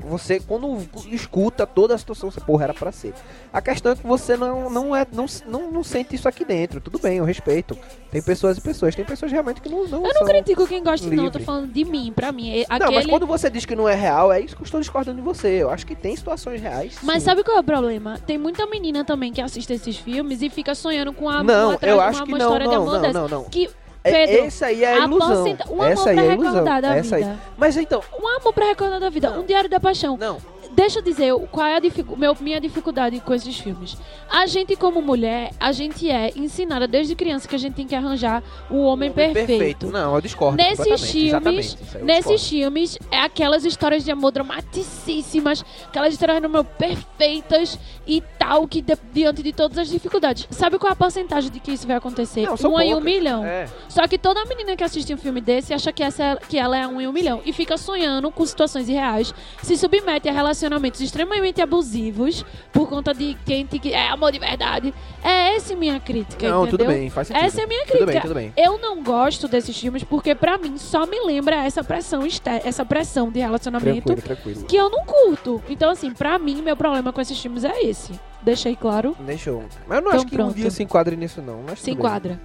você, 0.00 0.40
quando 0.40 0.78
escuta 1.10 1.66
toda 1.66 1.94
a 1.94 1.98
situação, 1.98 2.30
você, 2.30 2.40
porra, 2.40 2.64
era 2.64 2.74
pra 2.74 2.92
ser. 2.92 3.12
A 3.52 3.60
questão 3.60 3.92
é 3.92 3.96
que 3.96 4.06
você 4.06 4.36
não, 4.36 4.70
não, 4.70 4.94
é, 4.94 5.06
não, 5.12 5.26
não, 5.46 5.70
não 5.70 5.84
sente 5.84 6.14
isso 6.14 6.28
aqui 6.28 6.44
dentro. 6.44 6.80
Tudo 6.80 6.98
bem, 6.98 7.18
eu 7.18 7.24
respeito. 7.24 7.76
Tem 8.10 8.22
pessoas 8.22 8.58
e 8.58 8.60
pessoas. 8.60 8.94
Tem 8.94 9.04
pessoas 9.04 9.32
realmente 9.32 9.60
que 9.60 9.68
não, 9.68 9.86
não 9.86 10.06
Eu 10.06 10.14
não 10.14 10.24
critico 10.24 10.66
quem 10.66 10.82
gosta, 10.82 11.06
não. 11.06 11.24
Eu 11.24 11.30
tô 11.30 11.38
livre. 11.38 11.44
falando 11.44 11.72
de 11.72 11.84
mim, 11.84 12.12
pra 12.14 12.30
mim. 12.30 12.60
É 12.60 12.66
Não, 12.68 12.76
Aquele... 12.76 12.94
mas 12.94 13.06
quando 13.06 13.26
você 13.26 13.50
diz 13.50 13.64
que 13.64 13.74
não 13.74 13.88
é 13.88 13.94
real, 13.94 14.32
é 14.32 14.40
isso 14.40 14.54
que 14.54 14.62
eu 14.62 14.66
estou 14.66 14.80
discordando 14.80 15.16
de 15.18 15.22
você. 15.22 15.48
Eu 15.48 15.70
acho 15.70 15.84
que 15.84 15.96
tem 15.96 16.14
situações 16.14 16.60
reais. 16.60 16.98
Mas 17.02 17.22
sim. 17.22 17.26
sabe 17.26 17.42
qual 17.42 17.56
é 17.56 17.60
o 17.60 17.64
problema? 17.64 18.18
Tem 18.26 18.38
muita 18.38 18.66
menina 18.66 19.04
também 19.04 19.32
que 19.32 19.40
assiste 19.40 19.72
esses 19.72 19.96
filmes 19.96 20.42
e 20.42 20.48
fica 20.48 20.74
sonhando 20.74 21.12
com 21.12 21.28
a 21.28 21.42
Não, 21.42 21.76
eu 21.82 22.00
acho 22.00 22.22
que 22.22 22.28
uma 22.28 22.38
não, 22.38 22.46
história 22.46 22.68
de 22.68 22.74
não, 22.74 22.82
amor 22.82 23.00
não, 23.00 23.12
não, 23.12 23.28
não. 23.28 23.44
Que 23.44 23.68
Pedro, 24.02 24.44
essa 24.46 24.66
aí 24.66 24.84
é 24.84 24.94
a 24.94 25.04
ilusão. 25.04 25.32
aposenta- 25.32 25.64
um 25.68 25.74
amor 25.82 25.86
essa 25.92 26.10
aí 26.10 26.16
pra 26.16 26.24
é 26.24 26.28
recordar 26.30 26.82
da 26.82 26.96
Essa 26.96 27.16
aí. 27.16 27.22
vida. 27.24 27.38
Mas 27.56 27.76
então, 27.76 28.02
Um 28.20 28.28
amor 28.28 28.52
pra 28.52 28.66
recordar 28.66 29.00
da 29.00 29.10
vida. 29.10 29.30
Um 29.32 29.44
diário 29.44 29.68
da 29.68 29.78
paixão. 29.80 30.16
não. 30.16 30.38
Deixa 30.78 31.00
eu 31.00 31.02
dizer 31.02 31.34
qual 31.50 31.66
é 31.66 31.74
a 31.74 31.80
dificu- 31.80 32.16
meu- 32.16 32.36
minha 32.40 32.60
dificuldade 32.60 33.18
com 33.18 33.34
esses 33.34 33.58
filmes. 33.58 33.96
A 34.30 34.46
gente, 34.46 34.76
como 34.76 35.02
mulher, 35.02 35.50
a 35.58 35.72
gente 35.72 36.08
é 36.08 36.30
ensinada 36.36 36.86
desde 36.86 37.16
criança 37.16 37.48
que 37.48 37.56
a 37.56 37.58
gente 37.58 37.74
tem 37.74 37.84
que 37.84 37.96
arranjar 37.96 38.44
o 38.70 38.84
homem 38.84 39.10
perfeito. 39.10 39.88
Não, 39.88 40.14
eu 40.14 40.20
discordo. 40.20 40.56
Nesses 40.56 41.10
filmes, 41.10 41.76
eu 41.96 42.04
nesses 42.04 42.30
discordo. 42.30 42.38
filmes, 42.48 42.96
é 43.10 43.18
aquelas 43.18 43.64
histórias 43.64 44.04
de 44.04 44.12
amor 44.12 44.30
dramaticíssimas, 44.30 45.64
aquelas 45.88 46.12
histórias 46.12 46.38
de 46.38 46.46
amor 46.46 46.62
perfeitas 46.64 47.76
e 48.06 48.22
tal, 48.38 48.68
que 48.68 48.80
de- 48.80 48.96
diante 49.12 49.42
de 49.42 49.52
todas 49.52 49.78
as 49.78 49.88
dificuldades. 49.88 50.46
Sabe 50.48 50.78
qual 50.78 50.90
é 50.90 50.92
a 50.92 50.96
porcentagem 50.96 51.50
de 51.50 51.58
que 51.58 51.72
isso 51.72 51.88
vai 51.88 51.96
acontecer? 51.96 52.42
Não, 52.46 52.56
são 52.56 52.74
um 52.74 52.80
em 52.80 52.94
um 52.94 53.00
milhão. 53.00 53.44
É. 53.44 53.66
Só 53.88 54.06
que 54.06 54.16
toda 54.16 54.44
menina 54.44 54.76
que 54.76 54.84
assiste 54.84 55.12
um 55.12 55.18
filme 55.18 55.40
desse 55.40 55.74
acha 55.74 55.92
que, 55.92 56.04
essa 56.04 56.22
é- 56.22 56.36
que 56.36 56.56
ela 56.56 56.78
é 56.78 56.86
um 56.86 57.00
em 57.00 57.08
um 57.08 57.12
milhão 57.12 57.40
e 57.44 57.52
fica 57.52 57.76
sonhando 57.76 58.30
com 58.30 58.46
situações 58.46 58.88
irreais, 58.88 59.34
se 59.60 59.76
submete 59.76 60.28
a 60.28 60.32
relacionamentos 60.32 60.67
extremamente 61.00 61.60
abusivos 61.62 62.44
por 62.72 62.88
conta 62.88 63.14
de 63.14 63.36
quem 63.46 63.64
te- 63.66 63.92
é 63.92 64.08
amor 64.08 64.30
de 64.32 64.38
verdade. 64.38 64.92
É 65.22 65.54
essa 65.56 65.74
minha 65.74 65.98
crítica, 65.98 66.48
Não, 66.48 66.62
entendeu? 66.62 66.78
tudo 66.78 66.86
bem, 66.88 67.10
faz 67.10 67.28
sentido. 67.28 67.44
Essa 67.44 67.60
é 67.60 67.64
a 67.64 67.66
minha 67.66 67.80
Tudo 67.86 67.90
crítica. 67.92 68.12
bem, 68.12 68.20
tudo 68.20 68.34
bem. 68.34 68.52
Eu 68.56 68.78
não 68.78 69.02
gosto 69.02 69.48
desses 69.48 69.78
filmes 69.78 70.04
porque 70.04 70.34
pra 70.34 70.58
mim 70.58 70.76
só 70.78 71.06
me 71.06 71.18
lembra 71.24 71.56
essa 71.64 71.82
pressão 71.82 72.22
essa 72.64 72.84
pressão 72.84 73.30
de 73.30 73.40
relacionamento 73.40 74.02
Tranquilo, 74.14 74.22
tranquilo. 74.22 74.64
que 74.66 74.76
eu 74.76 74.88
não 74.90 75.04
curto. 75.04 75.62
Então 75.68 75.90
assim, 75.90 76.12
pra 76.12 76.38
mim 76.38 76.60
meu 76.62 76.76
problema 76.76 77.12
com 77.12 77.20
esses 77.20 77.38
filmes 77.40 77.64
é 77.64 77.82
esse. 77.82 78.12
Deixei 78.42 78.76
claro, 78.76 79.16
Deixa 79.20 79.50
eu. 79.50 79.64
Mas 79.86 79.98
eu 79.98 80.02
não 80.04 80.10
Então 80.10 80.12
acho 80.20 80.26
que 80.26 80.34
um 80.34 80.38
pronto. 80.38 80.54
dia 80.54 80.70
se 80.70 80.82
enquadre 80.82 81.16
nisso, 81.16 81.42
não. 81.42 81.62
Mas 81.66 81.80
se 81.80 81.86
tudo 81.90 81.96
bem. 81.96 82.06
enquadra. 82.06 82.40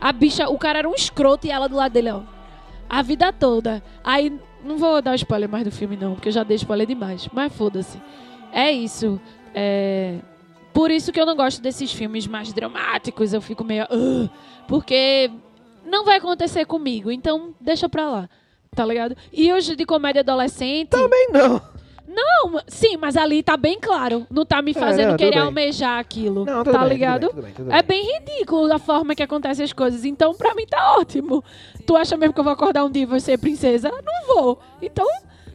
A 0.00 0.12
bicha, 0.12 0.48
o 0.48 0.58
cara 0.58 0.78
era 0.80 0.88
um 0.88 0.94
escroto 0.94 1.46
e 1.46 1.50
ela 1.50 1.68
do 1.68 1.76
lado 1.76 1.92
dele, 1.92 2.10
ó. 2.10 2.20
A 2.88 3.02
vida 3.02 3.32
toda. 3.32 3.82
Aí, 4.02 4.32
não 4.64 4.76
vou 4.78 5.00
dar 5.02 5.14
spoiler 5.16 5.48
mais 5.48 5.64
do 5.64 5.70
filme, 5.70 5.96
não, 5.96 6.14
porque 6.14 6.28
eu 6.28 6.32
já 6.32 6.42
dei 6.42 6.56
spoiler 6.56 6.86
demais. 6.86 7.28
Mas 7.32 7.52
foda-se. 7.52 8.00
É 8.52 8.70
isso. 8.70 9.20
É. 9.54 10.16
Por 10.72 10.90
isso 10.90 11.12
que 11.12 11.20
eu 11.20 11.26
não 11.26 11.34
gosto 11.36 11.60
desses 11.60 11.92
filmes 11.92 12.26
mais 12.26 12.52
dramáticos. 12.52 13.32
Eu 13.32 13.40
fico 13.40 13.64
meio. 13.64 13.84
"Ugh", 13.90 14.30
porque 14.68 15.30
não 15.84 16.04
vai 16.04 16.16
acontecer 16.18 16.64
comigo. 16.64 17.10
Então, 17.10 17.54
deixa 17.60 17.88
pra 17.88 18.08
lá. 18.10 18.28
Tá 18.74 18.84
ligado? 18.86 19.16
E 19.32 19.52
os 19.52 19.64
de 19.64 19.84
comédia 19.84 20.20
adolescente. 20.20 20.90
Também 20.90 21.28
não. 21.32 21.60
Não, 22.12 22.60
sim, 22.66 22.96
mas 22.96 23.16
ali 23.16 23.40
tá 23.42 23.56
bem 23.56 23.78
claro. 23.78 24.26
Não 24.28 24.44
tá 24.44 24.60
me 24.60 24.74
fazendo 24.74 25.10
não, 25.10 25.16
tudo 25.16 25.18
querer 25.18 25.36
bem. 25.36 25.42
almejar 25.42 25.98
aquilo. 26.00 26.44
Não, 26.44 26.64
tudo 26.64 26.72
tá 26.72 26.78
bem, 26.80 26.88
tudo 26.88 26.92
ligado? 26.92 27.20
bem, 27.20 27.30
tudo 27.30 27.42
bem, 27.42 27.52
tudo 27.52 27.66
bem. 27.68 27.78
É 27.78 27.82
bem 27.82 28.18
ridículo 28.18 28.72
a 28.72 28.78
forma 28.80 29.14
que 29.14 29.22
acontecem 29.22 29.64
as 29.64 29.72
coisas. 29.72 30.04
Então, 30.04 30.34
pra 30.34 30.54
mim, 30.54 30.66
tá 30.66 30.96
ótimo. 30.98 31.44
Tu 31.86 31.96
acha 31.96 32.16
mesmo 32.16 32.34
que 32.34 32.40
eu 32.40 32.44
vou 32.44 32.52
acordar 32.52 32.84
um 32.84 32.90
dia 32.90 33.02
e 33.02 33.06
vou 33.06 33.20
ser 33.20 33.38
princesa? 33.38 33.90
Não 33.90 34.34
vou. 34.34 34.58
Então, 34.82 35.06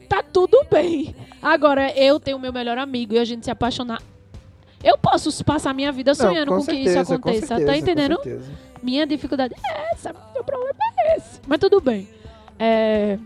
tá 0.07 0.23
tudo 0.23 0.65
bem. 0.71 1.13
Agora, 1.41 1.91
eu 1.91 2.19
tenho 2.19 2.39
meu 2.39 2.53
melhor 2.53 2.77
amigo 2.77 3.13
e 3.15 3.19
a 3.19 3.25
gente 3.25 3.43
se 3.43 3.51
apaixonar. 3.51 4.01
Eu 4.81 4.97
posso 4.97 5.43
passar 5.43 5.73
minha 5.73 5.91
vida 5.91 6.11
Não, 6.11 6.15
sonhando 6.15 6.49
com, 6.51 6.63
que 6.65 6.71
isso 6.71 6.83
certeza, 6.93 7.05
com 7.05 7.13
aconteça. 7.29 7.47
certeza, 7.47 7.65
tá 7.65 7.73
com 7.73 7.79
entendendo? 7.79 8.15
certeza. 8.23 8.51
Minha 8.81 9.05
dificuldade 9.05 9.55
é 9.55 9.91
essa. 9.91 10.13
Meu 10.33 10.43
problema 10.43 10.75
é 10.99 11.17
esse. 11.17 11.41
Mas 11.47 11.59
tudo 11.59 11.81
bem. 11.81 12.07
É... 12.57 13.17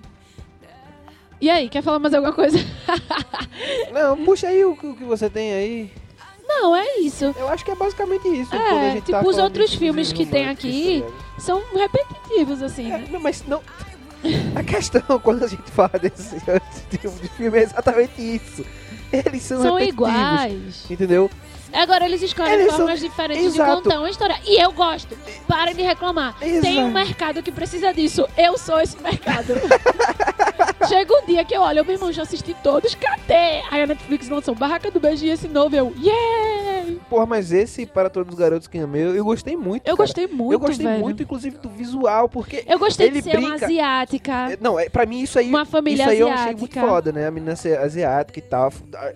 E 1.41 1.49
aí, 1.49 1.69
quer 1.69 1.81
falar 1.81 1.99
mais 1.99 2.13
alguma 2.13 2.33
coisa? 2.33 2.57
Não, 3.93 4.17
puxa 4.25 4.47
aí 4.47 4.63
o 4.65 4.75
que 4.75 4.87
o 4.87 4.95
que 4.95 5.03
você 5.03 5.29
tem 5.29 5.53
aí. 5.53 5.91
Não, 6.47 6.75
é 6.75 6.97
isso. 6.99 7.33
Eu 7.37 7.47
acho 7.47 7.63
que 7.63 7.71
é 7.71 7.75
basicamente 7.75 8.27
isso. 8.27 8.53
É, 8.55 8.93
gente 8.93 9.05
tipo, 9.05 9.11
tá 9.11 9.21
os 9.25 9.37
outros 9.37 9.73
filmes 9.73 10.11
que 10.11 10.25
tem 10.25 10.49
aqui, 10.49 11.01
tá 11.01 11.07
ligado? 11.07 11.39
São 11.39 11.63
repetitivos, 11.73 12.61
assim, 12.63 12.91
É, 12.91 12.97
né? 12.97 13.07
não, 13.11 13.19
mas 13.19 13.43
não. 13.47 13.61
A 14.55 14.63
questão 14.63 15.01
quando 15.23 15.43
a 15.45 15.47
gente 15.47 15.69
fala 15.71 15.97
desse 16.01 16.35
tipo 16.89 17.09
de 17.21 17.27
filme 17.29 17.59
é 17.59 17.61
exatamente 17.63 18.19
isso. 18.19 18.65
Eles 19.13 19.43
são, 19.43 19.61
São 19.61 19.79
iguais. 19.79 20.85
Entendeu? 20.89 21.29
Agora 21.73 22.05
eles 22.05 22.21
escolhem 22.21 22.53
Eles 22.53 22.73
formas 22.73 22.99
são- 22.99 23.09
diferentes 23.09 23.45
Exato. 23.45 23.77
de 23.77 23.83
contar 23.83 23.99
uma 23.99 24.09
história. 24.09 24.35
E 24.45 24.61
eu 24.61 24.71
gosto. 24.71 25.15
Parem 25.47 25.75
de 25.75 25.81
reclamar. 25.81 26.37
Tem 26.39 26.53
um 26.53 26.57
Exato. 26.57 26.87
mercado 26.89 27.43
que 27.43 27.51
precisa 27.51 27.93
disso. 27.93 28.27
Eu 28.37 28.57
sou 28.57 28.79
esse 28.81 29.01
mercado. 29.01 29.53
Chega 30.87 31.13
um 31.13 31.25
dia 31.25 31.43
que 31.45 31.53
eu 31.55 31.61
olho, 31.61 31.83
meu 31.85 31.93
irmão, 31.95 32.11
já 32.11 32.23
assisti 32.23 32.55
todos, 32.63 32.95
cadê? 32.95 33.61
Aí 33.69 33.81
a 33.81 33.87
Netflix 33.87 34.29
lançou 34.29 34.55
Barraca 34.55 34.89
do 34.89 34.99
Beijo 34.99 35.25
e 35.25 35.29
esse 35.29 35.47
novo, 35.47 35.75
eu, 35.75 35.93
yeah! 36.01 36.95
Porra, 37.09 37.25
mas 37.25 37.51
esse 37.51 37.85
Para 37.85 38.09
Todos 38.09 38.33
os 38.33 38.39
Garotos 38.39 38.67
que 38.67 38.77
Amei, 38.79 39.03
eu, 39.03 39.23
gostei 39.23 39.55
muito. 39.55 39.83
Eu 39.87 39.95
cara. 39.95 40.07
gostei 40.07 40.27
muito, 40.27 40.53
Eu 40.53 40.59
gostei 40.59 40.85
velho. 40.87 40.99
muito, 40.99 41.21
inclusive, 41.21 41.57
do 41.57 41.69
visual, 41.69 42.27
porque. 42.29 42.63
Eu 42.65 42.79
gostei 42.79 43.07
ele 43.07 43.21
de 43.21 43.29
ser 43.29 43.37
uma 43.37 43.49
brinca- 43.51 43.65
asiática. 43.65 44.31
É, 44.53 44.57
Não, 44.59 44.79
é, 44.79 44.89
pra 44.89 45.05
mim 45.05 45.21
isso 45.21 45.37
aí. 45.37 45.47
Uma 45.49 45.65
família 45.65 46.01
isso 46.03 46.11
aí 46.11 46.19
eu 46.19 46.27
achei 46.29 46.55
muito 46.55 46.71
asiática. 46.71 46.87
foda, 46.87 47.11
né? 47.11 47.27
A 47.27 47.31
menina 47.31 47.55
ser 47.55 47.77
asiática 47.77 48.39
e 48.39 48.41
tal. 48.41 48.71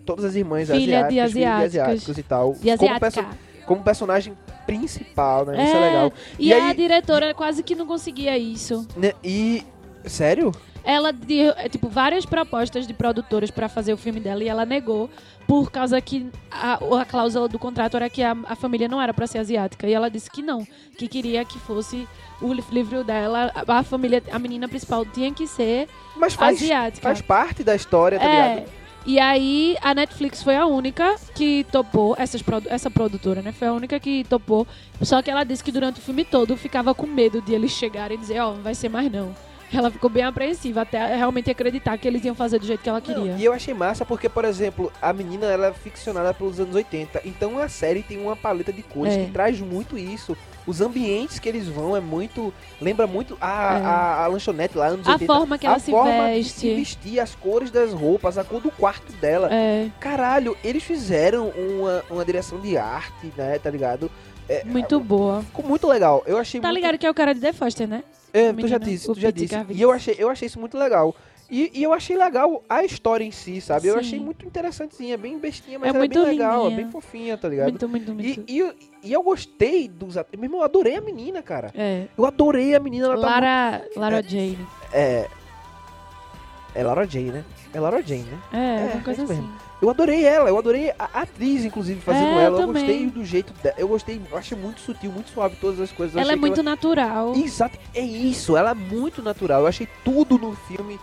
Todas 0.05 0.25
as 0.25 0.35
irmãs 0.35 0.67
Filha 0.69 1.03
de 1.07 1.19
asiáticas, 1.19 1.31
asiáticos. 1.31 1.65
asiáticos 1.65 2.17
e 2.17 2.23
tal. 2.23 2.42
De 2.51 2.59
Como, 2.77 2.91
asiática. 2.93 2.99
perso- 2.99 3.25
como 3.65 3.81
personagem 3.83 4.37
principal, 4.65 5.45
né? 5.45 5.63
Isso 5.65 5.75
é 5.75 5.79
legal. 5.79 6.13
E, 6.37 6.47
E 6.49 6.53
a 6.53 6.65
aí- 6.67 6.75
diretora 6.75 7.33
quase 7.33 7.63
que 7.63 7.75
não 7.75 7.85
conseguia 7.85 8.37
isso. 8.37 8.87
Né, 8.97 9.13
E. 9.23 9.63
Sério? 10.05 10.51
Ela 10.83 11.13
deu, 11.13 11.53
é, 11.55 11.69
tipo, 11.69 11.87
várias 11.87 12.25
propostas 12.25 12.85
de 12.85 12.93
produtoras 12.93 13.49
pra 13.49 13.69
fazer 13.69 13.93
o 13.93 13.97
filme 13.97 14.19
dela 14.19 14.43
e 14.43 14.49
ela 14.49 14.65
negou 14.65 15.09
por 15.47 15.71
causa 15.71 16.01
que 16.01 16.29
a, 16.51 16.73
a 16.73 17.05
cláusula 17.05 17.47
do 17.47 17.57
contrato 17.57 17.95
era 17.95 18.09
que 18.09 18.21
a, 18.21 18.35
a 18.49 18.53
família 18.53 18.89
não 18.89 19.01
era 19.01 19.13
pra 19.13 19.25
ser 19.25 19.37
asiática. 19.37 19.87
E 19.87 19.93
ela 19.93 20.09
disse 20.09 20.29
que 20.29 20.41
não, 20.41 20.67
que 20.97 21.07
queria 21.07 21.45
que 21.45 21.57
fosse 21.57 22.05
o 22.41 22.51
li- 22.51 22.63
livro 22.69 23.01
dela, 23.01 23.49
a, 23.55 23.77
a 23.79 23.83
família, 23.83 24.21
a 24.29 24.37
menina 24.37 24.67
principal 24.67 25.05
tinha 25.05 25.31
que 25.33 25.47
ser 25.47 25.87
Mas 26.17 26.33
faz, 26.33 26.61
asiática. 26.61 27.01
faz 27.07 27.21
parte 27.21 27.63
da 27.63 27.73
história, 27.75 28.19
tá 28.19 28.25
É. 28.25 28.55
ligado? 28.55 28.69
E 29.05 29.19
aí 29.19 29.75
a 29.81 29.93
Netflix 29.93 30.41
foi 30.41 30.55
a 30.55 30.65
única 30.65 31.15
que 31.35 31.65
topou, 31.71 32.15
essas, 32.17 32.41
essa 32.69 32.89
produtora, 32.89 33.41
né? 33.41 33.51
Foi 33.51 33.67
a 33.67 33.73
única 33.73 33.99
que 33.99 34.23
topou. 34.23 34.65
Só 35.01 35.21
que 35.21 35.29
ela 35.29 35.43
disse 35.43 35.63
que 35.63 35.71
durante 35.71 35.99
o 35.99 36.01
filme 36.03 36.23
todo 36.23 36.55
ficava 36.55 36.93
com 36.95 37.05
medo 37.05 37.41
de 37.41 37.53
eles 37.53 37.71
chegarem 37.71 38.17
e 38.17 38.19
dizer, 38.19 38.39
ó, 38.39 38.53
não 38.53 38.61
vai 38.61 38.73
ser 38.73 38.87
mais 38.89 39.11
não. 39.11 39.35
Ela 39.73 39.89
ficou 39.89 40.07
bem 40.09 40.23
apreensiva 40.23 40.81
até 40.81 41.15
realmente 41.15 41.49
acreditar 41.49 41.97
que 41.97 42.07
eles 42.07 42.23
iam 42.23 42.35
fazer 42.35 42.59
do 42.59 42.65
jeito 42.65 42.81
que 42.83 42.89
ela 42.89 43.01
queria. 43.01 43.33
Não, 43.33 43.39
e 43.39 43.43
eu 43.43 43.51
achei 43.51 43.73
massa 43.73 44.05
porque, 44.05 44.29
por 44.29 44.45
exemplo, 44.45 44.91
a 45.01 45.11
menina 45.11 45.47
ela 45.47 45.67
é 45.67 45.73
ficcionada 45.73 46.31
pelos 46.33 46.59
anos 46.59 46.75
80. 46.75 47.21
Então 47.25 47.57
a 47.57 47.67
série 47.67 48.03
tem 48.03 48.21
uma 48.21 48.35
paleta 48.35 48.71
de 48.71 48.83
cores 48.83 49.15
É. 49.15 49.25
que 49.25 49.31
traz 49.31 49.59
muito 49.59 49.97
isso. 49.97 50.37
Os 50.65 50.79
ambientes 50.81 51.39
que 51.39 51.49
eles 51.49 51.67
vão 51.67 51.95
é 51.95 51.99
muito. 51.99 52.53
Lembra 52.81 53.05
muito 53.05 53.37
a, 53.41 53.47
É. 53.47 53.81
a, 53.85 54.23
a 54.23 54.27
lanchonete 54.27 54.77
lá, 54.77 54.87
anos 54.87 55.07
A 55.07 55.13
80. 55.13 55.33
forma 55.33 55.57
que 55.57 55.65
ela 55.67 55.75
a 55.75 55.79
se 55.79 55.91
forma 55.91 56.11
de 56.29 56.33
veste. 56.35 56.53
se 56.59 56.73
vestir, 56.75 57.19
as 57.19 57.35
cores 57.35 57.69
das 57.71 57.91
roupas, 57.91 58.37
a 58.37 58.43
cor 58.43 58.61
do 58.61 58.71
quarto 58.71 59.11
dela. 59.13 59.49
É, 59.51 59.89
Caralho, 59.99 60.55
eles 60.63 60.83
fizeram 60.83 61.49
uma, 61.49 62.03
uma 62.09 62.25
direção 62.25 62.59
de 62.61 62.77
arte, 62.77 63.31
né? 63.37 63.59
Tá 63.59 63.69
ligado? 63.69 64.09
É, 64.47 64.63
muito 64.63 64.99
boa. 64.99 65.41
Ficou 65.43 65.65
muito 65.65 65.87
legal. 65.87 66.23
Eu 66.25 66.37
achei 66.37 66.59
Tá 66.59 66.67
muito 66.69 66.77
ligado 66.77 66.97
que 66.97 67.05
é 67.05 67.09
o 67.09 67.13
cara 67.13 67.33
de 67.33 67.39
The 67.41 67.53
Foster, 67.53 67.87
né? 67.87 68.03
é, 68.33 68.51
tu 68.51 68.67
já 68.67 68.77
disse, 68.77 69.05
tu 69.05 69.19
já 69.19 69.31
disse. 69.31 69.55
E 69.69 69.81
eu 69.81 69.91
achei, 69.91 70.15
eu 70.17 70.29
achei 70.29 70.47
isso 70.47 70.59
muito 70.59 70.77
legal. 70.77 71.15
E, 71.55 71.69
e 71.71 71.83
eu 71.83 71.93
achei 71.93 72.17
legal 72.17 72.63
a 72.67 72.83
história 72.83 73.23
em 73.23 73.29
si, 73.29 73.61
sabe? 73.61 73.87
Eu 73.87 73.93
Sim. 73.95 73.99
achei 73.99 74.19
muito 74.19 74.43
interessantezinha, 74.43 75.15
bem 75.17 75.37
bestinha, 75.37 75.77
mas 75.77 75.87
É 75.87 75.89
ela 75.89 75.99
muito 75.99 76.17
é 76.17 76.21
bem 76.25 76.31
legal, 76.31 76.61
é 76.61 76.63
lindinha. 76.69 76.81
bem 76.83 76.91
fofinha, 76.91 77.37
tá 77.37 77.47
ligado? 77.47 77.69
Muito, 77.69 77.87
muito, 77.89 78.13
muito. 78.13 78.43
E, 78.49 78.59
e, 78.59 78.73
e 79.03 79.13
eu 79.13 79.21
gostei 79.21 79.87
dos 79.87 80.17
atores. 80.17 80.39
Meu 80.39 80.47
irmão, 80.47 80.61
eu 80.61 80.65
adorei 80.65 80.95
a 80.95 81.01
menina, 81.01 81.43
cara. 81.43 81.71
É. 81.75 82.07
Eu 82.17 82.25
adorei 82.25 82.73
a 82.73 82.79
menina, 82.79 83.05
ela 83.05 83.15
tá 83.15 83.21
Lara, 83.27 83.85
Lara 83.95 84.23
Jane. 84.23 84.57
muito- 84.57 84.71
É. 84.91 85.27
É 86.75 86.83
Laura 86.83 87.07
Jane, 87.07 87.31
né? 87.31 87.45
É 87.71 87.79
Laura 87.79 88.01
Jane, 88.01 88.23
né? 88.23 88.39
É, 88.51 88.57
É, 88.57 88.93
uma 88.95 89.03
coisa 89.03 89.21
é 89.21 89.25
assim. 89.25 89.33
mesmo. 89.35 89.53
Eu 89.79 89.89
adorei 89.89 90.23
ela, 90.25 90.49
eu 90.49 90.57
adorei 90.57 90.91
a 90.97 91.21
atriz, 91.21 91.65
inclusive, 91.65 91.99
fazendo 92.01 92.25
É, 92.29 92.35
eu 92.35 92.39
ela. 92.39 92.61
Eu 92.61 92.65
também. 92.67 92.83
gostei 92.83 93.05
do 93.07 93.23
jeito 93.25 93.53
dela. 93.61 93.75
Eu 93.77 93.87
gostei, 93.87 94.19
eu 94.31 94.37
achei 94.37 94.57
muito 94.57 94.79
sutil, 94.81 95.11
muito 95.11 95.29
suave 95.29 95.55
todas 95.57 95.79
as 95.79 95.91
coisas. 95.91 96.15
Eu 96.15 96.21
Ela 96.21 96.31
é 96.33 96.35
muito 96.35 96.63
natural. 96.63 97.35
Exato, 97.35 97.77
é 97.93 98.01
isso, 98.01 98.57
ela 98.57 98.71
é 98.71 98.73
muito 98.73 99.21
natural. 99.21 99.61
Eu 99.61 99.67
achei 99.67 99.87
tudo 100.03 100.37
no 100.39 100.55
filme 100.55 100.99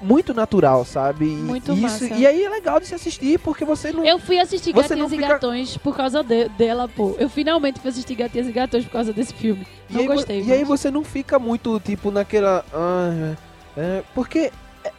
muito 0.00 0.34
natural, 0.34 0.84
sabe? 0.84 1.24
E 1.26 1.28
Muito 1.36 1.72
isso, 1.72 1.80
massa. 1.82 2.14
E 2.14 2.26
aí 2.26 2.44
é 2.44 2.48
legal 2.50 2.78
de 2.78 2.86
se 2.86 2.94
assistir, 2.94 3.38
porque 3.38 3.64
você 3.64 3.92
não. 3.92 4.04
Eu 4.04 4.18
fui 4.18 4.38
assistir 4.38 4.72
Gatinhas 4.72 5.10
e 5.12 5.16
fica- 5.16 5.28
Gatões 5.28 5.76
por 5.78 5.96
causa 5.96 6.22
de- 6.22 6.48
dela, 6.50 6.88
pô. 6.88 7.14
Eu 7.18 7.28
finalmente 7.28 7.80
fui 7.80 7.90
assistir 7.90 8.14
Gatinhas 8.14 8.46
e 8.48 8.52
Gatões 8.52 8.84
por 8.84 8.92
causa 8.92 9.12
desse 9.12 9.32
filme. 9.34 9.66
e 9.88 9.92
Não 9.94 10.00
aí, 10.00 10.06
vo- 10.06 10.14
gostei. 10.14 10.42
E 10.42 10.52
aí 10.52 10.64
você 10.64 10.90
não 10.90 11.02
fica 11.04 11.38
muito, 11.38 11.78
tipo, 11.80 12.10
naquela. 12.10 12.64
ah, 12.74 13.34
é, 13.76 14.02
porque 14.14 14.50
é, 14.84 14.92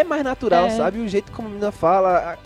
é 0.00 0.04
mais 0.04 0.24
natural, 0.24 0.66
É. 0.66 0.70
sabe? 0.70 0.98
O 0.98 1.08
jeito 1.08 1.30
como 1.32 1.48
a 1.48 1.50
menina 1.50 1.70
fala, 1.72 2.36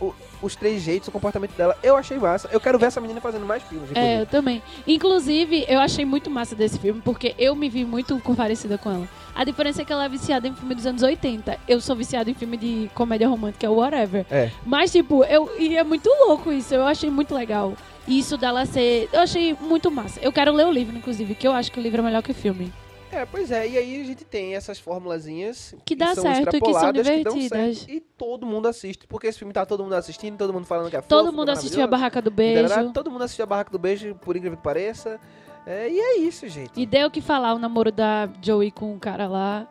os 0.44 0.54
três 0.54 0.82
jeitos, 0.82 1.08
o 1.08 1.12
comportamento 1.12 1.52
dela. 1.56 1.76
Eu 1.82 1.96
achei 1.96 2.18
massa. 2.18 2.48
Eu 2.52 2.60
quero 2.60 2.78
ver 2.78 2.86
essa 2.86 3.00
menina 3.00 3.20
fazendo 3.20 3.46
mais 3.46 3.62
filmes. 3.62 3.88
É, 3.88 3.92
inclusive. 3.92 4.20
eu 4.20 4.26
também. 4.26 4.62
Inclusive, 4.86 5.64
eu 5.68 5.80
achei 5.80 6.04
muito 6.04 6.30
massa 6.30 6.54
desse 6.54 6.78
filme, 6.78 7.00
porque 7.04 7.34
eu 7.38 7.54
me 7.54 7.68
vi 7.68 7.84
muito 7.84 8.18
com- 8.20 8.34
parecida 8.34 8.78
com 8.78 8.90
ela. 8.90 9.08
A 9.34 9.42
diferença 9.44 9.82
é 9.82 9.84
que 9.84 9.92
ela 9.92 10.04
é 10.04 10.08
viciada 10.08 10.46
em 10.46 10.54
filme 10.54 10.74
dos 10.74 10.86
anos 10.86 11.02
80. 11.02 11.58
Eu 11.66 11.80
sou 11.80 11.96
viciada 11.96 12.30
em 12.30 12.34
filme 12.34 12.56
de 12.56 12.90
comédia 12.94 13.28
romântica, 13.28 13.68
whatever. 13.70 14.24
É. 14.30 14.50
Mas, 14.64 14.92
tipo, 14.92 15.24
eu, 15.24 15.50
e 15.58 15.76
é 15.76 15.82
muito 15.82 16.08
louco 16.26 16.52
isso. 16.52 16.72
Eu 16.74 16.86
achei 16.86 17.10
muito 17.10 17.34
legal. 17.34 17.74
isso 18.06 18.36
dela 18.36 18.64
ser. 18.66 19.08
Eu 19.12 19.20
achei 19.20 19.56
muito 19.60 19.90
massa. 19.90 20.20
Eu 20.20 20.30
quero 20.32 20.52
ler 20.52 20.66
o 20.66 20.70
livro, 20.70 20.96
inclusive, 20.96 21.34
que 21.34 21.46
eu 21.48 21.52
acho 21.52 21.72
que 21.72 21.80
o 21.80 21.82
livro 21.82 22.00
é 22.00 22.04
melhor 22.04 22.22
que 22.22 22.30
o 22.30 22.34
filme. 22.34 22.72
É, 23.14 23.24
pois 23.24 23.50
é, 23.52 23.68
e 23.68 23.78
aí 23.78 24.00
a 24.00 24.04
gente 24.04 24.24
tem 24.24 24.56
essas 24.56 24.80
formulazinhas 24.80 25.72
Que 25.84 25.94
dá 25.94 26.14
são 26.14 26.24
certo 26.24 26.56
e 26.56 26.60
que 26.60 26.72
são 26.74 26.92
divertidas. 26.92 27.78
certo, 27.78 27.90
e 27.90 28.00
todo 28.00 28.44
mundo 28.44 28.66
assiste, 28.66 29.06
porque 29.06 29.28
esse 29.28 29.38
filme 29.38 29.54
tá 29.54 29.64
todo 29.64 29.84
mundo 29.84 29.94
assistindo, 29.94 30.36
todo 30.36 30.52
mundo 30.52 30.66
falando 30.66 30.90
que 30.90 30.96
é 30.96 31.00
Todo 31.00 31.26
fofo, 31.26 31.36
mundo 31.36 31.46
que 31.46 31.50
é 31.50 31.54
assistiu 31.54 31.84
a. 31.84 31.86
Barraca 31.86 32.20
do 32.20 32.30
Beijo. 32.30 32.92
Todo 32.92 33.10
mundo 33.10 33.22
assistiu 33.22 33.44
a 33.44 33.46
Barraca 33.46 33.70
do 33.70 33.78
Beijo, 33.78 34.16
por 34.16 34.36
incrível 34.36 34.56
que 34.56 34.64
pareça. 34.64 35.20
É, 35.64 35.88
e 35.88 35.98
é 35.98 36.18
isso, 36.18 36.48
gente. 36.48 36.72
E 36.78 36.84
deu 36.84 37.06
o 37.06 37.10
que 37.10 37.20
falar 37.20 37.54
o 37.54 37.58
namoro 37.58 37.92
da 37.92 38.28
Joey 38.42 38.70
com 38.72 38.94
o 38.94 38.98
cara 38.98 39.28
lá. 39.28 39.66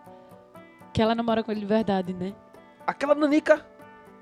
Que 0.94 1.02
ela 1.02 1.14
namora 1.14 1.44
com 1.44 1.52
ele 1.52 1.60
de 1.60 1.66
verdade, 1.66 2.14
né? 2.14 2.34
Aquela 2.88 3.14
nanica, 3.14 3.66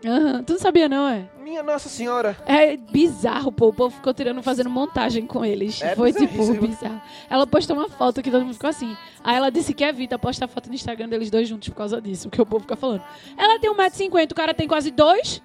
Aham. 0.06 0.43
Tu 0.43 0.54
não 0.54 0.60
sabia, 0.60 0.89
não, 0.89 1.08
é? 1.08 1.28
minha 1.52 1.62
Nossa 1.64 1.89
Senhora. 1.89 2.38
É 2.45 2.78
bizarro, 2.78 3.52
pô. 3.52 3.68
O 3.68 3.74
povo 3.74 3.93
ficou 3.95 4.14
tirando, 4.14 4.41
fazendo 4.41 4.70
montagem 4.70 5.26
com 5.28 5.43
eles. 5.43 5.82
É 5.82 5.95
Foi 5.95 6.14
tipo 6.14 6.28
bizarríssimo. 6.32 6.68
bizarro. 6.68 7.02
Ela 7.30 7.45
postou 7.45 7.76
uma 7.76 7.89
foto 7.89 8.22
que 8.22 8.32
todo 8.32 8.43
mundo 8.43 8.54
ficou 8.54 8.70
assim. 8.70 8.95
Aí 9.24 9.36
ela 9.36 9.49
disse 9.49 9.74
que 9.74 9.84
evita 9.84 10.18
postar 10.18 10.47
foto 10.47 10.70
no 10.70 10.76
Instagram 10.76 11.10
deles 11.10 11.30
dois 11.30 11.47
juntos 11.47 11.68
por 11.70 11.76
causa 11.76 12.02
disso, 12.02 12.30
porque 12.30 12.41
o 12.41 12.45
povo 12.45 12.62
fica 12.62 12.76
falando. 12.76 13.04
Ela 13.38 13.60
tem 13.60 13.70
1,50m, 13.70 14.32
o 14.32 14.36
cara 14.36 14.54
tem 14.54 14.68
quase 14.68 14.91
dois. 14.91 15.41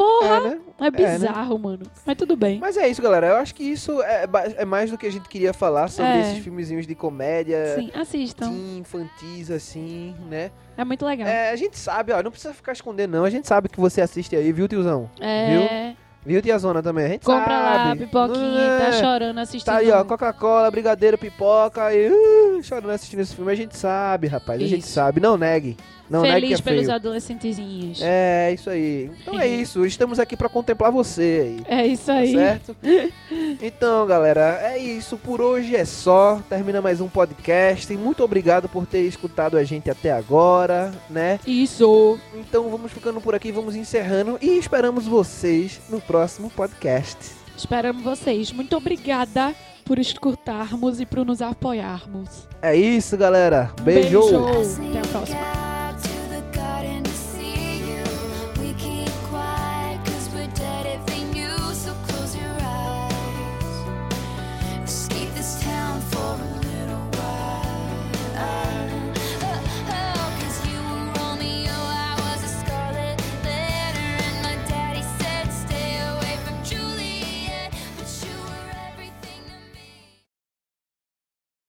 Porra! 0.00 0.36
É, 0.36 0.40
né? 0.40 0.58
É 0.80 0.90
bizarro, 0.90 1.58
mano. 1.58 1.82
Mas 2.06 2.16
tudo 2.16 2.34
bem. 2.36 2.58
Mas 2.58 2.76
é 2.78 2.88
isso, 2.88 3.02
galera. 3.02 3.26
Eu 3.28 3.36
acho 3.36 3.54
que 3.54 3.62
isso 3.62 4.00
é, 4.02 4.26
é 4.56 4.64
mais 4.64 4.90
do 4.90 4.96
que 4.96 5.06
a 5.06 5.12
gente 5.12 5.28
queria 5.28 5.52
falar 5.52 5.88
sobre 5.88 6.12
É. 6.12 6.20
esses 6.22 6.38
filmezinhos 6.42 6.86
de 6.86 6.94
comédia, 6.94 7.74
Sim, 7.76 7.90
assistam. 7.94 8.50
infantis, 8.78 9.50
assim, 9.50 10.14
né? 10.30 10.50
É 10.76 10.84
muito 10.84 11.04
legal. 11.04 11.28
É, 11.28 11.50
a 11.50 11.56
gente 11.56 11.78
sabe, 11.78 12.12
ó, 12.12 12.22
não 12.22 12.30
precisa 12.30 12.54
ficar 12.54 12.72
escondendo, 12.72 13.12
não. 13.18 13.24
A 13.24 13.30
gente 13.30 13.46
sabe 13.46 13.68
que 13.68 13.78
você 13.78 14.00
assiste 14.00 14.34
aí, 14.34 14.50
viu, 14.52 14.66
tiozão? 14.66 15.10
É. 15.20 15.92
Viu, 16.24 16.40
tiazona 16.42 16.82
também? 16.82 17.04
A 17.04 17.08
gente 17.08 17.24
Compra 17.24 17.58
lá, 17.60 17.84
sabe. 17.88 18.04
pipoquinha, 18.06 18.60
É. 18.60 18.78
tá 18.78 18.92
chorando 18.92 19.38
assistindo. 19.38 19.66
Tá 19.72 19.76
aí, 19.80 19.90
ó, 19.90 20.04
Coca-Cola, 20.04 20.70
brigadeiro, 20.70 21.16
pipoca 21.16 21.94
e 21.94 22.10
uh, 22.10 22.62
chorando 22.62 22.90
assistindo 22.90 23.20
esse 23.20 23.34
filme. 23.34 23.50
A 23.52 23.54
gente 23.54 23.76
sabe, 23.76 24.26
rapaz. 24.28 24.60
A 24.62 24.66
gente 24.66 24.82
Isso. 24.84 24.92
sabe. 24.92 25.18
Não 25.20 25.36
negue. 25.38 25.76
Não 26.10 26.22
negue 26.22 26.34
que 26.34 26.40
Feliz 26.40 26.58
é 26.58 26.62
pelos 26.62 26.80
feio. 26.86 26.94
adolescentezinhos. 26.94 28.00
É, 28.02 28.52
isso 28.52 28.68
aí. 28.68 29.10
Então 29.22 29.38
é 29.38 29.46
isso. 29.48 29.86
Estamos 29.86 30.18
aqui 30.18 30.36
pra 30.36 30.48
contemplar 30.48 30.90
você 30.90 31.62
aí. 31.68 31.78
É 31.82 31.86
isso 31.86 32.06
Tá 32.06 32.14
aí. 32.14 32.32
certo? 32.34 32.76
Então, 33.62 34.06
galera, 34.06 34.58
é 34.62 34.78
isso. 34.78 35.16
Por 35.16 35.40
hoje 35.40 35.76
é 35.76 35.84
só. 35.84 36.40
Termina 36.48 36.80
mais 36.82 37.00
um 37.00 37.08
podcast. 37.08 37.92
Muito 37.96 38.24
obrigado 38.24 38.68
por 38.68 38.86
ter 38.86 39.02
escutado 39.02 39.56
a 39.56 39.62
gente 39.64 39.88
até 39.90 40.10
agora, 40.10 40.92
né? 41.08 41.38
Isso. 41.46 42.18
Então 42.34 42.68
vamos 42.70 42.90
ficando 42.92 43.20
por 43.20 43.34
aqui, 43.34 43.52
vamos 43.52 43.76
encerrando 43.76 44.36
e 44.42 44.58
esperamos 44.58 45.06
vocês 45.06 45.80
no 45.88 46.00
próximo 46.00 46.50
podcast. 46.50 47.16
Esperamos 47.56 48.02
vocês. 48.02 48.50
Muito 48.52 48.76
obrigada 48.76 49.54
por 49.84 49.98
escutarmos 49.98 51.00
e 51.00 51.06
por 51.06 51.24
nos 51.24 51.42
apoiarmos. 51.42 52.48
É 52.62 52.74
isso, 52.74 53.16
galera. 53.16 53.70
Beijo. 53.82 54.20
Beijo. 54.20 54.46
Até 54.88 54.98
a 54.98 55.02
próxima. 55.12 55.59